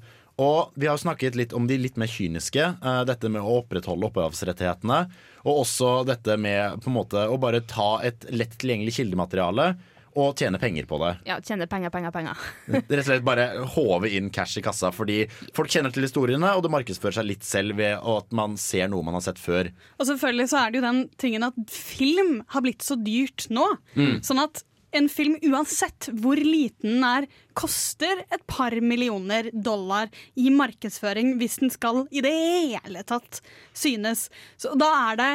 Og 0.41 0.73
vi 0.81 0.89
har 0.89 0.97
snakket 1.01 1.37
litt 1.37 1.53
om 1.57 1.67
de 1.69 1.77
litt 1.79 1.99
mer 2.01 2.09
kyniske. 2.09 2.65
eh, 2.83 3.05
dette 3.05 3.29
med 3.29 3.43
å 3.45 3.61
opprettholde 3.61 4.09
opphavsrettighetene. 4.09 5.01
Og 5.45 5.63
også 5.65 6.05
dette 6.09 6.37
med 6.41 6.81
på 6.81 6.91
en 6.91 6.97
måte 6.97 7.29
å 7.29 7.39
bare 7.41 7.61
ta 7.61 8.01
et 8.03 8.25
lett 8.33 8.57
tilgjengelig 8.59 8.97
kildemateriale 9.01 9.75
og 10.19 10.39
tjene 10.39 10.59
penger 10.59 10.89
på 10.91 10.99
det. 10.99 11.11
Ja, 11.29 11.37
tjene 11.45 11.69
penger, 11.71 11.93
penger, 11.95 12.11
penger. 12.11 12.39
Rett 12.75 12.97
og 12.99 13.07
slett 13.07 13.27
bare 13.27 13.47
håve 13.77 14.11
inn 14.11 14.31
cash 14.35 14.59
i 14.59 14.65
kassa 14.65 14.91
fordi 14.95 15.23
folk 15.57 15.71
kjenner 15.71 15.95
til 15.95 16.07
historiene, 16.07 16.51
og 16.57 16.65
det 16.65 16.73
markedsfører 16.75 17.21
seg 17.21 17.29
litt 17.29 17.47
selv 17.47 17.79
ved 17.79 17.95
at 17.99 18.35
man 18.35 18.57
ser 18.61 18.91
noe 18.91 19.07
man 19.07 19.17
har 19.19 19.25
sett 19.29 19.39
før. 19.39 19.71
Og 20.01 20.09
selvfølgelig 20.09 20.49
så 20.51 20.65
er 20.65 20.73
det 20.73 20.81
jo 20.81 20.87
den 20.89 21.05
tingen 21.21 21.47
at 21.47 21.61
film 21.71 22.41
har 22.51 22.67
blitt 22.67 22.83
så 22.87 22.99
dyrt 22.99 23.47
nå. 23.55 23.69
Mm. 23.95 24.19
Sånn 24.27 24.43
at 24.43 24.65
en 24.93 25.09
film, 25.09 25.37
uansett 25.47 26.09
hvor 26.23 26.37
liten 26.41 26.97
den 26.99 27.05
er, 27.07 27.27
koster 27.55 28.23
et 28.33 28.43
par 28.51 28.75
millioner 28.83 29.51
dollar 29.53 30.09
i 30.41 30.49
markedsføring 30.55 31.37
hvis 31.41 31.59
den 31.63 31.71
skal 31.71 32.05
i 32.11 32.23
det 32.25 32.33
hele 32.35 33.03
tatt 33.07 33.41
synes. 33.77 34.29
Så 34.59 34.73
da 34.81 34.89
er 35.13 35.21
det, 35.21 35.31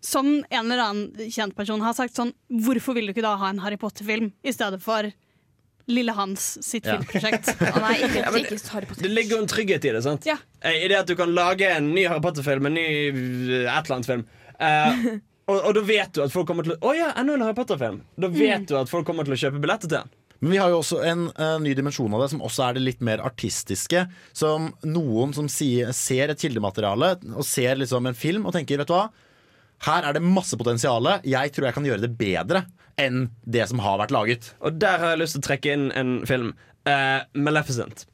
som 0.00 0.26
en 0.48 0.60
eller 0.70 0.80
annen 0.84 1.30
kjent 1.32 1.56
person 1.58 1.82
har 1.84 1.92
sagt, 1.98 2.14
sånn 2.16 2.30
Hvorfor 2.48 2.94
vil 2.96 3.10
du 3.10 3.12
ikke 3.12 3.24
da 3.26 3.34
ha 3.36 3.50
en 3.52 3.58
Harry 3.60 3.76
Potter-film 3.76 4.30
i 4.46 4.52
stedet 4.54 4.80
for 4.84 5.10
Lille 5.90 6.12
Hans 6.14 6.52
sitt 6.64 6.86
Ja. 6.86 6.94
filmprosjekt? 7.00 7.50
Nei, 7.82 7.96
ikke, 8.06 8.22
ikke, 8.22 8.54
ikke 8.56 8.72
Harry 8.76 8.86
Potter. 8.88 9.02
Det 9.08 9.10
ligger 9.12 9.36
jo 9.36 9.42
en 9.42 9.50
trygghet 9.50 9.84
i 9.90 9.92
det. 9.96 10.02
sant? 10.06 10.24
Ja. 10.28 10.38
Eh, 10.62 10.84
I 10.84 10.88
det 10.92 11.00
at 11.02 11.10
du 11.10 11.16
kan 11.18 11.34
lage 11.34 11.66
en 11.74 11.90
ny 11.96 12.06
Harry 12.08 12.22
Potter-film, 12.24 12.70
en 12.70 12.78
ny 12.78 12.86
eh, 12.86 13.66
et 13.66 13.90
eller 13.90 13.96
annet 13.98 14.08
film. 14.08 14.24
Eh, 14.60 15.02
og, 15.50 15.58
og 15.68 15.76
da 15.76 15.82
vet 15.84 16.14
du 16.16 16.22
at 16.24 16.32
folk 16.32 16.48
kommer 16.48 16.66
til 16.66 16.76
å 16.76 16.80
Å 16.90 16.96
ja, 16.96 17.10
enda 17.18 17.36
en 17.36 17.44
Harry 17.44 17.56
Potter-film! 17.58 18.00
Da 18.20 18.30
vet 18.32 18.68
du 18.70 18.76
at 18.78 18.90
folk 18.90 19.08
kommer 19.08 19.26
til 19.26 19.36
å 19.36 19.40
kjøpe 19.44 19.62
billetter 19.62 19.90
til 19.90 19.98
den. 19.98 20.12
Men 20.40 20.54
vi 20.54 20.60
har 20.62 20.72
jo 20.72 20.78
også 20.80 21.02
en 21.04 21.26
uh, 21.36 21.58
ny 21.60 21.74
dimensjon 21.76 22.14
av 22.16 22.22
det, 22.22 22.30
som 22.32 22.44
også 22.44 22.64
er 22.64 22.76
det 22.76 22.84
litt 22.86 23.02
mer 23.04 23.20
artistiske. 23.24 24.06
Som 24.36 24.70
noen 24.88 25.34
som 25.36 25.50
sier, 25.52 25.92
ser 25.96 26.32
et 26.32 26.40
kildemateriale 26.40 27.12
og 27.34 27.44
ser 27.46 27.76
liksom 27.80 28.08
en 28.08 28.16
film 28.16 28.48
og 28.48 28.56
tenker 28.56 28.80
vet 28.80 28.88
du 28.88 28.94
hva, 28.96 29.10
her 29.84 30.06
er 30.08 30.16
det 30.16 30.24
masse 30.24 30.56
potensial. 30.60 31.08
Jeg 31.28 31.52
tror 31.52 31.68
jeg 31.68 31.76
kan 31.76 31.88
gjøre 31.88 32.04
det 32.04 32.14
bedre 32.16 32.64
enn 33.00 33.28
det 33.48 33.66
som 33.68 33.80
har 33.84 34.00
vært 34.00 34.12
laget. 34.16 34.50
Og 34.64 34.80
der 34.80 35.00
har 35.00 35.14
jeg 35.14 35.22
lyst 35.22 35.36
til 35.36 35.44
å 35.44 35.48
trekke 35.48 35.76
inn 35.76 35.86
en 35.96 36.16
film. 36.28 36.54
Uh, 36.88 37.20
Maleficent. 37.36 38.06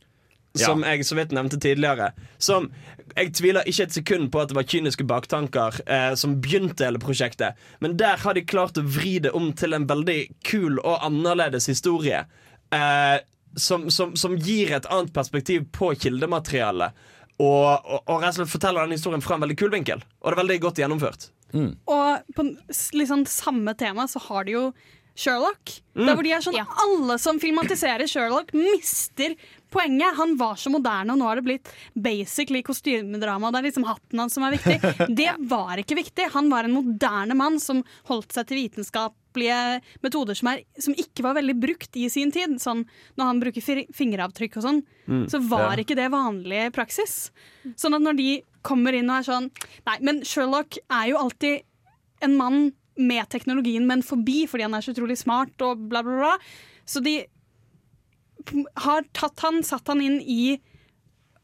Som 0.60 0.84
jeg 0.86 1.06
så 1.06 1.18
vidt 1.18 1.34
nevnte 1.36 1.58
tidligere. 1.62 2.12
Som 2.38 2.70
Jeg 3.16 3.32
tviler 3.38 3.68
ikke 3.68 3.86
et 3.86 3.94
sekund 3.96 4.30
på 4.32 4.40
at 4.42 4.50
det 4.50 4.56
var 4.58 4.66
kyniske 4.68 5.06
baktanker 5.08 5.78
eh, 5.86 6.14
som 6.18 6.34
begynte 6.42 6.84
hele 6.84 7.00
prosjektet, 7.00 7.56
men 7.80 7.94
der 7.96 8.18
har 8.20 8.36
de 8.36 8.42
klart 8.44 8.76
å 8.76 8.84
vri 8.84 9.16
det 9.22 9.32
om 9.36 9.52
til 9.56 9.72
en 9.76 9.86
veldig 9.88 10.18
kul 10.44 10.80
og 10.82 11.04
annerledes 11.06 11.70
historie. 11.70 12.24
Eh, 12.74 13.18
som, 13.56 13.86
som, 13.90 14.12
som 14.16 14.34
gir 14.36 14.74
et 14.76 14.88
annet 14.92 15.14
perspektiv 15.16 15.64
på 15.72 15.94
kildematerialet. 15.96 16.92
Og, 17.40 17.70
og, 17.72 18.02
og 18.04 18.20
rett 18.20 18.34
og 18.34 18.42
slett 18.42 18.52
forteller 18.52 18.84
den 18.84 18.96
historien 18.96 19.24
fra 19.24 19.36
en 19.36 19.46
veldig 19.46 19.56
kul 19.60 19.72
vinkel. 19.72 20.04
Og 20.20 20.28
det 20.28 20.36
er 20.36 20.42
veldig 20.42 20.60
godt 20.66 20.82
gjennomført. 20.82 21.30
Og 21.88 22.36
på 22.36 22.46
sånn 22.74 23.24
samme 23.30 23.74
tema 23.78 24.06
så 24.10 24.20
har 24.28 24.46
de 24.46 24.56
jo 24.56 24.66
Sherlock. 25.16 25.78
Mm. 25.96 26.04
Der 26.04 26.12
hvor 26.12 26.26
de 26.26 26.32
er 26.36 26.42
sånn 26.44 26.58
Alle 26.60 27.16
som 27.20 27.38
filmatiserer 27.40 28.08
Sherlock, 28.10 28.52
mister 28.56 29.32
poenget. 29.76 30.16
Han 30.18 30.34
var 30.40 30.56
så 30.60 30.72
moderne, 30.72 31.12
og 31.14 31.20
nå 31.20 31.28
har 31.28 31.38
det 31.40 31.44
blitt 31.46 31.70
basically 31.94 32.62
kostymedrama. 32.66 33.52
Det 33.52 33.60
er 33.60 33.68
liksom 33.68 33.86
hatten 33.88 34.22
hans 34.24 34.34
som 34.36 34.46
er 34.48 34.56
viktig. 34.56 34.78
Det 35.20 35.30
var 35.52 35.76
ikke 35.82 35.98
viktig. 36.00 36.30
Han 36.34 36.48
var 36.52 36.64
en 36.66 36.74
moderne 36.76 37.36
mann 37.38 37.60
som 37.62 37.82
holdt 38.08 38.32
seg 38.36 38.48
til 38.48 38.62
vitenskapelige 38.64 39.60
metoder 40.04 40.34
som, 40.38 40.48
er, 40.54 40.62
som 40.80 40.96
ikke 40.96 41.24
var 41.26 41.36
veldig 41.38 41.56
brukt 41.62 41.96
i 42.00 42.08
sin 42.12 42.32
tid. 42.34 42.56
Sånn 42.62 42.86
når 43.20 43.30
han 43.30 43.42
bruker 43.44 43.84
fingeravtrykk 43.94 44.56
og 44.62 44.68
sånn, 44.70 44.82
Mm. 45.06 45.28
så 45.30 45.38
var 45.38 45.76
Ja. 45.76 45.84
ikke 45.84 45.94
det 45.94 46.08
vanlig 46.10 46.72
praksis. 46.74 47.30
Sånn 47.78 47.94
at 47.94 48.02
når 48.02 48.16
de 48.18 48.42
kommer 48.66 48.92
inn 48.98 49.06
og 49.08 49.20
er 49.20 49.26
sånn 49.28 49.50
Nei, 49.86 49.98
men 50.02 50.24
Sherlock 50.26 50.78
er 50.90 51.12
jo 51.12 51.20
alltid 51.20 51.62
en 52.26 52.34
mann 52.36 52.72
med 52.98 53.28
teknologien, 53.30 53.86
men 53.86 54.02
forbi, 54.02 54.48
fordi 54.50 54.62
han 54.66 54.74
er 54.74 54.80
så 54.82 54.90
utrolig 54.96 55.16
smart 55.20 55.62
og 55.62 55.84
bla, 55.88 56.02
bla, 56.02 56.16
bla. 56.18 56.32
Så 56.88 57.02
de 57.04 57.20
har 58.86 59.04
tatt 59.12 59.40
han, 59.46 59.62
satt 59.66 59.86
han 59.88 60.00
inn 60.00 60.20
i 60.22 60.58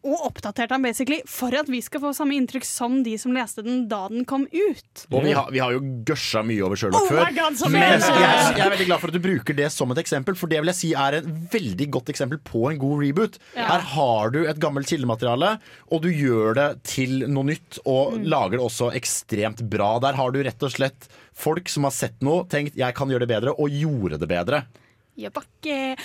og 0.02 0.18
oppdatert 0.26 0.72
han 0.74 0.82
basically 0.82 1.20
for 1.30 1.54
at 1.54 1.68
vi 1.70 1.78
skal 1.78 2.00
få 2.02 2.10
samme 2.16 2.34
inntrykk 2.34 2.64
som 2.66 3.04
de 3.06 3.12
som 3.22 3.30
leste 3.36 3.62
den 3.62 3.84
da 3.86 4.00
den 4.10 4.24
kom 4.26 4.48
ut. 4.50 5.04
Og 5.14 5.22
vi 5.22 5.30
har, 5.30 5.46
vi 5.54 5.60
har 5.62 5.76
jo 5.76 5.78
gørsa 6.08 6.42
mye 6.42 6.64
over 6.66 6.74
Sherlock 6.80 7.04
Oh 7.04 7.12
før. 7.12 7.28
God, 7.36 7.60
men 7.70 7.84
jeg, 7.86 8.00
jeg 8.02 8.64
er 8.64 8.72
veldig 8.74 8.88
glad 8.88 8.98
for 8.98 9.12
at 9.12 9.14
du 9.14 9.22
bruker 9.22 9.54
det 9.54 9.68
som 9.70 9.94
et 9.94 10.00
eksempel, 10.02 10.34
for 10.34 10.50
det 10.50 10.58
vil 10.58 10.72
jeg 10.72 10.78
si 10.80 10.90
er 10.98 11.20
en 11.20 11.30
veldig 11.54 11.86
godt 11.94 12.10
eksempel 12.10 12.42
på 12.42 12.64
en 12.72 12.82
god 12.82 12.98
reboot. 13.04 13.38
Ja. 13.54 13.68
Her 13.76 13.86
har 13.92 14.34
du 14.34 14.40
et 14.42 14.58
gammelt 14.58 14.90
kildemateriale, 14.90 15.52
og 15.94 16.02
du 16.02 16.10
gjør 16.10 16.58
det 16.58 16.68
til 16.96 17.28
noe 17.30 17.52
nytt, 17.52 17.78
og 17.86 18.18
Mm. 18.18 18.26
lager 18.26 18.58
det 18.58 18.66
også 18.66 18.90
ekstremt 18.98 19.62
bra. 19.70 20.00
Der 20.02 20.18
har 20.18 20.34
du 20.34 20.42
rett 20.42 20.66
og 20.66 20.74
slett 20.74 21.06
folk 21.32 21.70
som 21.70 21.86
har 21.86 21.94
sett 21.94 22.18
noe, 22.26 22.42
tenkt 22.50 22.74
'jeg 22.74 22.92
kan 22.98 23.06
gjøre 23.08 23.22
det 23.22 23.30
bedre', 23.30 23.54
og 23.54 23.70
gjorde 23.70 24.18
det 24.18 24.28
bedre. 24.28 24.64
Bakke. 25.32 25.96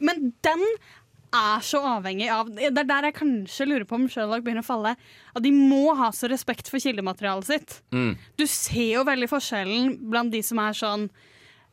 Men 0.00 0.32
den 0.44 0.64
er 1.34 1.60
så 1.60 1.80
avhengig 1.84 2.30
av 2.32 2.48
Det 2.54 2.70
er 2.70 2.86
der 2.88 3.08
jeg 3.10 3.18
kanskje 3.18 3.66
lurer 3.68 3.84
på 3.84 3.98
om 3.98 4.06
Sherlock 4.08 4.44
begynner 4.44 4.64
å 4.64 4.68
falle. 4.68 4.94
At 5.36 5.44
de 5.44 5.52
må 5.52 5.94
ha 5.98 6.10
så 6.14 6.30
respekt 6.30 6.70
for 6.72 6.80
kildematerialet 6.82 7.48
sitt. 7.48 7.80
Du 8.38 8.46
ser 8.46 8.94
jo 8.98 9.08
veldig 9.08 9.28
forskjellen 9.30 9.98
blant 10.08 10.32
de 10.32 10.42
som 10.42 10.62
er 10.62 10.78
sånn 10.78 11.10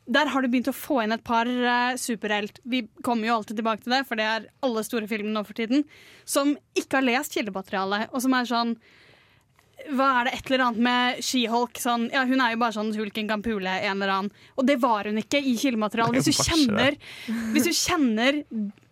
der 0.05 0.29
har 0.29 0.43
du 0.43 0.49
begynt 0.53 0.69
å 0.69 0.75
få 0.75 0.99
inn 1.01 1.15
et 1.15 1.23
par 1.25 1.49
uh, 1.49 1.95
superhelt 1.97 2.59
Vi 2.69 2.83
kommer 3.01 3.25
jo 3.25 3.39
alltid 3.39 3.57
tilbake 3.57 3.81
til 3.81 3.95
det, 3.95 4.03
for 4.05 4.19
det 4.19 4.27
er 4.29 4.43
alle 4.61 4.83
store 4.85 5.09
filmer 5.09 5.33
nå 5.33 5.41
for 5.47 5.57
tiden. 5.57 5.81
Som 6.29 6.53
ikke 6.77 6.99
har 6.99 7.07
lest 7.07 7.33
kildematerialet, 7.33 8.11
og 8.13 8.21
som 8.21 8.35
er 8.37 8.45
sånn 8.45 8.75
hva 9.95 10.07
er 10.19 10.29
det 10.29 10.37
et 10.37 10.47
eller 10.49 10.63
annet 10.67 10.85
med 10.87 11.19
She-Hulk? 11.25 11.81
Sånn, 11.81 12.07
ja, 12.13 12.23
hun 12.25 12.41
er 12.41 12.55
jo 12.55 12.61
bare 12.63 12.75
sånn 12.77 12.93
hulken 12.95 13.29
kan 13.29 13.43
pule 13.45 13.75
en 13.75 13.99
eller 13.99 14.13
annen. 14.13 14.47
Og 14.55 14.65
det 14.67 14.79
var 14.81 15.09
hun 15.09 15.19
ikke 15.21 15.41
i 15.41 15.53
kildematerialet. 15.59 16.23
Hvis 16.23 16.31
du 16.31 16.49
kjenner, 16.49 16.97
hvis 17.53 17.67
du 17.67 17.73
kjenner 17.75 18.41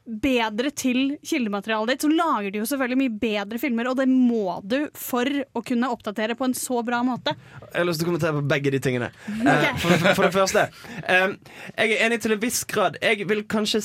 bedre 0.03 0.67
til 0.75 1.15
kildematerialet 1.23 1.93
ditt, 1.93 2.03
så 2.03 2.09
lager 2.11 2.51
du 2.51 2.57
jo 2.59 2.65
selvfølgelig 2.67 2.99
mye 2.99 3.13
bedre 3.21 3.59
filmer, 3.61 3.87
og 3.87 3.95
det 4.01 4.07
må 4.11 4.57
du 4.67 4.89
for 4.99 5.29
å 5.55 5.63
kunne 5.63 5.89
oppdatere 5.93 6.35
på 6.35 6.49
en 6.49 6.55
så 6.57 6.81
bra 6.83 6.99
måte. 7.07 7.35
Jeg 7.69 7.77
har 7.77 7.87
lyst 7.87 8.03
til 8.03 8.09
å 8.09 8.11
kommentere 8.11 8.35
på 8.35 8.43
begge 8.53 8.73
de 8.73 8.83
tingene. 8.83 9.11
Okay. 9.53 9.75
for, 9.79 9.93
for, 10.01 10.15
for 10.17 10.25
det 10.27 10.33
første 10.35 10.61
Uh, 11.03 11.33
Jeg 11.77 11.93
er 11.93 12.01
enig 12.05 12.19
til 12.23 12.33
en 12.33 12.39
viss 12.41 12.61
grad. 12.69 12.95
Jeg 13.03 13.25
vil 13.27 13.43
kanskje 13.49 13.81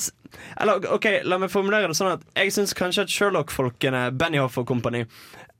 Eller 0.61 0.85
ok, 0.93 1.05
La 1.27 1.37
meg 1.41 1.51
formulere 1.51 1.89
det 1.89 1.97
sånn 1.97 2.13
at 2.13 2.23
jeg 2.37 2.53
syns 2.55 2.73
kanskje 2.77 3.05
at 3.05 3.13
Sherlock-folkene, 3.13 4.05
Benioff 4.17 4.57
og 4.61 4.67
company, 4.69 5.03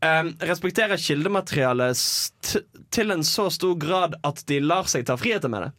eh, 0.06 0.24
respekterer 0.50 0.97
kildematerialet 1.02 2.56
til 2.93 3.12
en 3.12 3.24
så 3.24 3.50
stor 3.54 3.76
grad 3.80 4.18
at 4.26 4.43
de 4.50 4.60
lar 4.64 4.89
seg 4.91 5.06
ta 5.08 5.18
friheter 5.20 5.52
med 5.52 5.68
det. 5.68 5.72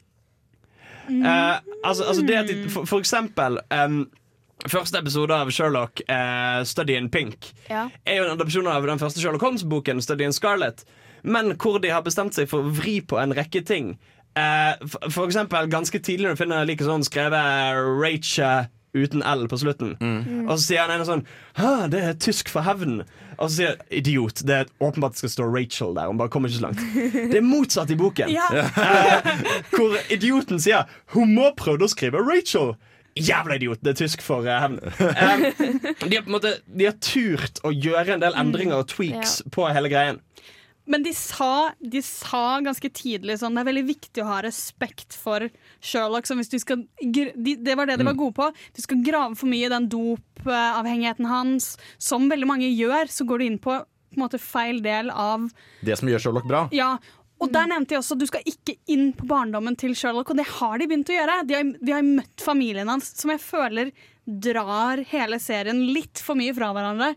Uh, 1.10 1.58
altså, 1.82 2.04
altså 2.04 2.22
det 2.22 2.36
at 2.38 2.46
de, 2.46 2.68
for, 2.70 2.86
for 2.86 3.02
eksempel 3.02 3.58
um, 3.74 4.04
Første 4.70 5.00
episode 5.00 5.34
av 5.34 5.48
Sherlock, 5.50 6.02
uh, 6.06 6.60
Study 6.68 6.94
in 6.94 7.08
Pink, 7.10 7.48
Ja. 7.70 7.86
er 8.04 8.20
jo 8.20 8.26
en 8.28 8.34
adopsjon 8.34 8.68
av 8.68 8.84
den 8.86 9.00
første 9.00 9.18
Sherlock 9.18 9.42
Holmes-boken, 9.42 10.02
Study 10.04 10.26
in 10.28 10.34
Scarlet, 10.36 10.84
men 11.24 11.54
hvor 11.56 11.80
de 11.80 11.88
har 11.90 12.04
bestemt 12.04 12.36
seg 12.36 12.46
for 12.50 12.60
å 12.60 12.74
vri 12.76 12.98
på 13.00 13.16
en 13.18 13.32
rekke 13.34 13.62
ting. 13.66 13.94
Uh, 14.36 14.76
for, 14.84 15.08
for 15.10 15.30
eksempel 15.30 15.66
ganske 15.72 15.98
tidlig 16.04 16.28
når 16.28 16.36
du 16.36 16.42
finner 16.44 16.68
like 16.68 16.84
sånn 16.86 17.02
skrevet 17.08 17.80
Rachel 18.04 18.68
uten 18.96 19.22
L 19.26 19.46
på 19.50 19.58
slutten. 19.60 19.94
Og 20.46 20.54
så 20.56 20.62
sier 20.64 20.84
han 20.84 20.94
en 20.96 21.06
sånn 21.06 21.24
Hæ, 21.58 21.88
det 21.92 22.02
er 22.04 22.18
tysk 22.20 22.50
for 22.52 22.66
hevn. 22.66 23.02
Og 23.40 23.48
så 23.48 23.54
sier 23.54 23.70
jeg, 23.70 23.88
idiot, 24.02 24.42
det 24.46 24.56
er 24.56 24.70
åpenbart 24.82 25.16
det 25.16 25.22
skal 25.22 25.34
stå 25.34 25.48
Rachel 25.48 25.94
der. 25.96 26.10
Hun 26.10 26.20
bare 26.20 26.32
kommer 26.32 26.50
ikke 26.50 26.60
så 26.60 26.66
langt. 26.68 26.84
Det 27.32 27.38
er 27.40 27.46
motsatt 27.46 27.92
i 27.92 27.98
boken. 28.00 28.32
Ja. 28.40 28.46
Eh, 28.52 29.42
hvor 29.74 29.96
idioten 30.12 30.60
sier 30.62 30.88
hun 31.14 31.34
må 31.34 31.50
prøve 31.58 31.86
å 31.86 31.90
skrive 31.90 32.22
Rachel. 32.24 32.74
Jævla 33.18 33.56
idiot! 33.58 33.80
Det 33.82 33.94
er 33.94 33.98
tysk 33.98 34.22
for 34.22 34.46
uh, 34.46 34.60
hevn. 34.62 34.78
Um, 34.80 35.44
de, 36.08 36.14
har 36.14 36.24
på 36.24 36.30
en 36.30 36.36
måte, 36.36 36.54
de 36.66 36.86
har 36.86 36.96
turt 37.02 37.60
å 37.66 37.72
gjøre 37.74 38.16
en 38.16 38.22
del 38.22 38.36
endringer 38.38 38.80
og 38.80 38.90
tweaks 38.92 39.40
på 39.52 39.66
hele 39.68 39.90
greien. 39.92 40.20
Men 40.90 41.04
de 41.06 41.12
sa, 41.14 41.70
de 41.78 42.00
sa 42.02 42.58
ganske 42.66 42.88
tidlig 42.90 43.36
sånn 43.38 43.54
Det 43.54 43.62
er 43.62 43.68
veldig 43.68 43.84
viktig 43.86 44.22
å 44.24 44.26
ha 44.26 44.40
respekt 44.42 45.14
for 45.14 45.44
Sherlock. 45.78 46.26
Så 46.26 46.34
hvis 46.34 46.50
du 46.50 46.58
skal, 46.58 46.82
de, 46.98 47.28
det 47.54 47.76
var 47.78 47.86
det 47.86 48.00
de 48.00 48.06
var 48.08 48.16
Mm. 48.16 48.18
gode 48.24 48.34
på. 48.40 48.48
Du 48.74 48.82
skal 48.82 49.04
grave 49.06 49.36
for 49.38 49.46
mye 49.52 49.68
i 49.68 49.70
den 49.70 49.86
dopavhengigheten 49.92 51.28
hans. 51.30 51.76
Som 51.98 52.28
veldig 52.30 52.48
mange 52.50 52.68
gjør, 52.74 53.06
så 53.12 53.24
går 53.28 53.38
du 53.38 53.44
inn 53.46 53.58
på, 53.62 53.78
på 54.10 54.18
en 54.18 54.24
måte 54.24 54.40
feil 54.42 54.82
del 54.82 55.10
av 55.14 55.46
Det 55.86 55.96
som 56.00 56.10
gjør 56.10 56.24
Sherlock 56.26 56.48
bra. 56.50 56.64
Ja, 56.74 56.96
og 57.40 57.52
der 57.54 57.70
nevnte 57.70 57.94
jeg 57.94 58.02
også 58.02 58.18
at 58.18 58.20
du 58.20 58.26
skal 58.28 58.42
ikke 58.50 58.74
inn 58.92 59.12
på 59.16 59.24
barndommen 59.30 59.76
til 59.80 59.94
Sherlock, 59.96 60.28
og 60.34 60.36
det 60.36 60.48
har 60.58 60.76
de 60.76 60.86
begynt 60.90 61.08
å 61.08 61.14
gjøre. 61.16 61.36
De 61.48 61.54
har, 61.56 61.70
de 61.80 61.92
har 61.94 62.02
møtt 62.04 62.42
familien 62.44 62.90
hans, 62.90 63.14
som 63.16 63.30
jeg 63.32 63.40
føler 63.40 63.92
drar 64.26 65.00
hele 65.08 65.38
serien 65.40 65.80
litt 65.94 66.20
for 66.20 66.36
mye 66.36 66.52
fra 66.54 66.74
hverandre. 66.76 67.14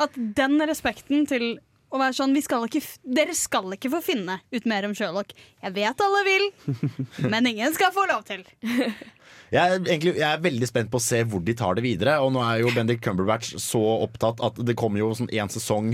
At 0.00 0.16
den 0.16 0.56
respekten 0.68 1.26
til 1.28 1.58
å 1.92 2.00
være 2.00 2.16
sånn 2.18 2.34
vi 2.34 2.42
skal 2.44 2.66
ikke, 2.66 2.82
Dere 3.04 3.34
skal 3.36 3.76
ikke 3.76 3.92
få 3.92 4.02
finne 4.04 4.40
ut 4.54 4.66
mer 4.68 4.88
om 4.88 4.94
Sherlock. 4.96 5.34
Jeg 5.62 5.76
vet 5.76 6.02
alle 6.06 6.22
vil, 6.26 6.48
men 7.32 7.52
ingen 7.52 7.74
skal 7.76 7.94
få 7.94 8.08
lov 8.10 8.26
til. 8.28 8.44
Jeg 9.54 9.62
er, 9.62 9.76
egentlig, 9.78 10.16
jeg 10.18 10.26
er 10.26 10.40
veldig 10.42 10.66
spent 10.66 10.88
på 10.90 10.98
å 10.98 11.02
se 11.02 11.20
hvor 11.30 11.42
de 11.46 11.54
tar 11.54 11.76
det 11.78 11.84
videre. 11.84 12.16
Og 12.24 12.32
nå 12.34 12.40
er 12.42 12.64
jo 12.64 12.72
Bendik 12.74 12.98
Cumberbatch 13.04 13.52
så 13.62 13.78
opptatt 14.02 14.40
at 14.42 14.58
det 14.66 14.74
kommer 14.78 14.98
jo 14.98 15.12
sånn 15.14 15.30
én 15.30 15.50
sesong 15.52 15.92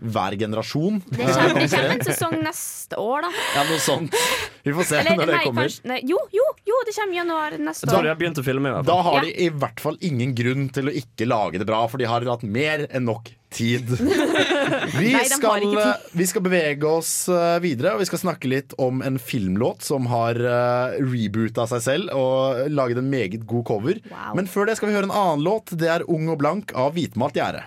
hver 0.00 0.36
generasjon. 0.38 1.00
Det 1.08 1.18
kommer, 1.28 1.60
det 1.60 1.68
kommer 1.70 1.94
en 1.94 2.04
sesong 2.10 2.36
neste 2.42 2.98
år, 3.00 3.26
da. 3.28 3.30
Ja, 3.54 3.64
noe 3.68 3.78
sånt. 3.82 4.16
Vi 4.64 4.72
får 4.74 4.88
se 4.88 4.98
Eller, 5.02 5.16
når 5.20 5.26
det 5.30 5.36
nei, 5.38 5.44
kommer. 5.46 5.68
kanskje- 5.68 5.88
nei, 5.92 6.00
jo, 6.08 6.18
jo, 6.34 6.44
jo, 6.66 6.80
det 6.88 6.96
kommer 6.96 7.18
januar 7.20 7.56
neste 7.60 7.86
da, 7.90 8.00
år. 8.00 8.10
begynt 8.18 8.40
å 8.40 8.44
filme. 8.46 8.68
i 8.68 8.76
hvert 8.78 8.86
Da 8.88 8.98
har 9.02 9.18
har 9.20 9.24
de 9.28 9.32
i 9.46 9.48
hvert 9.52 9.80
fall 9.84 9.98
ingen 10.00 10.34
grunn 10.34 10.68
til 10.74 10.90
å 10.90 10.94
ikke 11.04 11.28
lage 11.30 11.60
det 11.62 11.66
bra, 11.68 11.84
for 11.88 11.98
de 12.02 12.08
har 12.10 12.24
hatt 12.26 12.42
mer 12.42 12.86
enn 12.90 13.04
nok 13.06 13.30
tid. 13.54 13.86
Vi, 14.98 15.12
Nei, 15.14 15.24
skal, 15.30 15.60
tid. 15.62 16.08
vi 16.18 16.24
skal 16.26 16.42
bevege 16.42 16.88
oss 16.88 17.28
eh, 17.30 17.58
videre, 17.62 17.92
og 17.94 18.00
vi 18.02 18.06
skal 18.08 18.18
snakke 18.18 18.50
litt 18.50 18.74
om 18.82 18.98
en 19.06 19.18
filmlåt 19.22 19.84
som 19.86 20.08
har 20.10 20.38
uh, 20.42 20.96
reboota 20.98 21.66
seg 21.70 21.82
selv 21.84 22.14
og 22.18 22.64
laget 22.72 22.98
en 22.98 23.10
meget 23.12 23.44
god 23.46 23.64
cover. 23.68 24.00
Wow. 24.10 24.32
Men 24.38 24.50
før 24.50 24.66
det 24.70 24.76
skal 24.80 24.90
vi 24.90 24.96
høre 24.96 25.06
en 25.10 25.14
annen 25.14 25.44
låt. 25.46 25.70
Det 25.78 25.90
er 25.90 26.06
Ung 26.10 26.26
og 26.34 26.40
blank 26.42 26.74
av 26.78 26.94
Hvitmalt 26.98 27.38
gjerde. 27.38 27.62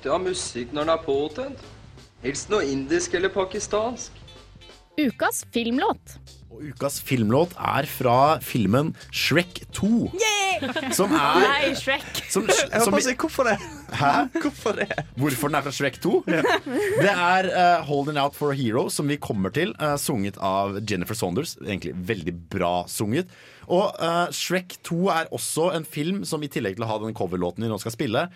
Alltid 0.00 0.12
ha 0.12 0.18
musikk 0.24 0.72
når 0.72 0.86
den 0.86 0.94
er 0.94 1.04
påtent. 1.04 1.64
Helst 2.24 2.50
noe 2.52 2.64
indisk 2.64 3.14
eller 3.14 3.28
pakistansk. 3.32 4.12
Ukas 5.00 5.44
filmlåt. 5.52 6.16
Og 6.50 6.64
ukas 6.72 6.98
filmlåt 7.04 7.52
er 7.56 7.86
fra 7.88 8.38
filmen 8.42 8.94
Shrek 9.12 9.60
2. 9.76 10.08
Som 10.92 11.12
er 11.16 11.44
Nei, 11.44 11.70
Shrek. 11.78 12.04
som, 12.28 12.44
Jeg 12.48 12.82
som, 12.84 12.96
si, 13.00 13.14
hvorfor 13.16 13.46
det? 13.48 13.54
Hæ? 13.96 14.10
Hvorfor 14.42 14.76
det? 14.76 14.88
Hvorfor 15.16 15.48
den 15.48 15.56
er 15.60 15.64
fra 15.64 15.72
Shrek 15.72 16.00
2? 16.02 16.12
Det 16.26 17.12
er 17.12 17.48
uh, 17.48 17.86
'Holding 17.86 18.20
Out 18.20 18.36
for 18.36 18.52
a 18.52 18.56
Hero', 18.56 18.88
som 18.90 19.08
vi 19.08 19.16
kommer 19.16 19.52
til, 19.52 19.72
uh, 19.80 19.96
sunget 19.96 20.36
av 20.36 20.80
Jennifer 20.84 21.16
Saunders. 21.16 21.56
Egentlig 21.60 21.94
veldig 21.96 22.34
bra 22.52 22.84
sunget. 22.88 23.28
Og 23.68 23.92
uh, 24.00 24.28
Shrek 24.32 24.80
2 24.84 25.08
er 25.08 25.32
også 25.32 25.70
en 25.76 25.84
film 25.84 26.24
som 26.24 26.42
i 26.42 26.48
tillegg 26.52 26.76
til 26.76 26.84
å 26.84 26.90
ha 26.90 26.98
den 27.04 27.16
coverlåten 27.16 27.64
vi 27.64 27.70
nå 27.72 27.80
skal 27.80 27.96
spille, 27.96 28.28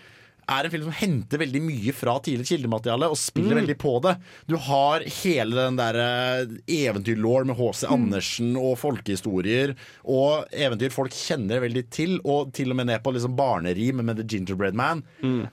er 0.48 0.64
en 0.66 0.70
film 0.72 0.84
som 0.88 0.96
henter 0.98 1.40
veldig 1.40 1.60
mye 1.64 1.92
fra 1.96 2.14
tidlig 2.24 2.46
kildemateriale 2.50 3.08
og 3.10 3.16
spiller 3.20 3.54
Mm. 3.54 3.60
veldig 3.62 3.76
på 3.78 3.92
det. 4.02 4.16
Du 4.48 4.56
har 4.56 5.00
hele 5.22 5.54
den 5.56 5.76
der 5.76 5.94
eh, 6.00 6.46
eventyrlaw 6.68 7.44
med 7.48 7.56
H.C. 7.56 7.86
Andersen 7.88 8.54
og 8.56 8.78
folkehistorier 8.80 9.74
og 10.04 10.46
eventyr 10.52 10.92
folk 10.94 11.12
kjenner 11.14 11.60
veldig 11.64 11.84
til, 11.90 12.16
og 12.24 12.52
til 12.56 12.70
og 12.72 12.76
med 12.76 12.86
ned 12.90 13.02
på 13.04 13.12
liksom 13.14 13.36
barnerim 13.38 14.02
med 14.04 14.16
The 14.20 14.24
Gingerbread 14.34 14.74
Man, 14.74 15.02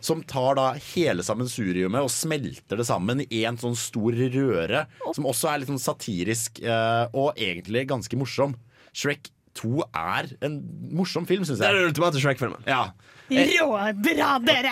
som 0.02 0.24
tar 0.24 0.56
da 0.60 0.70
hele 0.94 1.24
sammensuriumet 1.24 2.02
og 2.02 2.12
smelter 2.14 2.78
det 2.82 2.88
sammen 2.88 3.24
i 3.30 3.44
en 3.48 3.58
sånn 3.62 3.76
stor 3.78 4.12
røre, 4.14 4.86
som 5.16 5.26
også 5.30 5.52
er 5.54 5.60
litt 5.62 5.72
sånn 5.72 5.82
satirisk 5.82 6.62
eh, 6.64 7.06
og 7.14 7.34
egentlig 7.38 7.88
ganske 7.92 8.18
morsom. 8.20 8.56
Shrek 8.94 9.30
2 9.60 9.84
er 9.94 10.30
en 10.48 10.60
morsom 10.96 11.26
film, 11.28 11.44
syns 11.44 11.60
Det 11.60 11.68
jeg. 11.68 11.76
er 11.76 11.80
den 11.82 11.90
ultimate 11.92 12.22
Shrek-filmen. 12.24 12.62
Ja. 12.68 12.92
Råbra, 13.32 14.40
dere! 14.44 14.72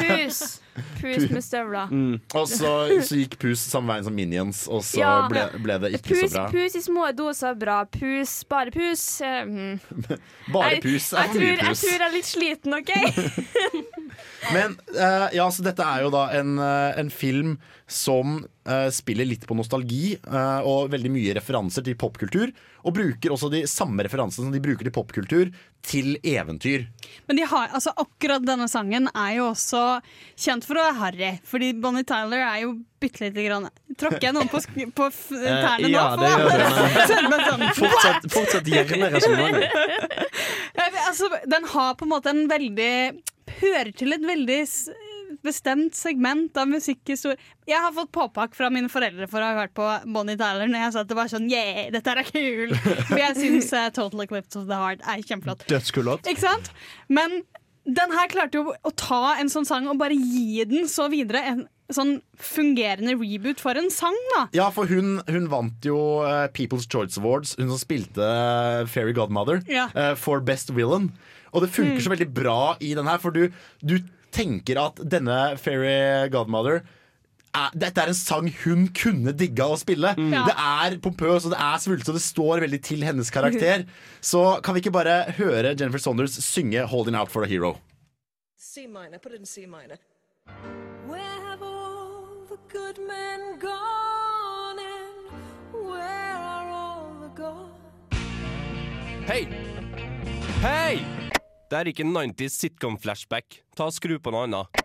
Pus. 0.00 0.60
Pus 1.00 1.30
med 1.30 1.40
støvler. 1.44 1.86
Mm. 1.92 2.16
Og 2.36 2.48
så, 2.50 2.70
så 3.06 3.16
gikk 3.16 3.36
Pus 3.40 3.62
samme 3.70 3.92
veien 3.94 4.04
som 4.04 4.16
Minions, 4.16 4.64
og 4.68 4.82
så 4.84 4.98
Ja. 5.00 5.12
ble, 5.30 5.44
ble 5.62 5.76
det 5.84 5.92
ikke 6.00 6.10
Pus, 6.14 6.24
så 6.32 6.42
bra. 6.42 6.46
pus 6.52 6.76
i 6.76 6.82
små 6.84 7.06
doser 7.16 7.52
er 7.54 7.58
bra. 7.62 7.78
Pus, 7.88 8.34
bare 8.50 8.74
pus. 8.74 9.04
eh, 9.24 9.44
mm. 9.44 9.80
Bare 10.52 10.80
pus 10.84 11.12
er 11.14 11.22
jeg 11.22 11.30
for 11.32 11.40
mye 11.40 11.56
tror- 11.56 11.68
Jeg 11.68 11.80
tror 11.80 11.94
jeg 11.94 12.08
er 12.08 12.14
litt 12.18 12.28
sliten, 12.28 12.74
OK? 12.80 12.92
Men 14.54 14.76
uh, 14.94 15.28
ja, 15.34 15.46
så 15.50 15.64
dette 15.64 15.82
er 15.88 16.04
jo 16.04 16.10
da 16.12 16.26
en, 16.36 16.58
uh, 16.60 16.92
en 17.00 17.08
film 17.10 17.56
som 17.86 18.38
uh, 18.68 18.88
spiller 18.90 19.28
litt 19.28 19.44
på 19.46 19.56
nostalgi 19.56 20.14
uh, 20.24 20.64
og 20.64 20.88
veldig 20.94 21.10
mye 21.12 21.34
referanser 21.36 21.84
til 21.84 21.98
popkultur. 22.00 22.52
Og 22.84 22.96
bruker 22.96 23.32
også 23.32 23.50
de 23.52 23.64
samme 23.68 24.04
referansene 24.06 24.46
som 24.46 24.54
de 24.54 24.62
bruker 24.64 24.88
til 24.88 24.94
popkultur, 24.94 25.52
til 25.84 26.16
eventyr. 26.24 26.86
Men 27.28 27.40
de 27.40 27.44
har, 27.48 27.68
altså, 27.76 27.92
akkurat 28.00 28.44
denne 28.44 28.68
sangen 28.72 29.10
er 29.12 29.36
jo 29.36 29.50
også 29.50 29.82
kjent 30.32 30.64
for 30.64 30.80
å 30.80 30.86
være 30.86 30.98
harry. 31.02 31.30
Fordi 31.48 31.74
Bonnie 31.76 32.08
Tyler 32.08 32.44
er 32.46 32.64
jo 32.64 32.74
bitte 33.04 33.26
lite 33.26 33.44
grann 33.44 33.68
Tråkker 34.00 34.30
jeg 34.30 34.34
noen 34.34 34.48
på, 34.48 34.62
på 34.96 35.08
tærne 35.12 35.58
tærne 35.60 35.90
ja, 35.92 36.04
nå? 36.16 36.22
det 36.24 36.30
gjør 36.30 37.26
du, 37.26 37.28
meg 37.28 37.44
sånn, 37.50 37.66
fortsatt, 37.82 38.28
fortsatt 38.32 38.72
gjerne 38.72 39.12
resonnementet. 39.18 39.70
Altså, 41.04 41.28
den 41.46 41.66
har 41.70 41.94
på 41.98 42.06
en 42.06 42.10
måte 42.10 42.32
en 42.32 42.46
veldig 42.50 42.94
Hører 43.60 43.90
til 43.94 44.14
et 44.16 44.24
veldig 44.24 44.56
bestemt 45.44 45.94
segment 45.98 46.56
av 46.60 46.68
musikkhistorie. 46.70 47.36
Jeg 47.68 47.80
har 47.84 47.92
fått 47.96 48.10
påpakk 48.16 48.56
fra 48.56 48.70
mine 48.72 48.88
foreldre 48.92 49.28
for 49.30 49.40
å 49.44 49.50
ha 49.52 49.60
hørt 49.62 49.74
på 49.76 49.86
Bonnie 50.14 50.38
Tyler 50.40 50.66
når 50.72 50.86
jeg 50.86 50.94
sa 50.96 51.02
at 51.04 51.10
det 51.12 51.18
var 51.18 51.30
sånn 51.32 51.50
Yeah, 51.52 51.90
dette 51.94 52.14
er 52.14 52.24
kul! 52.28 52.72
For 53.10 53.20
jeg 53.20 53.36
syns 53.38 53.70
uh, 53.76 53.90
Total 53.94 54.24
Eclipse 54.26 54.56
of 54.60 54.66
the 54.70 54.78
Heart 54.80 55.04
er 55.04 55.22
kjempeflott. 55.24 55.66
Dødskul 55.70 56.08
låt. 56.08 56.26
Ikke 56.32 56.44
sant? 56.48 56.72
Men 57.12 57.42
den 57.84 58.14
her 58.16 58.30
klarte 58.32 58.56
jo 58.62 58.72
å 58.72 58.90
ta 58.96 59.34
en 59.36 59.50
sånn 59.52 59.66
sang 59.68 59.86
og 59.92 59.98
bare 60.00 60.16
gi 60.16 60.64
den 60.64 60.88
så 60.88 61.10
videre. 61.12 61.42
En 61.52 61.64
sånn 61.92 62.14
fungerende 62.40 63.12
reboot 63.20 63.60
for 63.60 63.76
en 63.76 63.90
sang, 63.92 64.16
da. 64.32 64.46
Ja, 64.56 64.70
for 64.72 64.88
hun, 64.88 65.18
hun 65.28 65.50
vant 65.52 65.84
jo 65.84 65.98
uh, 66.24 66.46
People's 66.56 66.86
Choice 66.88 67.20
Awards, 67.20 67.52
hun 67.60 67.68
som 67.68 67.80
spilte 67.82 68.24
uh, 68.24 68.86
Fairy 68.88 69.12
Godmother, 69.16 69.60
Ja. 69.68 69.90
uh, 69.92 70.14
for 70.16 70.40
Best 70.40 70.72
Villain. 70.72 71.10
Og 71.52 71.62
det 71.62 71.68
funker 71.76 72.00
Mm. 72.00 72.02
så 72.02 72.10
veldig 72.14 72.30
bra 72.34 72.56
i 72.82 72.94
den 72.96 73.06
her, 73.06 73.20
for 73.22 73.30
du, 73.36 73.52
du 73.84 73.98
tenker 74.34 74.80
at 74.82 75.00
denne 75.10 75.38
Fairy 75.60 76.28
Godmother 76.34 76.82
er, 77.54 77.70
dette 77.78 78.02
er 78.02 78.10
en 78.10 78.18
sang 78.18 78.48
hun 78.64 78.88
kunne 78.96 79.34
digga 79.36 79.68
å 79.70 79.78
spille. 79.80 80.14
Ja. 80.18 80.44
Det 80.48 80.54
er 80.58 80.98
pompøs 81.04 81.46
og 81.46 81.54
det 81.54 81.60
er 81.62 81.82
svulstig, 81.82 82.10
og 82.10 82.18
det 82.18 82.24
står 82.26 82.64
veldig 82.66 82.80
til 82.84 83.04
hennes 83.06 83.30
karakter. 83.34 83.86
Så 84.24 84.42
kan 84.64 84.74
vi 84.74 84.84
ikke 84.84 84.94
bare 84.94 85.20
høre 85.38 85.74
Jennifer 85.74 86.02
Saunders 86.02 86.38
synge 86.42 86.86
'Holding 86.86 87.18
Out 87.18 87.30
for 87.30 87.46
a 87.46 87.50
Hero'? 87.50 87.76
C 88.58 88.86
minor, 88.86 89.18
put 89.22 89.32
it 89.32 89.40
in 89.40 89.46
C 89.46 89.66
minor. 89.66 89.98
Where 91.06 91.38
have 91.46 91.62
all 91.62 92.44
the 92.50 92.58
good 92.72 92.98
men 92.98 93.58
gone 93.60 94.78
and 94.78 95.86
where 95.86 96.34
are 96.34 96.70
all 96.70 97.14
the 97.22 97.30
gone? 97.36 97.70
Hei! 99.26 99.46
Hei! 100.60 101.23
Det 101.70 101.78
er 101.80 101.88
ikke 101.90 102.04
90s 102.06 102.58
sitcom-flashback. 102.60 103.60
Ta 103.76 103.88
og 103.88 103.94
Skru 103.96 104.18
på 104.22 104.32
noe 104.34 104.44
annet. 104.46 104.82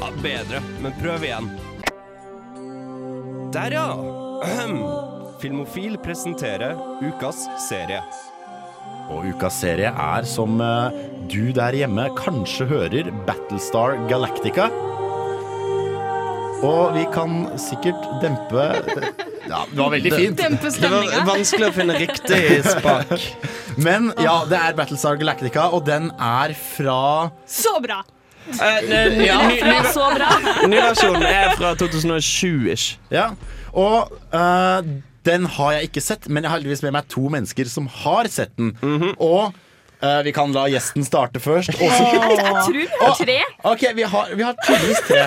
Ja, 0.00 0.10
bedre, 0.22 0.60
men 0.84 0.94
prøv 1.00 1.24
igjen. 1.26 1.50
Der, 3.54 3.74
ja! 3.74 3.88
Ahem. 4.44 4.78
Filmofil 5.42 5.98
presenterer 6.00 6.78
ukas 7.04 7.42
serie. 7.66 8.00
Og 9.12 9.26
ukas 9.34 9.58
serie 9.60 9.90
er, 9.90 10.24
som 10.28 10.56
eh, 10.62 10.94
du 11.28 11.50
der 11.56 11.76
hjemme 11.76 12.06
kanskje 12.16 12.68
hører, 12.70 13.10
Battlestar 13.28 13.98
Galactica. 14.08 14.70
Og 16.64 16.94
vi 16.96 17.02
kan 17.12 17.42
sikkert 17.60 18.06
dempe 18.22 18.62
Ja, 19.44 19.58
det 19.68 19.76
var 19.76 19.90
veldig 19.92 20.12
fint. 20.14 20.38
Dempe 20.40 20.70
Det 20.70 20.88
var 20.88 21.02
stemninga. 21.02 21.24
vanskelig 21.28 21.66
å 21.68 21.74
finne 21.76 21.98
riktig 22.00 22.42
spak. 22.70 23.12
Men 23.76 24.12
ja, 24.20 24.44
det 24.48 24.58
er 24.60 24.74
Battlestar 24.78 25.16
Galactica, 25.20 25.68
og 25.74 25.84
den 25.86 26.10
er 26.20 26.54
fra 26.58 27.30
Så 27.48 27.76
bra! 27.84 28.02
Eh, 28.44 29.24
Ja, 29.24 29.38
ny, 29.48 29.56
ny, 29.64 29.78
så 29.88 30.10
bra. 30.14 30.28
ny 30.68 30.76
versjonen 30.76 31.24
er 31.24 31.54
fra 31.56 31.72
2007-ish. 31.80 32.98
Ja, 33.14 33.30
og 33.72 34.12
eh, 34.36 34.82
den 35.24 35.46
har 35.56 35.72
jeg 35.78 35.88
ikke 35.88 36.02
sett, 36.04 36.28
men 36.28 36.44
jeg 36.44 36.50
har 36.52 36.58
heldigvis 36.60 36.82
med 36.84 36.92
meg 36.98 37.08
to 37.08 37.24
mennesker 37.32 37.70
som 37.72 37.86
har 38.04 38.28
sett 38.28 38.52
den. 38.60 38.74
Og 39.16 39.54
eh, 40.04 40.20
vi 40.26 40.34
kan 40.36 40.52
la 40.52 40.66
gjesten 40.68 41.06
starte 41.08 41.40
først. 41.40 41.72
Og 41.78 41.88
så- 41.88 42.10
Jeg, 42.12 42.20
jeg 42.44 42.54
tror 42.66 42.76
vi 42.76 42.86
har 43.00 43.16
tre. 43.22 43.38
OK, 43.72 43.86
vi 43.96 44.02
har, 44.12 44.34
vi 44.36 44.44
har 44.50 44.58
tydeligvis 44.66 45.00
tre. 45.08 45.24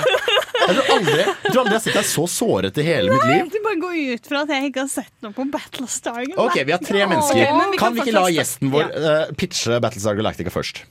Jeg 0.68 0.76
tror 0.78 0.91
aldri 0.97 1.18
jeg 1.18 1.51
tror 1.53 1.61
aldri 1.61 1.72
jeg 1.72 1.78
har 1.78 1.86
sett 1.86 1.97
deg 1.99 2.07
så 2.09 2.26
såret 2.32 2.78
i 2.82 2.86
hele 2.88 3.13
mitt 3.15 3.26
liv. 3.30 3.47
Du 3.53 3.57
bare 3.63 3.80
går 3.82 3.95
ut 4.18 4.28
fra 4.32 4.41
at 4.43 4.51
jeg 4.55 4.70
ikke 4.72 4.84
har 4.84 4.91
sett 4.91 5.13
noe 5.24 5.36
på 5.38 5.45
Battlestar. 5.53 6.20
Galactica. 6.26 6.43
Ok, 6.47 6.59
Vi 6.68 6.76
har 6.76 6.84
tre 6.84 7.05
mennesker. 7.07 7.41
Okay, 7.41 7.55
men 7.61 7.72
vi 7.74 7.80
kan 7.82 7.95
vi 7.97 8.03
ikke 8.03 8.15
la 8.18 8.26
gjesten 8.36 8.74
vår 8.74 8.91
uh, 8.97 9.24
pitche 9.39 9.80
Battlestar 9.84 10.20
Galactica 10.20 10.53
først? 10.53 10.84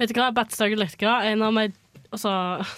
Vet 0.00 0.10
du 0.10 0.18
hva, 0.18 0.32
Battlestar 0.34 0.72
Galactica 0.74 1.18
er 1.22 1.34
en 1.36 1.46
av 1.46 1.54
meg 1.56 1.80
Altså, 2.14 2.30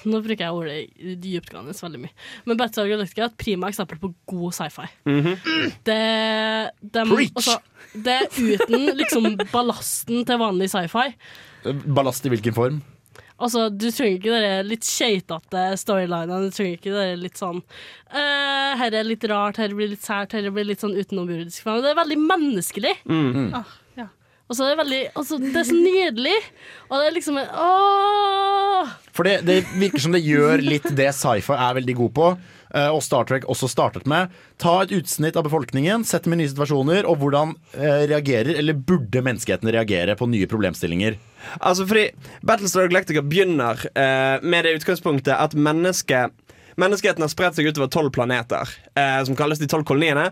nå 0.09 0.23
bruker 0.25 0.47
jeg 0.47 0.55
ordet 0.57 1.17
dyptgående 1.21 1.75
veldig 1.77 1.99
mye. 2.07 2.13
Men 2.49 2.57
Battlestar 2.57 2.87
Galactica 2.89 3.27
er 3.27 3.29
et 3.29 3.35
prima 3.37 3.69
eksempel 3.69 3.99
på 4.01 4.09
god 4.33 4.55
sci-fi. 4.57 4.87
Det, 5.85 5.97
dem- 6.81 7.13
Preach! 7.13 7.35
altså, 7.37 7.59
det 7.93 8.15
er 8.15 8.39
uten 8.57 8.87
liksom 8.97 9.29
ballasten 9.53 10.25
til 10.25 10.41
vanlig 10.41 10.71
sci-fi. 10.73 11.11
Ballast 11.85 12.25
i 12.25 12.33
hvilken 12.33 12.57
form? 12.57 12.81
Altså, 13.37 13.67
Du 13.69 13.89
trenger 13.91 14.17
ikke 14.17 14.41
de 14.41 14.53
litt 14.67 14.87
keitete 14.89 15.65
storylinene. 15.81 16.39
Du 16.47 16.55
trenger 16.55 16.79
ikke 16.79 16.95
det 16.95 17.07
litt 17.21 17.41
sånn 17.41 17.61
uh, 17.61 18.71
Her 18.81 18.97
er 18.97 19.09
litt 19.09 19.27
rart, 19.29 19.61
her 19.61 19.75
blir 19.77 19.93
litt 19.93 20.05
sært, 20.07 20.37
her 20.37 20.49
blir 20.55 20.69
litt 20.71 20.85
sånn 20.85 20.97
utenomjordisk. 20.97 21.67
Men 21.67 21.85
det 21.85 21.93
er 21.93 22.01
veldig 22.01 22.21
menneskelig. 22.23 22.95
Mm. 23.05 23.53
Ah, 23.61 23.77
ja. 23.99 24.09
Og 24.47 24.57
så 24.57 24.65
er 24.65 24.73
det 24.73 24.81
veldig 24.85 25.03
altså, 25.13 25.41
Det 25.43 25.61
er 25.61 25.69
så 25.69 25.77
nydelig. 25.77 26.37
Og 26.89 26.97
det 26.97 27.07
er 27.11 27.17
liksom 27.19 27.41
en! 27.43 28.95
For 29.17 29.29
det, 29.29 29.41
det 29.49 29.63
virker 29.77 30.07
som 30.07 30.17
det 30.17 30.25
gjør 30.25 30.65
litt 30.65 30.89
det 30.97 31.11
sci-fi 31.17 31.57
er 31.57 31.81
veldig 31.81 31.97
god 32.05 32.15
på. 32.21 32.31
Eh, 32.77 32.91
Og 32.93 33.03
Star 33.05 33.27
Trek 33.29 33.47
også 33.51 33.71
startet 33.73 34.07
med. 34.11 34.33
Ta 34.63 34.79
et 34.85 34.95
utsnitt 34.97 35.37
av 35.37 35.49
befolkningen, 35.49 36.05
sett 36.07 36.29
dem 36.29 36.37
i 36.37 36.43
nye 36.43 36.53
situasjoner, 36.53 37.09
og 37.09 37.21
hvordan 37.23 37.57
eh, 37.75 38.07
reagerer, 38.13 38.55
eller 38.61 38.77
burde 38.77 39.25
menneskeheten 39.25 39.73
reagere 39.73 40.17
på 40.19 40.29
nye 40.31 40.49
problemstillinger? 40.51 41.19
Altså 41.61 41.87
fordi 41.87 42.09
Battlestar 42.47 42.91
Galactica 42.91 43.23
begynner 43.23 43.81
eh, 43.93 44.43
med 44.43 44.67
det 44.67 44.77
utgangspunktet 44.81 45.35
at 45.37 45.57
mennesket 45.57 46.35
Menneskeheten 46.77 47.25
har 47.25 47.31
spredt 47.33 47.57
seg 47.57 47.71
utover 47.71 47.89
tolv 47.89 48.11
planeter, 48.13 48.69
eh, 49.01 49.23
som 49.25 49.37
kalles 49.37 49.57
de 49.57 49.69
tolv 49.71 49.87
koloniene. 49.89 50.27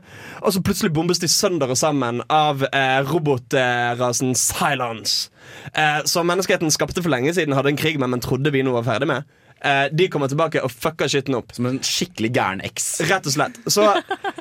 Og 0.45 0.53
så 0.53 0.61
plutselig 0.61 0.93
bombes 0.93 1.23
de 1.23 1.31
sønder 1.33 1.73
og 1.73 1.79
sammen 1.81 2.21
av 2.29 2.67
eh, 2.69 2.99
robotrasen 3.09 4.35
Silence. 4.37 5.31
Eh, 5.73 6.03
som 6.05 6.29
menneskeheten 6.29 6.73
skapte 6.75 7.01
for 7.01 7.13
lenge 7.15 7.33
siden, 7.33 7.57
hadde 7.57 7.73
en 7.73 7.81
krig 7.81 7.97
med, 7.97 8.13
men 8.13 8.25
trodde 8.25 8.53
vi 8.53 8.61
nå 8.61 8.77
var 8.77 8.85
ferdig 8.85 9.09
med. 9.09 9.25
Eh, 9.65 9.87
de 9.97 10.09
kommer 10.13 10.29
tilbake 10.29 10.61
og 10.61 10.73
fucker 10.73 11.09
skitten 11.09 11.39
opp. 11.39 11.55
Som 11.57 11.67
en 11.71 11.79
skikkelig 11.81 12.33
gæren 12.37 12.61
eks. 12.67 12.89
Rett 13.09 13.25
og 13.31 13.33
slett. 13.33 13.57
Så 13.73 13.87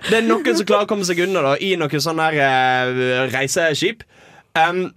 det 0.10 0.18
er 0.20 0.26
noen 0.28 0.58
som 0.58 0.68
klarer 0.68 0.84
å 0.84 0.90
komme 0.90 1.08
seg 1.08 1.22
unna 1.24 1.44
da, 1.46 1.54
i 1.64 1.74
noen 1.80 2.04
sånne 2.04 2.26
her, 2.28 2.40
eh, 2.44 3.22
reiseskip. 3.32 4.04
Um, 4.58 4.90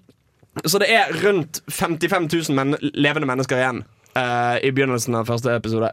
så 0.64 0.80
det 0.82 0.88
er 0.90 1.12
rundt 1.22 1.60
55 1.70 2.26
000 2.50 2.56
men 2.56 2.74
levende 2.94 3.28
mennesker 3.28 3.60
igjen 3.62 3.84
Uh, 4.16 4.56
i 4.64 4.70
begynnelsen 4.72 5.12
av 5.18 5.26
første 5.28 5.52
episode. 5.52 5.90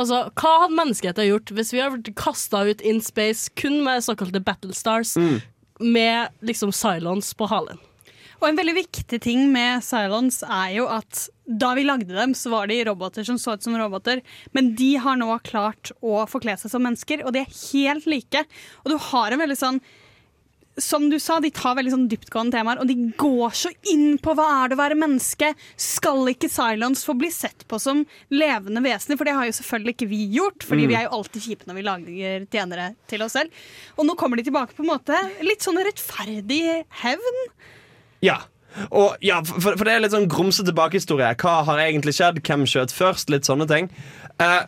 Altså, 0.00 0.22
Hva 0.40 0.52
hadde 0.62 0.78
menneskeheten 0.78 1.26
gjort 1.26 1.50
hvis 1.52 1.74
vi 1.74 1.82
hadde 1.82 1.98
blitt 1.98 2.16
kasta 2.16 2.62
ut 2.64 2.80
in 2.80 3.02
space 3.04 3.50
kun 3.52 3.82
med 3.84 4.00
såkalte 4.00 4.40
battlestars, 4.40 5.10
Mm. 5.20 5.42
med 5.84 6.30
liksom 6.40 6.72
Cylons 6.72 7.34
på 7.36 7.44
halen? 7.50 7.76
Og 8.40 8.48
en 8.48 8.56
veldig 8.56 8.74
viktig 8.78 9.20
ting 9.20 9.52
med 9.52 9.84
Cylons 9.84 10.40
er 10.48 10.72
jo 10.78 10.86
at 10.88 11.26
da 11.46 11.74
vi 11.78 11.84
lagde 11.86 12.10
dem, 12.14 12.34
så 12.34 12.50
var 12.50 12.66
de 12.66 12.80
roboter 12.84 13.24
som 13.24 13.38
så 13.38 13.54
ut 13.54 13.62
som 13.62 13.76
roboter. 13.78 14.20
Men 14.52 14.74
de 14.74 14.96
har 14.96 15.16
nå 15.16 15.30
klart 15.46 15.92
å 16.02 16.24
forkle 16.28 16.56
seg 16.58 16.70
som 16.72 16.82
mennesker, 16.82 17.22
og 17.24 17.32
de 17.36 17.44
er 17.44 17.54
helt 17.72 18.06
like. 18.10 18.42
Og 18.84 18.90
du 18.90 18.98
har 19.12 19.30
en 19.32 19.38
veldig 19.44 19.56
sånn 19.60 19.80
som 20.78 21.06
du 21.08 21.14
sa, 21.18 21.38
de 21.40 21.48
tar 21.56 21.72
veldig 21.78 21.88
sånn 21.94 22.08
dyptgående 22.12 22.52
temaer, 22.58 22.76
og 22.82 22.88
de 22.90 22.96
går 23.16 23.54
så 23.56 23.70
inn 23.88 24.18
på 24.20 24.34
hva 24.36 24.44
er 24.58 24.68
det 24.68 24.76
å 24.76 24.80
være 24.82 24.98
menneske. 25.00 25.54
Skal 25.80 26.28
ikke 26.28 26.50
Cylons 26.52 27.00
få 27.06 27.14
bli 27.16 27.30
sett 27.32 27.64
på 27.70 27.78
som 27.80 28.02
levende 28.28 28.82
vesener? 28.84 29.16
For 29.16 29.24
det 29.24 29.32
har 29.38 29.48
jo 29.48 29.54
selvfølgelig 29.56 29.94
ikke 29.96 30.08
vi 30.10 30.18
gjort, 30.36 30.66
fordi 30.68 30.84
Mm. 30.84 30.88
vi 30.92 30.98
er 30.98 31.06
jo 31.06 31.14
alltid 31.16 31.42
kjipe 31.46 31.64
når 31.70 31.74
vi 31.80 31.86
lager 31.86 32.46
tjenere 32.52 32.90
til 33.08 33.22
oss 33.24 33.32
selv. 33.32 33.50
Og 33.96 34.04
nå 34.04 34.18
kommer 34.20 34.36
de 34.36 34.42
tilbake 34.50 34.76
på 34.76 34.84
en 34.84 34.92
måte 34.92 35.16
litt 35.40 35.64
sånn 35.64 35.80
rettferdig 35.80 36.84
hevn. 37.00 37.40
Ja. 38.20 38.42
Og, 38.90 39.16
ja, 39.24 39.42
for, 39.46 39.74
for 39.74 39.84
det 39.86 39.94
er 39.94 40.02
litt 40.04 40.14
sånn 40.14 40.30
grumsete 40.30 40.74
bakhistorie. 40.76 41.34
Hva 41.40 41.60
har 41.68 41.84
egentlig 41.84 42.16
skjedd? 42.16 42.42
Hvem 42.46 42.66
skjøt 42.68 42.94
først? 42.94 43.32
Litt 43.32 43.48
sånne 43.48 43.68
ting. 43.70 43.90
Eh, 44.42 44.62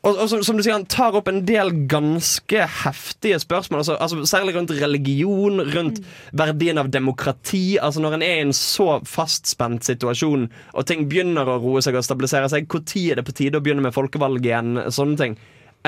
og, 0.00 0.16
og 0.16 0.28
som, 0.32 0.40
som 0.44 0.56
du 0.56 0.62
sier, 0.64 0.72
Han 0.78 0.86
tar 0.88 1.16
opp 1.18 1.28
en 1.28 1.42
del 1.48 1.72
ganske 1.90 2.64
heftige 2.84 3.40
spørsmål. 3.42 3.82
Altså, 3.82 3.96
altså, 4.00 4.24
særlig 4.28 4.54
rundt 4.56 4.72
religion, 4.80 5.60
rundt 5.74 6.00
verdien 6.32 6.80
av 6.80 6.88
demokrati. 6.92 7.76
Altså 7.82 8.00
Når 8.00 8.16
en 8.16 8.24
er 8.24 8.38
i 8.38 8.46
en 8.46 8.56
så 8.56 8.88
fastspent 9.04 9.84
situasjon, 9.84 10.48
og 10.72 10.88
ting 10.88 11.06
begynner 11.10 11.48
å 11.48 11.60
roe 11.60 11.84
seg 11.84 11.98
og 12.00 12.06
stabilisere 12.06 12.48
seg, 12.52 12.68
når 12.70 13.04
er 13.10 13.20
det 13.20 13.26
på 13.28 13.36
tide 13.36 13.60
å 13.60 13.64
begynne 13.64 13.84
med 13.84 13.96
folkevalg 13.96 14.46
igjen? 14.46 14.78
Sånne 14.88 15.20
ting. 15.20 15.36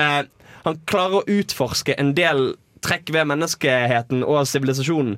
Eh, 0.01 0.21
han 0.63 0.81
klarer 0.89 1.21
å 1.21 1.39
utforske 1.39 1.97
en 1.99 2.13
del 2.17 2.53
trekk 2.83 3.09
ved 3.15 3.27
menneskeheten 3.31 4.25
og 4.27 4.43
sivilisasjonen 4.47 5.17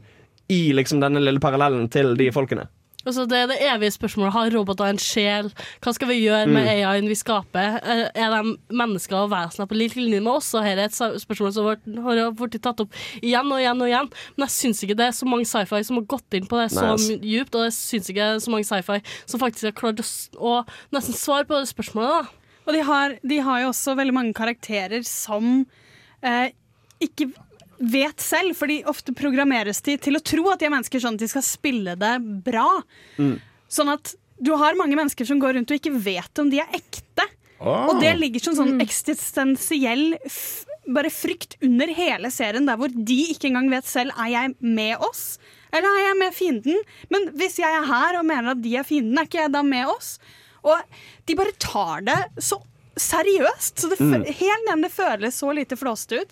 i 0.51 0.73
liksom 0.77 0.99
denne 1.01 1.21
lille 1.23 1.39
parallellen 1.43 1.89
til 1.89 2.15
de 2.19 2.31
folkene. 2.31 2.67
Altså, 3.05 3.27
det 3.29 3.37
er 3.37 3.49
det 3.51 3.57
evige 3.61 3.93
spørsmålet. 3.93 4.33
Har 4.33 4.49
roboter 4.55 4.87
en 4.89 4.97
sjel? 4.97 5.51
Hva 5.83 5.91
skal 5.93 6.07
vi 6.09 6.15
gjøre 6.23 6.47
med 6.49 6.63
Mm. 6.65 6.69
AI-en 6.71 7.07
vi 7.07 7.13
skaper? 7.13 7.75
Er 8.17 8.31
de 8.33 8.55
mennesker 8.73 9.15
og 9.19 9.29
vesener 9.29 9.67
på 9.69 9.77
lik 9.77 9.93
linje 9.95 10.23
med 10.25 10.31
oss? 10.31 10.47
Og 10.57 10.63
her 10.65 10.79
er 10.81 10.85
et 10.89 10.97
spørsmål 11.21 11.53
som 11.53 11.67
har 12.01 12.31
blitt 12.33 12.57
tatt 12.65 12.81
opp 12.81 12.89
igjen 13.21 13.51
og 13.53 13.61
igjen 13.61 13.81
og 13.85 13.91
igjen. 13.91 14.09
Men 14.37 14.47
jeg 14.47 14.55
syns 14.57 14.81
ikke 14.81 14.97
det 14.97 15.05
er 15.05 15.11
så 15.19 15.29
mange 15.29 15.45
sci-fi 15.45 15.83
som 15.85 15.97
har 16.01 16.07
gått 16.15 16.33
inn 16.33 16.49
på 16.49 16.57
det 16.57 16.71
så 16.73 16.95
Nei, 16.95 17.19
djupt, 17.21 17.53
og 17.53 17.67
jeg 17.67 17.77
syns 17.77 18.09
ikke 18.09 18.23
det 18.25 18.41
er 18.41 18.45
så 18.47 18.55
mange 18.55 18.65
sci-fi 18.65 18.97
som 19.27 19.39
faktisk 19.39 19.69
har 19.69 19.77
klart 19.77 20.01
å 20.01 20.65
nesten 20.97 21.13
svare 21.13 21.45
på 21.45 21.61
det 21.61 21.69
spørsmålet. 21.69 22.09
da. 22.09 22.59
Og 22.65 22.73
de 22.73 22.81
har, 22.89 23.19
de 23.21 23.37
har 23.37 23.61
jo 23.61 23.69
også 23.69 23.93
veldig 24.01 24.13
mange 24.17 24.33
karakterer 24.33 25.05
som 25.05 25.67
eh, 26.25 26.49
ikke 27.05 27.29
vet 27.79 28.21
selv, 28.21 28.55
fordi 28.57 28.81
ofte 28.87 29.13
programmeres 29.15 29.81
de 29.85 29.97
til 29.97 30.17
å 30.17 30.23
tro 30.23 30.49
at 30.51 30.61
de 30.61 30.67
er 30.69 30.73
mennesker 30.73 31.01
sånn 31.03 31.17
at 31.19 31.23
de 31.25 31.31
skal 31.31 31.45
spille 31.45 31.95
det 31.99 32.13
bra. 32.45 32.67
Sånn 33.71 33.91
at 33.93 34.13
du 34.39 34.51
har 34.59 34.75
mange 34.79 34.97
mennesker 34.99 35.27
som 35.27 35.39
går 35.39 35.55
rundt 35.57 35.71
og 35.71 35.79
ikke 35.79 35.95
vet 35.95 36.41
om 36.43 36.49
de 36.51 36.59
er 36.63 36.75
ekte. 36.75 37.25
Oh. 37.59 37.89
Og 37.89 38.01
det 38.03 38.13
ligger 38.19 38.43
som 38.43 38.57
sånn 38.57 38.81
eksistensiell 38.83 40.17
f 40.27 40.65
bare 40.85 41.09
frykt 41.09 41.55
under 41.65 41.89
hele 41.97 42.29
serien, 42.29 42.67
der 42.67 42.77
hvor 42.77 42.91
de 42.93 43.15
ikke 43.31 43.47
engang 43.49 43.71
vet 43.71 43.87
selv 43.89 44.13
er 44.21 44.27
jeg 44.29 44.51
med 44.61 45.01
oss, 45.01 45.39
eller 45.73 45.87
er 45.89 46.03
jeg 46.03 46.17
med 46.19 46.35
fienden. 46.35 46.83
Men 47.09 47.25
hvis 47.39 47.57
jeg 47.57 47.73
er 47.73 47.87
her 47.89 48.19
og 48.19 48.27
mener 48.29 48.51
at 48.53 48.61
de 48.61 48.75
er 48.77 48.85
fienden, 48.85 49.17
er 49.17 49.25
ikke 49.25 49.41
jeg 49.41 49.53
da 49.55 49.63
med 49.65 49.89
oss? 49.89 50.19
Og 50.61 51.01
de 51.25 51.37
bare 51.39 51.55
tar 51.57 52.05
det 52.05 52.19
så 52.37 52.59
seriøst. 53.01 53.81
Så 53.81 53.89
det 53.89 53.99
Mm. 53.99 54.25
helt 54.25 54.69
ned 54.69 54.83
det 54.85 54.91
føles 54.93 55.41
så 55.41 55.49
lite 55.55 55.75
flåsete 55.75 56.21
ut. 56.21 56.29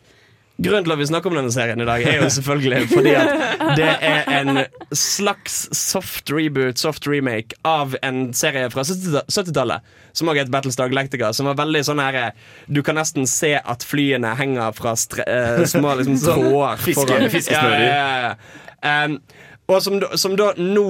Grunnen 0.61 0.85
til 0.85 0.93
at 0.93 0.99
vi 1.01 1.05
snakker 1.09 1.31
om 1.31 1.37
denne 1.39 1.51
serien 1.51 1.81
i 1.81 1.85
dag, 1.87 2.03
er 2.05 2.19
jo 2.21 2.27
selvfølgelig 2.29 2.89
fordi 2.91 3.13
at 3.17 3.63
det 3.79 3.87
er 4.05 4.27
en 4.37 4.59
slags 4.93 5.55
soft 5.75 6.29
reboot, 6.31 6.77
soft 6.77 7.07
remake, 7.09 7.57
av 7.65 7.95
en 8.05 8.27
serie 8.37 8.69
fra 8.69 8.83
70 8.85 9.23
70-tallet. 9.33 9.81
Som 10.13 10.29
også 10.29 10.43
het 10.43 10.51
Battlestar 10.53 10.91
Galactica. 10.93 11.31
Som 11.33 11.49
var 11.49 11.57
veldig 11.57 11.81
sånn 11.87 11.99
her 12.03 12.19
Du 12.69 12.83
kan 12.85 12.95
nesten 12.99 13.25
se 13.27 13.55
at 13.57 13.81
flyene 13.87 14.35
henger 14.37 14.75
fra 14.77 14.93
eh, 15.25 15.63
små 15.65 15.95
liksom, 15.97 16.19
Sånn 16.21 16.43
tråder. 16.45 16.83
fiske- 16.85 17.17
fiskesnører. 17.37 17.87
Ja, 17.87 17.95
ja, 17.97 18.29
ja. 18.29 18.93
Um, 19.07 19.17
og 19.73 19.79
som, 19.81 19.95
som 20.19 20.35
da 20.37 20.51
nå 20.59 20.83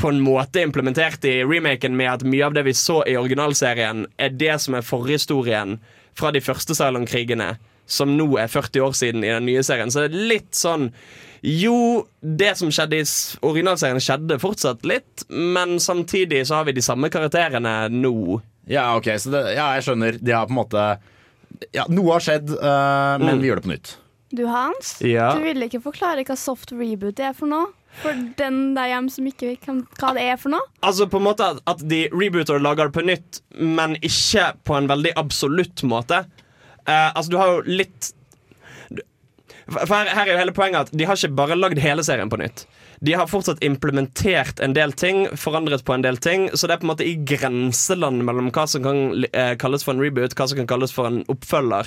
på 0.00 0.08
en 0.10 0.18
måte 0.24 0.58
er 0.62 0.66
implementert 0.66 1.22
i 1.28 1.36
remaken 1.44 1.94
med 1.96 2.08
at 2.16 2.22
mye 2.26 2.46
av 2.48 2.54
det 2.56 2.64
vi 2.66 2.72
så 2.74 3.02
i 3.06 3.14
originalserien, 3.20 4.06
er 4.18 4.32
det 4.34 4.56
som 4.64 4.74
er 4.78 4.82
forhistorien 4.86 5.76
fra 6.18 6.30
de 6.34 6.40
første 6.42 6.74
Cylon-krigene, 6.74 7.52
som 7.86 8.16
nå 8.16 8.26
er 8.40 8.48
40 8.48 8.80
år 8.86 8.94
siden 8.96 9.24
i 9.24 9.32
den 9.32 9.46
nye 9.46 9.62
serien. 9.66 9.90
Så 9.92 10.04
det 10.04 10.12
er 10.14 10.28
litt 10.34 10.52
sånn 10.56 10.90
Jo, 11.44 12.06
det 12.24 12.54
som 12.56 12.70
skjedde 12.72 13.02
i 13.02 13.04
originalserien, 13.44 13.98
skjedde 14.00 14.38
fortsatt 14.40 14.86
litt, 14.88 15.26
men 15.28 15.74
samtidig 15.76 16.46
så 16.48 16.54
har 16.62 16.64
vi 16.64 16.72
de 16.72 16.80
samme 16.80 17.10
karakterene 17.12 17.74
nå. 17.92 18.38
Ja, 18.72 18.94
ok, 18.96 19.10
så 19.20 19.28
det, 19.34 19.42
ja, 19.58 19.66
jeg 19.76 19.84
skjønner. 19.84 20.16
De 20.24 20.32
har 20.32 20.46
på 20.48 20.54
en 20.54 20.60
måte 20.62 20.84
ja, 21.76 21.84
Noe 21.92 22.14
har 22.16 22.24
skjedd, 22.24 22.48
uh, 22.56 23.18
men 23.20 23.36
Mm. 23.36 23.42
vi 23.42 23.48
gjør 23.50 23.60
det 23.60 23.64
på 23.66 23.72
nytt. 23.74 23.92
Du 24.34 24.46
Hans, 24.48 24.94
Ja. 25.04 25.34
du 25.36 25.44
vil 25.44 25.60
ikke 25.68 25.82
forklare 25.84 26.24
hva 26.24 26.34
soft 26.36 26.72
reboot 26.72 27.20
er 27.20 27.34
for 27.36 27.46
noe? 27.46 27.66
For 28.00 28.10
den 28.40 28.72
der 28.74 28.88
hjemme 28.90 29.10
som 29.12 29.26
ikke 29.28 29.52
vet 29.52 29.68
hva 30.00 30.14
det 30.16 30.24
er 30.24 30.36
for 30.40 30.48
noe? 30.50 30.64
Altså 30.82 31.06
på 31.06 31.20
en 31.20 31.26
måte 31.28 31.44
at, 31.46 31.60
at 31.68 31.84
de 31.86 32.08
rebooter 32.10 32.56
og 32.56 32.64
lager 32.64 32.88
det 32.88 32.96
på 32.96 33.04
nytt, 33.06 33.42
men 33.60 33.94
ikke 34.00 34.48
på 34.64 34.74
en 34.80 34.88
veldig 34.90 35.12
absolutt 35.20 35.84
måte. 35.86 36.24
Eh, 36.88 37.10
altså 37.14 37.32
du 37.32 37.38
har 37.40 37.52
jo 37.52 37.62
litt 37.64 38.10
For 39.64 39.88
her, 39.94 40.10
her 40.12 40.26
er 40.26 40.34
jo 40.34 40.40
hele 40.42 40.52
poenget 40.56 40.90
at 40.90 40.92
de 40.92 41.06
har 41.08 41.16
ikke 41.16 41.38
bare 41.38 41.56
lagd 41.56 41.80
hele 41.80 42.04
serien 42.04 42.28
på 42.28 42.36
nytt. 42.40 42.66
De 43.04 43.14
har 43.16 43.28
fortsatt 43.28 43.62
implementert 43.64 44.60
en 44.64 44.74
del 44.76 44.92
ting, 44.96 45.24
forandret 45.40 45.84
på 45.84 45.94
en 45.96 46.04
del 46.04 46.16
ting. 46.20 46.50
Så 46.52 46.66
det 46.66 46.74
er 46.74 46.80
på 46.82 46.86
en 46.86 46.92
måte 46.92 47.08
i 47.08 47.16
grenseland 47.28 48.24
mellom 48.26 48.52
hva 48.54 48.66
som 48.70 48.84
kan 48.84 49.24
eh, 49.32 49.54
kalles 49.60 49.84
for 49.86 49.92
en 49.96 50.04
reboot, 50.04 50.36
hva 50.36 50.46
som 50.50 50.60
kan 50.60 50.70
kalles 50.74 50.92
for 50.94 51.08
en 51.08 51.24
oppfølger. 51.32 51.86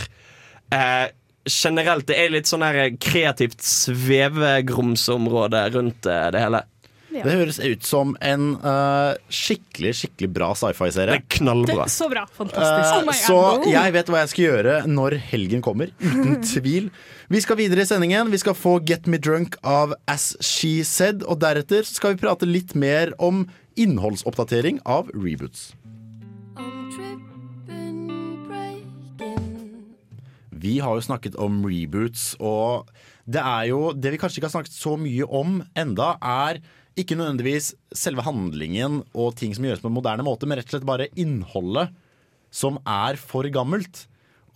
Eh, 0.74 1.08
generelt, 1.48 2.08
det 2.10 2.18
er 2.20 2.34
litt 2.34 2.50
sånn 2.50 2.66
her 2.66 2.98
kreativt 3.02 3.62
svevegrumsområde 3.64 5.62
rundt 5.78 6.06
eh, 6.10 6.28
det 6.34 6.42
hele. 6.44 6.62
Det 7.26 7.34
høres 7.40 7.60
ut 7.64 7.86
som 7.88 8.14
en 8.22 8.50
uh, 8.62 9.18
skikkelig 9.34 9.94
skikkelig 10.02 10.30
bra 10.36 10.52
sci-fi-serie. 10.58 11.16
Det 11.16 11.24
er 11.24 11.38
knallbra. 11.40 11.86
Det, 11.88 11.94
så 11.94 12.10
bra. 12.12 12.26
Fantastisk. 12.38 12.94
Fantastisk. 12.94 13.32
Oh 13.32 13.38
så 13.38 13.62
God. 13.64 13.70
jeg 13.74 13.96
vet 13.98 14.12
hva 14.14 14.24
jeg 14.24 14.34
skal 14.34 14.46
gjøre 14.48 14.76
når 14.92 15.18
helgen 15.32 15.64
kommer. 15.66 15.94
Uten 16.04 16.42
tvil. 16.54 16.92
Vi 17.34 17.44
skal 17.44 17.60
videre 17.60 17.84
i 17.84 17.90
sendingen. 17.90 18.32
Vi 18.34 18.42
skal 18.42 18.58
få 18.58 18.78
Get 18.88 19.10
Me 19.10 19.20
Drunk 19.22 19.60
av 19.66 19.96
As 20.10 20.34
She 20.44 20.80
Said. 20.88 21.26
Og 21.28 21.42
deretter 21.44 21.88
skal 21.88 22.16
vi 22.16 22.24
prate 22.24 22.50
litt 22.50 22.76
mer 22.78 23.14
om 23.18 23.46
innholdsoppdatering 23.78 24.82
av 24.90 25.12
reboots. 25.14 25.72
Vi 30.58 30.80
har 30.82 30.98
jo 30.98 31.06
snakket 31.06 31.38
om 31.40 31.62
reboots, 31.68 32.32
og 32.42 32.90
det 33.30 33.44
er 33.44 33.68
jo 33.70 33.92
Det 33.94 34.14
vi 34.14 34.18
kanskje 34.18 34.40
ikke 34.42 34.50
har 34.50 34.56
snakket 34.58 34.74
så 34.74 34.96
mye 35.00 35.28
om 35.28 35.62
enda, 35.78 36.16
er 36.22 36.62
ikke 36.98 37.18
nødvendigvis 37.18 37.72
selve 37.96 38.26
handlingen 38.26 39.02
og 39.14 39.36
ting 39.38 39.54
som 39.56 39.68
gjøres 39.68 39.84
på 39.84 39.92
en 39.92 39.98
moderne 39.98 40.26
måte, 40.26 40.50
men 40.50 40.60
rett 40.60 40.70
og 40.70 40.78
slett 40.78 40.88
bare 40.88 41.10
innholdet 41.20 41.94
som 42.54 42.80
er 42.88 43.20
for 43.22 43.48
gammelt. 43.54 44.06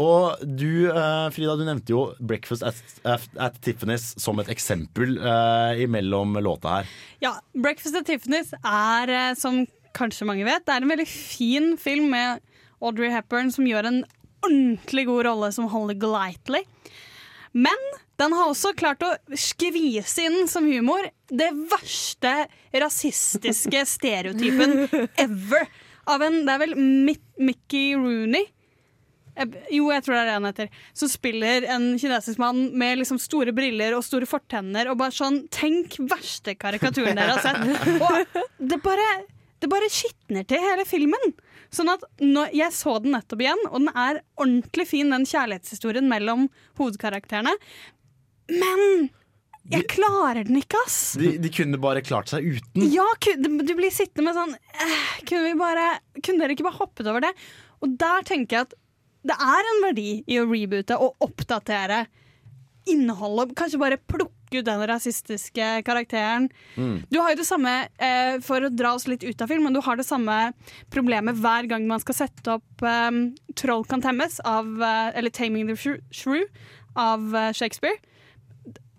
Og 0.01 0.41
du, 0.41 0.89
eh, 0.89 1.27
Frida, 1.33 1.55
du 1.59 1.65
nevnte 1.67 1.93
jo 1.93 2.15
'Breakfast 2.19 2.63
at, 2.65 2.79
at, 3.05 3.59
Tiffany's' 3.61 4.17
som 4.19 4.39
et 4.39 4.49
eksempel 4.49 5.17
eh, 5.19 5.83
imellom 5.83 6.33
låta 6.41 6.79
her. 6.79 6.87
Ja, 7.21 7.33
'Breakfast 7.53 7.95
at 7.95 8.07
Tiffany's' 8.07 8.55
er, 8.63 9.09
eh, 9.09 9.35
som 9.35 9.67
kanskje 9.93 10.25
mange 10.25 10.45
vet, 10.47 10.65
det 10.65 10.73
er 10.73 10.81
en 10.81 10.89
veldig 10.89 11.07
fin 11.07 11.77
film 11.77 12.09
med 12.09 12.41
Audrey 12.81 13.11
Hepburn 13.11 13.51
som 13.51 13.67
gjør 13.67 13.85
en 13.85 14.03
ordentlig 14.41 15.05
god 15.05 15.25
rolle 15.25 15.51
som 15.53 15.67
Holly 15.69 15.93
Golightly. 15.93 16.63
Men 17.53 17.77
den 18.21 18.33
har 18.37 18.51
også 18.51 18.71
klart 18.77 19.01
å 19.03 19.11
skvise 19.33 20.27
inn 20.27 20.45
som 20.51 20.67
humor 20.69 21.07
det 21.31 21.49
verste 21.71 22.31
rasistiske 22.73 23.83
stereotypen 23.95 24.85
ever. 25.19 25.67
Av 26.11 26.21
en 26.25 26.41
Det 26.45 26.53
er 26.55 26.61
vel 26.63 26.75
Mickey 26.77 27.93
Rooney? 27.97 28.47
Eh, 29.35 29.47
Jo, 29.71 29.89
jeg 29.93 30.03
tror 30.05 30.17
det 30.17 30.21
er 30.23 30.29
det 30.31 30.37
han 30.39 30.47
heter. 30.49 30.71
Som 30.97 31.11
spiller 31.11 31.67
en 31.71 31.91
kinesisk 32.01 32.41
mann 32.41 32.65
med 32.77 32.99
liksom 32.99 33.19
store 33.21 33.53
briller 33.55 33.95
og 33.97 34.03
store 34.05 34.27
fortenner. 34.29 34.89
Og 34.91 34.97
bare 34.99 35.15
sånn 35.15 35.43
Tenk 35.53 35.99
verste 36.11 36.57
karikaturen 36.59 37.15
dere 37.19 37.37
har 37.37 37.45
sett! 37.45 38.01
Og 38.01 38.67
det 38.73 38.81
bare, 38.83 39.07
det 39.63 39.69
bare 39.71 39.89
skitner 39.93 40.45
til 40.49 40.61
hele 40.65 40.85
filmen. 40.89 41.33
Sånn 41.71 41.87
at 41.93 42.03
Jeg 42.51 42.73
så 42.75 42.97
den 42.99 43.13
nettopp 43.15 43.45
igjen, 43.45 43.61
og 43.69 43.85
den 43.85 43.93
er 43.95 44.19
ordentlig 44.35 44.89
fin, 44.89 45.13
den 45.13 45.23
kjærlighetshistorien 45.29 46.09
mellom 46.11 46.49
hovedkarakterene. 46.81 47.53
Men 48.49 49.09
jeg 49.71 49.85
klarer 49.91 50.47
den 50.47 50.57
ikke, 50.59 50.79
ass! 50.87 51.13
De, 51.19 51.35
de 51.39 51.51
kunne 51.53 51.79
bare 51.81 52.01
klart 52.03 52.31
seg 52.31 52.47
uten. 52.57 52.87
Ja, 52.91 53.05
du 53.21 53.73
blir 53.77 53.93
sittende 53.93 54.31
med 54.31 54.37
sånn 54.37 54.55
eh, 54.57 55.03
kunne, 55.27 55.43
vi 55.45 55.53
bare, 55.59 55.85
kunne 56.19 56.41
dere 56.41 56.55
ikke 56.55 56.65
bare 56.67 56.81
hoppet 56.81 57.07
over 57.07 57.23
det? 57.27 57.31
Og 57.85 57.93
der 58.01 58.25
tenker 58.27 58.57
jeg 58.57 58.69
at 58.69 58.77
det 59.29 59.37
er 59.37 59.69
en 59.69 59.83
verdi 59.85 60.09
i 60.25 60.39
å 60.41 60.47
reboote 60.49 60.97
og 60.97 61.21
oppdatere 61.21 62.05
innholdet. 62.89 63.53
Kanskje 63.57 63.79
bare 63.81 63.99
plukke 64.09 64.59
ut 64.59 64.65
den 64.67 64.81
rasistiske 64.89 65.67
karakteren. 65.87 66.49
Mm. 66.75 67.03
Du 67.13 67.19
har 67.21 67.31
jo 67.31 67.39
det 67.39 67.47
samme, 67.47 67.75
eh, 68.01 68.41
for 68.43 68.65
å 68.65 68.73
dra 68.73 68.95
oss 68.97 69.07
litt 69.07 69.23
ut 69.23 69.41
av 69.45 69.53
film, 69.53 69.63
men 69.69 69.77
du 69.77 69.81
har 69.85 69.95
det 69.95 70.07
samme 70.07 70.39
problemet 70.91 71.37
hver 71.37 71.69
gang 71.69 71.85
man 71.87 72.01
skal 72.01 72.17
sette 72.23 72.57
opp 72.57 72.83
eh, 72.83 73.11
'Troll 73.55 73.85
kan 73.85 74.01
temmes', 74.01 74.41
av, 74.43 74.65
eh, 74.81 75.11
eller 75.15 75.29
'Taming 75.29 75.69
the 75.69 75.77
Shrew' 75.77 76.01
Shrew 76.11 76.49
av 76.97 77.35
eh, 77.35 77.53
Shakespeare. 77.53 78.01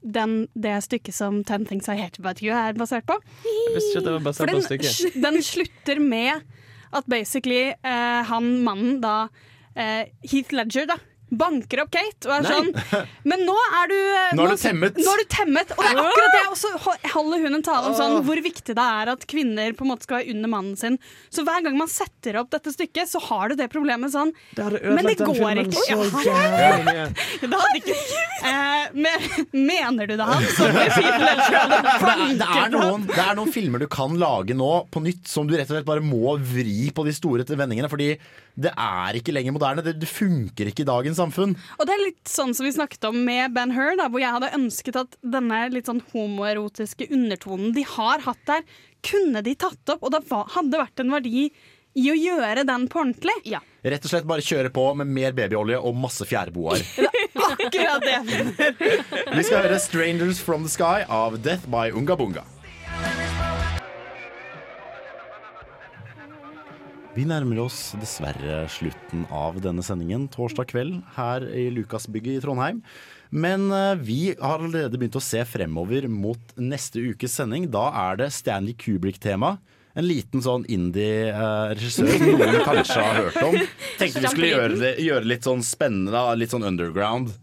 Den, 0.03 0.49
det 0.55 0.75
stykket 0.87 1.15
som 1.15 1.43
Ten 1.47 1.67
Things 1.67 1.89
I 1.89 1.97
Hate 2.01 2.23
About 2.23 2.43
You 2.43 2.55
er 2.57 2.75
basert 2.79 3.07
på. 3.09 3.19
For 3.95 4.19
basert 4.25 4.51
på 4.51 4.59
den, 4.59 5.23
den 5.23 5.43
slutter 5.47 6.03
med 6.03 6.43
at 6.93 7.09
basically 7.09 7.73
eh, 7.73 8.21
han 8.29 8.51
mannen 8.67 9.01
da 9.03 9.29
eh, 9.75 10.11
Heath 10.27 10.53
Ledger 10.55 10.91
da 10.91 10.99
banker 11.33 11.83
opp 11.83 11.93
Kate 11.95 12.29
og 12.29 12.35
er 12.37 12.45
Nei. 12.45 12.53
sånn 12.53 13.07
Men 13.29 13.45
nå 13.49 13.55
er 13.79 13.91
du 13.91 13.97
eh, 13.97 14.33
Nå 14.37 14.45
er 14.47 14.53
du 14.53 14.61
temmet. 14.61 14.99
Nå 15.01 15.15
er 15.15 15.23
du 15.23 15.31
temmet 15.33 15.73
Og 15.77 15.83
det 15.83 15.93
er 15.93 16.01
akkurat 16.03 16.37
det! 16.37 16.43
Og 16.53 16.59
så 16.61 16.73
holder 17.15 17.47
hun 17.47 17.59
en 17.59 17.65
tale 17.67 17.91
om 17.91 17.97
sånn 17.97 18.19
hvor 18.27 18.43
viktig 18.45 18.77
det 18.77 18.89
er 19.01 19.13
at 19.15 19.27
kvinner 19.31 19.77
på 19.77 19.87
en 19.87 19.93
måte 19.93 20.07
skal 20.07 20.21
være 20.21 20.35
under 20.35 20.53
mannen 20.53 20.77
sin. 20.79 20.99
Så 21.33 21.45
hver 21.47 21.65
gang 21.65 21.79
man 21.79 21.91
setter 21.91 22.39
opp 22.41 22.53
dette 22.53 22.73
stykket, 22.75 23.11
så 23.11 23.21
har 23.31 23.53
du 23.53 23.57
det 23.59 23.69
problemet 23.73 24.13
sånn 24.13 24.33
Men 24.59 25.09
det 25.09 25.17
går 25.23 25.63
ikke. 25.65 25.87
Ja. 25.89 27.09
Det 27.43 27.49
hadde 27.51 27.79
ikke 27.81 27.95
eh, 28.49 28.83
men, 28.93 29.27
Mener 29.73 30.07
du 30.07 30.17
det, 30.17 30.27
han? 30.27 30.45
Sorry, 30.57 30.73
det, 30.75 32.39
det, 32.41 32.49
er 32.49 32.73
noen, 32.75 33.07
det 33.09 33.23
er 33.25 33.37
noen 33.39 33.53
filmer 33.53 33.83
du 33.83 33.89
kan 33.93 34.15
lage 34.21 34.57
nå 34.57 34.71
på 34.93 35.03
nytt 35.05 35.29
som 35.31 35.49
du 35.49 35.57
rett 35.57 35.69
og 35.71 35.77
slett 35.77 35.89
bare 35.89 36.05
må 36.05 36.37
vri 36.39 36.91
på 36.95 37.07
de 37.07 37.15
store 37.17 37.47
vendingene. 37.49 37.91
Fordi 37.93 38.13
det 38.55 38.73
er 38.77 39.17
ikke 39.17 39.33
lenger 39.35 39.55
moderne. 39.57 39.85
Det, 39.85 39.95
det 40.03 40.09
funker 40.11 40.69
ikke 40.69 40.85
i 40.85 40.89
dagens 40.89 41.21
samfunn. 41.21 41.55
Og 41.79 41.89
det 41.89 41.95
er 41.95 42.05
litt 42.05 42.29
sånn 42.29 42.53
som 42.57 42.67
vi 42.69 42.75
snakket 42.75 43.09
om 43.09 43.21
med 43.25 43.55
Ben 43.57 43.73
Hur, 43.75 43.95
da, 44.01 44.09
hvor 44.13 44.23
jeg 44.23 44.35
hadde 44.37 44.53
ønsket 44.59 44.99
at 45.01 45.19
denne 45.25 45.65
litt 45.73 45.89
sånn 45.89 46.03
homoerotiske 46.13 47.09
undertonen 47.13 47.73
de 47.77 47.87
har 47.97 48.25
hatt 48.27 48.43
der, 48.49 48.67
kunne 49.03 49.43
de 49.43 49.57
tatt 49.59 49.95
opp, 49.95 50.03
og 50.05 50.13
det 50.15 50.23
hadde 50.31 50.83
vært 50.83 51.03
en 51.03 51.15
verdi 51.15 51.49
i 51.99 52.09
å 52.09 52.17
gjøre 52.17 52.65
den 52.69 52.87
på 52.89 53.03
ordentlig. 53.03 53.59
Rett 53.83 54.07
og 54.07 54.13
slett 54.13 54.29
bare 54.29 54.45
kjøre 54.45 54.71
på 54.73 54.85
med 55.01 55.11
mer 55.13 55.35
babyolje 55.37 55.81
og 55.81 55.99
masse 55.99 56.25
fjærboer. 56.29 56.85
Akkurat 57.43 58.05
det. 58.07 58.21
Vi 59.37 59.45
skal 59.45 59.67
høre 59.67 59.81
'Strangers 59.81 60.41
From 60.41 60.65
The 60.69 60.73
Sky' 60.73 61.09
av 61.09 61.41
Death 61.45 61.69
by 61.69 61.91
Unga 61.93 62.17
Bunga. 62.17 62.47
Vi 67.13 67.27
nærmer 67.29 67.59
oss 67.61 67.91
dessverre 68.01 68.63
slutten 68.73 69.27
av 69.37 69.59
denne 69.61 69.83
sendingen 69.85 70.23
torsdag 70.33 70.71
kveld 70.71 70.95
her 71.13 71.45
i 71.45 71.67
Lukasbygget 71.69 72.39
i 72.39 72.41
Trondheim. 72.41 72.79
Men 73.29 73.67
eh, 73.69 74.01
vi 74.01 74.17
har 74.39 74.63
allerede 74.65 74.97
begynt 74.97 75.19
å 75.21 75.25
se 75.25 75.43
fremover 75.45 76.07
mot 76.09 76.55
neste 76.57 77.03
ukes 77.05 77.37
sending. 77.37 77.67
Da 77.69 77.91
er 78.07 78.17
det 78.23 78.31
Stanley 78.33 78.73
Kubrick-tema. 78.81 79.59
En 79.93 80.09
liten 80.09 80.41
sånn 80.41 80.65
indie-regissør 80.73 82.15
som 82.15 82.25
noen 82.33 82.65
kanskje 82.65 83.05
har 83.05 83.21
hørt 83.27 83.41
om. 83.45 83.61
Tenkte 84.01 84.25
vi 84.25 84.33
skulle 84.33 84.53
gjøre 84.55 84.81
det, 84.81 84.95
gjøre 85.05 85.29
litt 85.35 85.45
sånn 85.45 85.61
spennende, 85.69 86.25
litt 86.41 86.57
sånn 86.57 86.65
underground. 86.65 87.35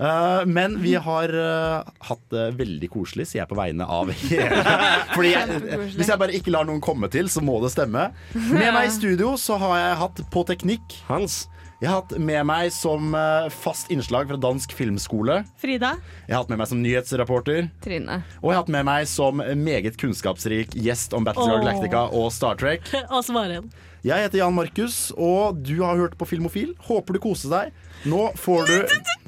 Eh, 0.00 0.46
men 0.46 0.76
vi 0.82 0.94
har 0.94 1.32
eh, 1.32 1.88
hatt 2.08 2.24
det 2.32 2.50
veldig 2.58 2.88
koselig, 2.92 3.30
sier 3.30 3.42
jeg 3.42 3.48
på 3.48 3.56
vegne 3.56 3.86
av 3.88 4.10
hele 4.12 4.58
Fordi 5.14 5.30
jeg, 5.32 5.60
Hvis 5.96 6.10
jeg 6.10 6.20
bare 6.20 6.36
ikke 6.36 6.52
lar 6.52 6.68
noen 6.68 6.82
komme 6.84 7.08
til, 7.12 7.30
så 7.32 7.40
må 7.44 7.56
det 7.64 7.72
stemme. 7.72 8.10
Med 8.34 8.72
meg 8.76 8.90
i 8.90 8.92
studio 8.92 9.34
så 9.40 9.56
har 9.62 9.78
jeg 9.80 10.00
hatt 10.02 10.24
på 10.32 10.44
teknikk 10.48 10.98
Hans. 11.08 11.46
Jeg 11.76 11.90
har 11.90 11.98
hatt 12.00 12.14
med 12.16 12.46
meg 12.48 12.70
som 12.72 13.12
eh, 13.16 13.48
fast 13.52 13.90
innslag 13.92 14.30
fra 14.30 14.38
Dansk 14.40 14.72
Filmskole. 14.76 15.42
Frida? 15.60 15.94
Jeg 16.24 16.32
har 16.32 16.44
hatt 16.44 16.52
med 16.52 16.60
meg 16.62 16.70
som 16.70 16.80
nyhetsreporter. 16.80 17.68
Trine. 17.84 18.22
Og 18.40 18.48
jeg 18.48 18.56
har 18.56 18.64
hatt 18.64 18.72
med 18.72 18.88
meg 18.88 19.10
som 19.12 19.44
meget 19.60 20.00
kunnskapsrik 20.00 20.72
gjest 20.72 21.16
om 21.16 21.28
Battlestar 21.28 21.58
oh. 21.58 21.66
Galactica 21.66 22.06
og 22.16 22.32
Star 22.36 22.56
Trek. 22.60 22.88
Og 23.14 23.20
svaren. 23.28 23.68
Jeg 24.06 24.22
heter 24.22 24.38
Jan 24.38 24.56
Markus, 24.56 25.10
og 25.18 25.60
du 25.66 25.80
har 25.82 25.98
hørt 25.98 26.16
på 26.16 26.28
Filmofil. 26.30 26.76
Håper 26.88 27.16
du 27.16 27.22
koser 27.26 27.52
deg. 27.52 27.86
Nå 28.08 28.28
får 28.40 28.68
du 28.70 29.24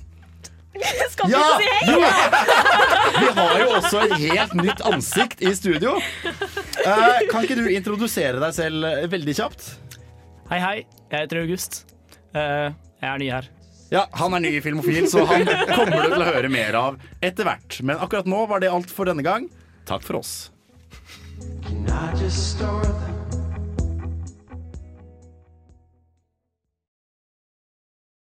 Skal 1.14 1.30
Ja! 1.32 1.42
du 1.42 1.62
si 1.62 1.68
hei? 1.72 1.82
Vi 3.18 3.28
har 3.40 3.60
jo 3.62 3.68
også 3.78 4.00
et 4.06 4.14
helt 4.22 4.54
nytt 4.58 4.82
ansikt 4.86 5.42
i 5.42 5.52
studio. 5.58 5.96
Eh, 6.28 7.20
kan 7.30 7.44
ikke 7.44 7.56
du 7.58 7.64
introdusere 7.72 8.38
deg 8.42 8.54
selv 8.56 8.86
eh, 8.88 9.06
veldig 9.10 9.34
kjapt? 9.40 9.68
Hei, 10.50 10.60
hei. 10.62 10.76
Jeg 11.10 11.24
heter 11.26 11.42
August. 11.42 11.80
Eh, 12.36 12.68
jeg 13.02 13.08
er 13.10 13.18
ny 13.22 13.30
her. 13.32 13.48
Ja, 13.90 14.02
Han 14.20 14.36
er 14.36 14.42
ny 14.44 14.50
i 14.58 14.60
Filmofil, 14.60 15.06
så 15.08 15.22
han 15.24 15.46
kommer 15.72 16.02
du 16.04 16.10
til 16.12 16.20
å 16.20 16.26
høre 16.28 16.50
mer 16.52 16.76
av 16.76 16.98
etter 17.24 17.46
hvert. 17.48 17.78
Men 17.88 17.96
akkurat 18.04 18.28
nå 18.28 18.42
var 18.50 18.60
det 18.60 18.68
alt 18.72 18.92
for 18.92 19.08
denne 19.08 19.24
gang. 19.24 19.46
Takk 19.88 20.04
for 20.04 20.20
oss. 20.20 20.50
I 21.88 22.10
just 22.20 22.56
start 22.58 23.27